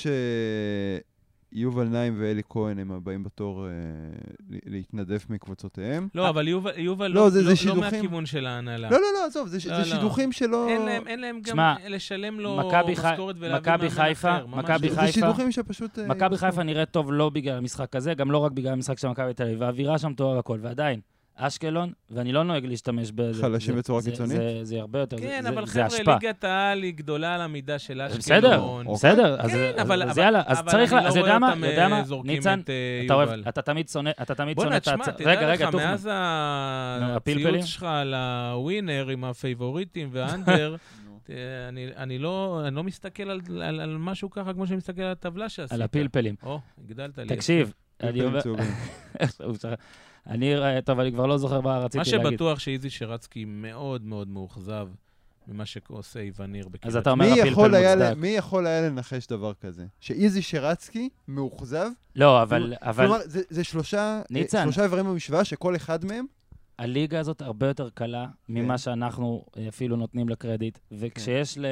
שיובל 1.53 1.83
נעים 1.87 2.15
ואלי 2.19 2.41
כהן 2.49 2.79
הם 2.79 2.91
הבאים 2.91 3.23
בתור 3.23 3.67
אה, 3.67 3.71
להתנדף 4.65 5.29
מקבוצותיהם. 5.29 6.07
לא, 6.15 6.29
אבל 6.29 6.47
יובל, 6.47 6.71
יובל 6.77 7.07
לא, 7.07 7.13
לא, 7.21 7.29
זה- 7.29 7.39
זה 7.39 7.43
לא, 7.45 7.49
לא 7.49 7.55
שידוכים. 7.55 7.81
מהכיוון 7.83 8.25
של 8.25 8.45
ההנהלה. 8.45 8.89
לא, 8.89 8.97
לא, 8.97 9.07
לא, 9.19 9.25
עזוב, 9.25 9.47
זה 9.47 9.57
לא, 9.69 9.83
זה 9.83 9.89
לא. 9.89 9.95
שידוכים 9.95 10.31
שלא... 10.31 10.67
אין 10.69 10.81
להם, 10.85 11.07
אין 11.07 11.19
להם 11.21 11.39
גם 11.41 11.53
שמע, 11.53 11.75
לשלם 11.87 12.39
לו 12.39 12.71
משכורת 12.87 13.35
ולהביא 13.39 13.59
מכבי 13.73 13.87
מאמן 13.87 13.89
חיפה- 13.95 14.11
אחר. 14.37 14.45
מכבי 14.47 14.87
לא. 14.87 14.93
זה 14.93 15.01
חיפה- 15.01 15.11
שידוכים 15.11 15.51
שפשוט... 15.51 15.99
אה, 15.99 16.07
מכבי. 16.07 16.37
חיפה 16.37 16.63
נראית 16.63 16.89
טוב 16.91 17.13
לא 17.13 17.29
בגלל 17.29 17.57
המשחק 17.57 17.95
הזה, 17.95 18.13
גם 18.13 18.31
לא 18.31 18.37
רק 18.37 18.51
בגלל 18.51 18.73
המשחק 18.73 18.97
של 18.99 19.07
מכבי 19.07 19.33
תל 19.33 19.43
אביב. 19.43 19.63
האווירה 19.63 19.97
שם 19.97 20.13
טובה 20.13 20.35
והכל, 20.35 20.59
ועדיין, 20.61 20.99
אשקלון, 21.41 21.91
ואני 22.09 22.31
לא 22.31 22.43
נוהג 22.43 22.65
להשתמש 22.65 23.11
בזה. 23.11 23.41
חלשים 23.41 23.73
זה- 23.73 23.79
בצורה 23.79 24.01
זה- 24.01 24.11
קיצונית? 24.11 24.37
זה- 24.37 24.59
זה 24.63 24.79
הרבה 24.79 24.99
יותר, 24.99 25.17
זה- 25.17 25.23
כן, 25.23 25.39
זה- 25.43 25.49
אבל 25.49 25.65
זה 25.65 25.71
חבר'ה, 25.71 25.85
השפעה. 25.85 26.17
ליגת 26.21 26.43
העל 26.43 26.83
היא 26.83 26.93
גדולה 26.93 27.35
על 27.35 27.41
המידה 27.41 27.79
של 27.79 28.01
אשקלון. 28.01 28.19
בסדר, 28.19 28.59
אוקיי. 28.59 28.93
בסדר, 28.93 29.35
אז 29.39 29.51
כן, 29.51 29.57
אז- 29.75 29.81
אבל- 29.87 30.03
אז 30.03 30.09
אבל- 30.11 30.21
יאללה, 30.23 30.41
אז 30.45 30.59
אבל 30.59 30.71
צריך, 30.71 30.93
אני 30.93 31.03
לא 31.03 31.09
יודע 31.09 31.21
רואה 31.21 31.39
מה, 31.39 31.49
אותם, 31.49 31.63
יודע 31.63 31.83
אה, 31.83 31.87
מה, 31.89 32.03
זורקים 32.03 32.31
ניצן, 32.31 32.59
את, 32.59 32.69
אה, 32.69 33.01
אתה 33.05 33.13
אוהב. 33.13 33.29
אתה 33.47 33.61
תמיד 33.61 33.89
שונא, 33.89 34.09
אתה 34.21 34.35
תמיד 34.35 34.55
שונא 34.57 34.65
בוא'נה, 34.69 34.77
את 34.77 34.81
תשמע, 34.81 34.93
הצ... 35.05 35.09
תדע 35.09 35.31
רגע, 35.31 35.69
לך. 35.69 35.75
מאז? 35.75 36.09
הציוץ 36.11 37.65
שלך 37.65 37.83
על 37.83 38.13
הווינר 38.53 39.07
עם 39.09 39.23
הפייבוריטים 39.23 40.09
והאנדר, 40.11 40.75
אני- 41.69 41.87
אני 41.97 42.19
לא 42.19 42.61
אני 42.67 42.75
לא 42.75 42.83
מסתכל 42.83 43.23
על- 43.29 43.41
על 43.63 43.79
על 43.79 43.97
משהו 43.97 44.29
ככה 44.29 44.53
כמו 44.53 44.67
שאני 44.67 44.77
מסתכל 44.77 45.01
על 45.01 45.11
הטבלה 45.11 45.49
שעשית. 45.49 45.71
על 45.73 45.81
הפלפלים. 45.81 46.35
או, 46.43 46.59
הגדלת 46.85 47.17
לי. 47.17 47.25
תקשיב, 47.27 47.73
אני 48.03 48.11
פלפלים 48.21 48.55
אומר... 48.55 48.63
אני, 50.29 50.53
טוב, 50.85 50.99
אני 50.99 51.11
כבר 51.11 51.25
לא 51.25 51.37
זוכר 51.37 51.61
מה 51.61 51.79
מה 51.79 51.85
רציתי 51.85 52.11
להגיד. 52.11 52.29
שבטוח 52.31 52.59
שאיזי 52.59 52.89
שרצקי 52.89 53.45
מאוד 53.45 54.03
מאוד 54.05 54.27
מאוכזב 54.27 54.87
ממה 55.47 55.65
שעושה 55.65 56.19
איווניר 56.19 56.67
בקריית 56.67 56.85
אז 56.85 56.95
אתה 56.97 57.11
אומר 57.11 57.25
הפלפל 57.25 57.49
מוצדק. 57.49 58.13
מי 58.17 58.27
יכול 58.27 58.67
היה 58.67 58.81
לנחש 58.89 59.27
דבר 59.27 59.53
כזה? 59.53 59.85
שאיזי 59.99 60.41
שרצקי 60.41 61.09
מאוכזב? 61.27 61.89
לא, 62.15 62.41
אבל, 62.43 62.73
אבל 62.81 63.05
כלומר, 63.07 63.19
זה- 63.25 63.41
זה 63.49 63.63
שלושה 63.63 64.21
ניצן. 64.29 64.57
אה, 64.57 64.63
שלושה 64.63 64.83
איברים 64.83 65.05
במשוואה 65.05 65.43
שכל 65.43 65.75
אחד 65.75 66.05
מהם 66.05 66.25
הליגה 66.79 67.19
הזאת 67.19 67.41
הרבה 67.41 67.67
יותר 67.67 67.89
קלה 67.89 68.25
ממה 68.49 68.77
שאנחנו 68.77 69.45
אה, 69.57 69.67
אפילו 69.69 69.95
נותנים 69.95 70.29
לה 70.29 70.35
קרדיט. 70.35 70.79
וכשיש 70.91 71.57
ל... 71.57 71.65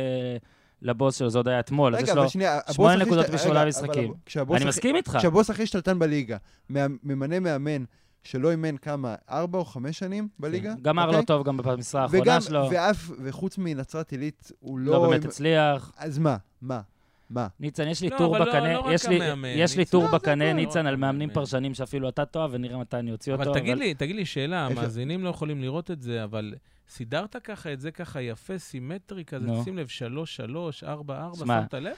לבוס 0.82 1.16
שלו, 1.16 1.30
זה 1.30 1.40
עוד 1.40 1.48
היה 1.48 1.60
אתמול, 1.60 1.96
אז 1.96 2.04
יש 2.04 2.10
לו... 2.10 2.24
שמונה 2.72 2.96
נקודות 2.96 3.26
בשמונה 3.30 3.66
משחקים. 3.66 4.14
אני 4.56 4.66
מסכים 4.66 4.96
איתך. 4.96 5.16
כשהבוס 5.20 5.50
הכי 5.50 5.66
שתלטן 5.66 6.00
בליגה, 6.00 6.38
מה- 6.70 6.86
ממנה 7.04 7.40
מאמן 7.40 7.84
שלא 8.28 8.52
אימן 8.52 8.78
כמה, 8.78 9.16
ארבע 9.30 9.60
או 9.60 9.66
חמש 9.66 10.00
שנים 10.00 10.28
בליגה? 10.40 10.74
גמר 10.82 11.06
אוקיי? 11.06 11.20
לא 11.20 11.26
טוב 11.26 11.46
גם 11.46 11.58
במשרה 11.58 12.02
האחרונה 12.04 12.42
שלו. 12.42 12.68
ואף, 12.72 13.12
וחוץ 13.24 13.58
מנצרת 13.58 14.12
עילית, 14.12 14.52
הוא 14.60 14.80
לא... 14.80 14.92
לא 14.92 15.08
באמת 15.10 15.24
עם- 15.24 15.30
הצליח. 15.30 15.92
אז 15.98 16.18
מה? 16.20 16.38
מה? 16.62 16.82
מה? 17.30 17.48
ניצן, 17.60 17.88
יש 17.88 18.02
לי 18.02 18.10
לא, 18.10 18.18
טור 18.18 18.38
לא- 18.38 18.46
בקנה, 18.46 18.74
לא 18.74 18.80
רק 18.80 18.94
יש 18.94 19.06
לי- 19.06 19.16
המאמן, 19.16 19.48
יש 19.56 19.78
לי. 19.78 19.86
טור 19.86 20.04
לא, 20.04 20.12
בקנה, 20.12 20.46
לא 20.46 20.54
ניצן, 20.54 20.86
על 20.88 20.96
מאמנים 20.96 21.22
המאמן. 21.30 21.34
פרשנים 21.34 21.74
שאפילו 21.74 22.10
אתה 22.10 22.26
תאהב, 22.26 22.50
ונראה 22.54 22.78
מתי 22.78 22.98
אני 22.98 23.12
אוציא 23.12 23.34
אותו. 23.34 23.44
אבל 23.52 23.60
תגיד 23.60 23.78
לי, 23.78 23.94
תגיד 23.94 24.16
לי 24.16 24.26
שאלה, 24.26 24.66
המאזינים 24.66 25.24
לא 25.24 25.30
יכולים 25.30 25.62
לראות 25.62 25.92
את 25.92 26.02
זה, 26.02 26.24
אבל 26.24 26.54
סידרת 26.90 27.36
ככה 27.44 27.74
את 27.74 27.82
זה 27.82 27.92
ככה 27.92 28.22
יפה, 28.22 28.58
סימטרי 28.58 29.26
כזה, 29.26 29.48
נו. 29.48 29.64
שים 29.64 29.78
לב, 29.78 29.88
שלוש, 29.88 30.36
שלוש, 30.36 30.84
ארבע, 30.84 31.22
ארבע, 31.22 31.38
שמת 31.38 31.74
לב? 31.74 31.94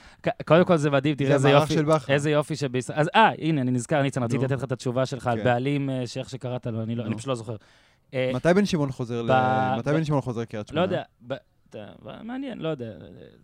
קודם 0.46 0.64
כל 0.64 0.76
זה 0.76 0.90
מדהים, 0.90 1.14
תראה 1.14 1.28
זה 1.28 1.34
איזה 1.34 1.50
יופי. 1.50 2.12
איזה 2.12 2.30
יופי 2.30 2.56
שבישראל. 2.56 2.98
אז 2.98 3.08
אה, 3.14 3.30
הנה, 3.38 3.60
אני 3.60 3.70
נזכר, 3.70 4.02
ניצן, 4.02 4.22
רציתי. 4.22 4.44
לתת 4.44 4.56
לך 4.56 4.64
את 4.64 4.72
התשובה 4.72 5.06
שלך 5.06 5.26
על 5.26 5.38
כן. 5.38 5.44
בעלים, 5.44 5.90
אה, 5.90 6.06
שאיך 6.06 6.30
שקראת 6.30 6.66
לו, 6.66 6.82
אני 6.82 6.94
לא-. 6.94 7.04
פשוט 7.16 7.26
לא 7.26 7.34
זוכר. 7.34 7.56
אה, 8.14 8.30
מתי 8.34 8.48
בן 8.54 8.66
שמעון 8.66 8.90
חוזר 8.90 9.22
לקריית 10.42 10.70
לא 10.70 10.72
שמונה? 10.72 10.82
יודע, 10.82 11.02
ב- 11.26 11.32
אתה- 11.32 11.42
מעניין, 12.22 12.58
לא 12.58 12.68
יודע. 12.68 12.92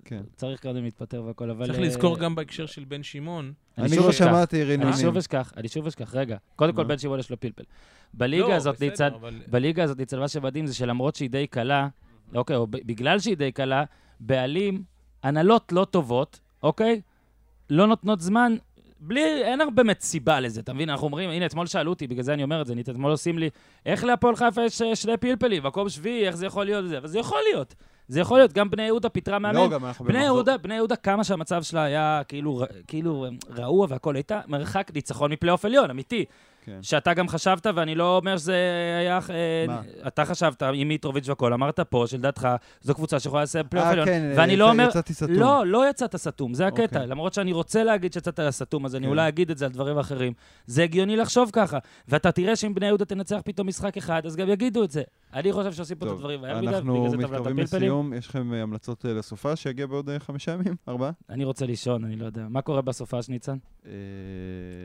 כן. 0.05 0.23
צריך 0.37 0.63
קודם 0.63 0.85
להתפטר 0.85 1.23
והכל, 1.23 1.51
אבל... 1.51 1.67
צריך 1.67 1.79
אה, 1.79 1.85
לזכור 1.85 2.19
גם 2.19 2.35
בהקשר 2.35 2.67
של 2.67 2.85
בן 2.85 3.03
שמעון, 3.03 3.53
אני 3.79 3.89
שוב 3.89 4.05
לא 4.05 4.11
אשכח. 4.11 4.25
שמעתי 4.25 4.57
אני 4.57 4.65
רינונים. 4.65 4.95
שוב 4.97 5.17
אשכח, 5.17 5.53
אני 5.57 5.69
שוב 5.69 5.87
אשכח, 5.87 6.15
רגע. 6.15 6.37
קודם 6.57 6.73
כל. 6.73 6.85
בן 6.85 6.99
שמעון 6.99 7.19
יש 7.19 7.31
לו 7.31 7.41
פלפל. 7.41 7.63
בליגה 8.15 8.49
לא, 8.49 8.55
הזאת, 8.55 8.81
ניצן, 8.81 9.09
אבל- 9.21 9.41
בליגה 9.47 9.85
הזאת, 9.85 9.99
ניצן, 9.99 10.19
מה 10.19 10.29
שמדהים 10.29 10.67
זה 10.67 10.75
שלמרות 10.75 11.17
שהיא 11.17 11.31
די 11.31 11.47
קלה, 11.47 11.89
אוקיי, 12.35 12.57
או 12.57 12.67
בגלל 12.67 13.19
שהיא 13.19 13.37
די 13.37 13.53
קלה, 13.53 13.85
בעלים, 14.21 14.83
הנהלות 15.23 15.73
לא 15.73 15.87
טובות, 15.91 16.41
אוקיי? 16.63 17.01
לא 17.71 17.87
נותנות 17.87 18.21
זמן, 18.21 18.57
בלי, 19.01 19.43
אין 19.43 19.61
הרבה 19.61 19.73
באמת 19.73 20.01
סיבה 20.01 20.41
לזה, 20.41 20.61
אתה 20.61 20.73
מבין? 20.73 20.91
אנחנו 20.91 21.07
אומרים, 21.07 21.31
הנה, 21.31 21.47
אתמול 21.47 21.67
שאלו 21.67 21.91
אותי, 21.91 22.07
בגלל 22.07 22.23
זה 22.23 22.35
אני 22.35 22.43
אומר 22.43 22.61
את 22.61 22.67
זה, 22.67 22.75
ניתן, 22.75 22.93
אתמול 22.93 23.11
עושים 23.11 23.39
לי, 23.39 23.51
איך 23.87 24.05
להפועל 24.05 24.37
חיפה 24.37 24.65
יש 24.65 24.83
אה, 24.83 24.97
שני 24.97 25.17
פלפלים, 25.17 25.63
מקום 25.63 25.89
שביעי, 25.89 26.27
איך 26.27 26.37
זה 26.37 26.47
יכול 26.47 26.65
להיות 26.65 26.89
זה? 26.89 26.99
אבל 26.99 27.07
זה 27.07 27.19
יכול 27.19 27.39
להיות. 27.53 27.75
זה 28.09 28.21
יכול 28.21 28.39
להיות, 28.39 28.53
גם 28.53 28.71
בני 28.71 28.83
יהודה 28.83 29.09
פיטרה 29.09 29.39
מאמן. 29.39 29.55
לא, 29.55 29.69
גם 29.69 29.85
אנחנו 29.85 30.05
בני 30.05 30.15
במחזור- 30.15 30.35
יהודה, 30.35 30.57
בני 30.59 30.75
יהודה, 30.75 30.97
כמה 30.97 31.25
שהמצב 31.25 31.63
שלה 31.63 31.83
היה 31.85 32.23
כאילו, 32.29 32.63
כאילו 32.87 33.27
רעוע 33.57 33.87
והכל, 33.91 34.17
הייתה 34.17 34.41
מרחק 34.47 34.91
ניצחון 34.95 35.33
מפלייאוף 35.33 35.65
עליון, 35.65 35.91
אמיתי. 35.91 36.25
כן. 36.67 36.79
שאתה 36.83 37.15
גם 37.15 37.29
חשבת, 37.29 37.67
ואני 37.75 37.95
לא 37.95 38.17
אומר 38.17 38.37
שזה 38.39 38.55
היה... 39.01 39.19
אה, 39.31 39.65
מה? 39.69 39.81
אתה 40.07 40.25
חשבת 40.25 40.63
עם 40.75 40.89
מיטרוביץ' 40.89 41.29
והכל, 41.29 41.53
אמרת 41.53 41.81
פה, 41.81 42.05
שלדעתך, 42.07 42.49
זו 42.81 42.95
קבוצה 42.95 43.21
שיכולה 43.21 43.43
לסיים 43.43 43.67
פלייאוף 43.71 43.87
אה, 43.87 43.93
עליון. 43.93 44.07
כן, 44.07 44.33
ואני 44.37 44.53
יצא- 44.53 44.59
לא 44.59 44.71
אומר... 44.71 44.89
יצאתי 44.89 45.15
סתום. 45.15 45.31
לא, 45.31 45.67
לא 45.67 45.91
יצאת 45.91 46.17
סתום, 46.17 46.55
זה 46.55 46.67
הקטע. 46.67 46.83
אוקיי. 46.83 47.07
למרות 47.07 47.35
שאני 47.35 47.53
רוצה 47.53 47.85
להגיד 47.85 48.13
שיצאת 48.13 48.41
סתום, 48.51 48.85
אז 48.87 48.97
אני 48.97 49.05
כן. 49.05 49.11
אולי 49.11 49.29
אגיד 49.29 49.51
את 49.51 49.59
זה 49.59 49.65
על 49.65 49.73
דברים 49.73 49.99
אחרים. 49.99 50.33
זה 50.67 50.83
הגיוני 50.83 51.17
לחשוב 51.17 51.51
ככה. 51.53 51.79
ואתה 52.09 52.33
תראה 52.33 52.57
שאם 52.57 52.75
בני 52.75 52.87
יהודה 52.87 53.05
תנצח 53.05 53.41
פתאום 53.45 53.69
משחק 53.69 53.97
אחד, 53.97 54.27
אז 54.27 54.37
גם 54.37 54.49
יגידו 54.49 54.85
את 54.85 54.91
זה. 54.91 55.03
אני 55.35 55.53
חושב 55.53 55.73
שעושים 55.73 55.97
פה 55.97 56.07
את 56.07 56.11
הדברים 56.11 56.45
אנחנו 56.45 56.61
בגלל 56.61 57.11
זה 57.11 57.17
טבלת 57.17 57.31
מתקרבים 57.31 57.59
הפלפלים. 57.59 57.83
לסיום, 57.83 58.13
יש 58.15 58.29
לכם 58.29 58.55
אה, 58.55 58.63
המלצות 58.63 59.07
אה, 59.07 59.13
לסופה 59.13 59.57
שיגיע 59.57 59.87
בעוד 59.87 60.11
אה, 60.11 60.19
חמישה 60.19 60.53
ימים? 60.53 60.77
ארבעה? 60.89 61.11
אני 61.31 61.45
רוצה 61.45 61.67
לישון, 61.67 62.05
אני 62.05 62.17
לא 62.17 62.27
יודע. 62.27 62.47
מה 62.49 62.63
קורה 62.63 62.83
בסופש, 62.83 63.29
ניצן? 63.29 63.57
אה, 63.87 63.93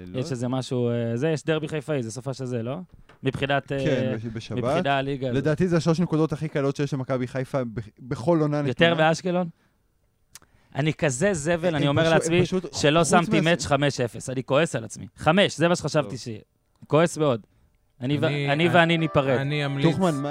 לא 0.07 0.19
יש 0.19 0.31
איזה 0.31 0.47
משהו, 0.47 0.89
אה, 0.89 1.17
זה, 1.17 1.29
יש 1.29 1.43
דרבי 1.43 1.67
חיפאי, 1.67 2.03
זה 2.03 2.11
סופה 2.11 2.33
של 2.33 2.45
זה, 2.45 2.63
לא? 2.63 2.77
מבחינת, 3.23 3.71
אה, 3.71 3.77
כן, 3.85 4.17
בשבת. 4.33 4.57
מבחינת 4.57 4.85
הליגה. 4.85 5.29
הזאת. 5.29 5.37
לדעתי 5.37 5.67
זה 5.67 5.77
השלוש 5.77 5.99
נקודות 5.99 6.33
הכי 6.33 6.47
קלות 6.47 6.75
שיש 6.75 6.93
למכבי 6.93 7.27
חיפה 7.27 7.59
בכל 7.99 8.39
עונה 8.41 8.61
נתונה. 8.61 8.69
יותר 8.69 8.95
באשקלון? 8.95 9.49
אני 10.75 10.93
כזה 10.93 11.33
זבל, 11.33 11.75
אני 11.75 11.87
אומר 11.87 12.09
לעצמי, 12.09 12.41
שלא 12.71 13.05
שמתי 13.05 13.41
מאץ' 13.41 13.65
5-0. 13.65 13.71
אני 14.29 14.43
כועס 14.43 14.75
על 14.75 14.83
עצמי. 14.83 15.07
5, 15.17 15.57
זה 15.57 15.67
מה 15.67 15.75
שחשבתי. 15.75 16.17
שיהיה. 16.17 16.39
כועס 16.87 17.17
מאוד. 17.17 17.41
אני 18.01 18.69
ואני 18.71 18.97
ניפרד. 18.97 19.37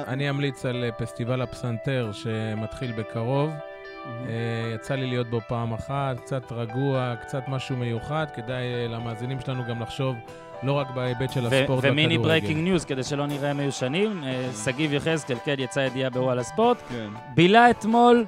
אני 0.09 0.31
אמליץ, 0.31 0.65
על 0.65 0.85
פסטיבל 0.99 1.43
הפסנתר 1.43 2.11
שמתחיל 2.13 2.93
בקרוב. 2.93 3.51
אה, 4.07 4.75
יצא 4.75 4.95
לי 4.95 5.07
להיות 5.07 5.31
בו 5.31 5.41
פעם 5.49 5.73
אחת, 5.73 6.21
קצת 6.21 6.53
רגוע, 6.53 7.15
קצת 7.23 7.43
משהו 7.49 7.77
מיוחד, 7.77 8.27
כדאי 8.35 8.65
אה, 8.75 8.87
למאזינים 8.89 9.41
שלנו 9.41 9.63
גם 9.69 9.83
לחשוב 9.83 10.17
לא 10.63 10.73
רק 10.73 10.91
בהיבט 10.91 11.33
של 11.33 11.47
הספורט 11.47 11.53
והכדורגל. 11.53 11.91
ומיני 11.91 12.19
breaking 12.19 12.65
news, 12.65 12.85
כדי 12.85 13.03
שלא 13.03 13.27
נראה 13.27 13.53
מיושנים, 13.53 14.25
אה, 14.25 14.49
שגיב 14.65 14.93
יחזקאל, 14.93 15.37
כן, 15.45 15.55
יצא 15.59 15.81
ידיעה 15.81 16.11
בוואלה 16.11 16.43
ספורט. 16.43 16.77
כן. 16.89 17.09
בילה 17.35 17.71
אתמול, 17.71 18.25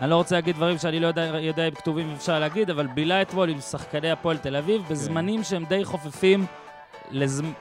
אני 0.00 0.10
לא 0.10 0.16
רוצה 0.16 0.34
להגיד 0.34 0.56
דברים 0.56 0.78
שאני 0.78 1.00
לא 1.00 1.06
יודע, 1.06 1.22
יודע 1.40 1.68
אם 1.68 1.74
כתובים 1.74 2.12
אפשר 2.16 2.38
להגיד, 2.38 2.70
אבל 2.70 2.86
בילה 2.86 3.22
אתמול 3.22 3.48
עם 3.48 3.60
שחקני 3.60 4.10
הפועל 4.10 4.36
תל 4.36 4.56
אביב, 4.56 4.82
כן. 4.82 4.94
בזמנים 4.94 5.42
שהם 5.42 5.64
די 5.68 5.84
חופפים 5.84 6.46
לזמ... 7.10 7.52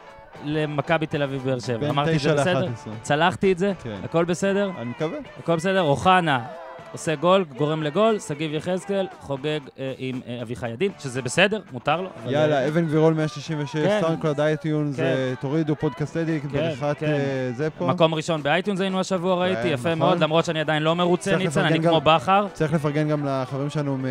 למכבי 0.45 1.05
תל 1.05 1.23
אביב 1.23 1.43
באר 1.43 1.59
שבע. 1.59 1.89
אמרתי 1.89 2.15
את 2.15 2.19
זה 2.19 2.33
בסדר? 2.33 2.65
ל-11. 2.65 2.89
צלחתי 3.01 3.51
את 3.51 3.57
זה? 3.57 3.73
כן. 3.83 3.95
הכל 4.03 4.25
בסדר? 4.25 4.71
אני 4.77 4.89
מקווה. 4.89 5.17
הכל 5.39 5.55
בסדר? 5.55 5.81
אוחנה 5.81 6.45
עושה 6.93 7.15
גול, 7.15 7.45
גורם 7.57 7.83
לגול, 7.83 8.19
שגיב 8.19 8.53
יחזקאל 8.53 9.07
חוגג 9.19 9.47
אה, 9.79 9.93
עם 9.97 10.19
אה, 10.27 10.39
אביחי 10.41 10.69
ידין, 10.69 10.91
שזה 10.99 11.21
בסדר, 11.21 11.59
מותר 11.71 12.01
לו. 12.01 12.09
אבל, 12.23 12.33
יאללה, 12.33 12.61
אה, 12.63 12.67
אבן 12.67 12.85
גבירול 12.85 13.13
166, 13.13 13.75
כן. 13.75 13.99
SoundCloud 14.01 14.39
iTunes, 14.39 14.95
כן. 14.97 15.03
אה, 15.03 15.33
תורידו 15.41 15.75
Podcast 15.75 16.17
Addict, 16.17 16.41
כן, 16.43 16.47
בריכת 16.49 16.95
כן. 16.99 17.05
אה, 17.05 17.51
זה 17.55 17.69
פה. 17.69 17.87
מקום 17.87 18.13
ראשון 18.13 18.43
ב 18.43 18.49
iTunes 18.49 18.81
היינו 18.81 18.99
השבוע, 18.99 19.35
ראיתי, 19.35 19.61
כן, 19.61 19.67
יפה 19.67 19.89
נכון. 19.89 19.99
מאוד, 19.99 20.19
למרות 20.19 20.45
שאני 20.45 20.59
עדיין 20.59 20.83
לא 20.83 20.95
מרוצה, 20.95 21.35
ניצן, 21.35 21.65
אני 21.65 21.77
גם- 21.79 21.91
כמו 21.91 22.01
בכר, 22.01 22.47
צריך 22.53 22.73
לפרגן 22.73 23.07
גם 23.09 23.25
לחברים 23.25 23.69
שלנו 23.69 23.97
מ... 23.97 24.05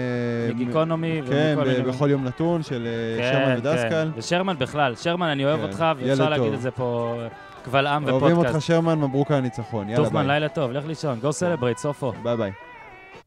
מגיקונומי. 0.54 1.20
כן, 1.30 1.56
ב- 1.64 1.88
בכל 1.88 2.10
יום 2.10 2.24
נתון 2.24 2.62
של 2.62 2.86
אה, 2.86 3.22
כן, 3.22 3.32
שרמן 3.32 3.60
כן. 3.62 3.68
ודסקל. 3.68 4.10
ושרמן 4.16 4.54
בכלל, 4.58 4.94
שרמן, 4.96 5.26
אני 5.28 5.44
אוהב 5.44 5.58
כן, 5.58 5.62
אותך, 5.66 5.84
ואפשר 5.98 6.28
להגיד 6.28 6.44
טוב. 6.46 6.54
את 6.54 6.60
זה 6.60 6.70
פה 6.70 7.16
אה, 7.22 7.28
קבל 7.64 7.86
עם 7.86 8.08
אוהבים 8.08 8.36
אותך 8.36 8.48
ופודקאסט. 8.48 8.66
שרמן, 8.66 8.98
מברוק 8.98 9.30
על 9.30 9.36
הניצחון. 9.36 9.88
יאללה 9.88 10.04
טוכמן, 10.04 10.20
ביי. 10.20 10.28
לילה 10.28 10.48
טוב, 10.48 10.70
לך 10.72 10.84
לישון, 10.86 11.18
go 11.22 11.26
celebrate, 11.26 11.78
סופו. 11.78 12.12
ביי 12.22 12.36
ביי. 12.36 12.52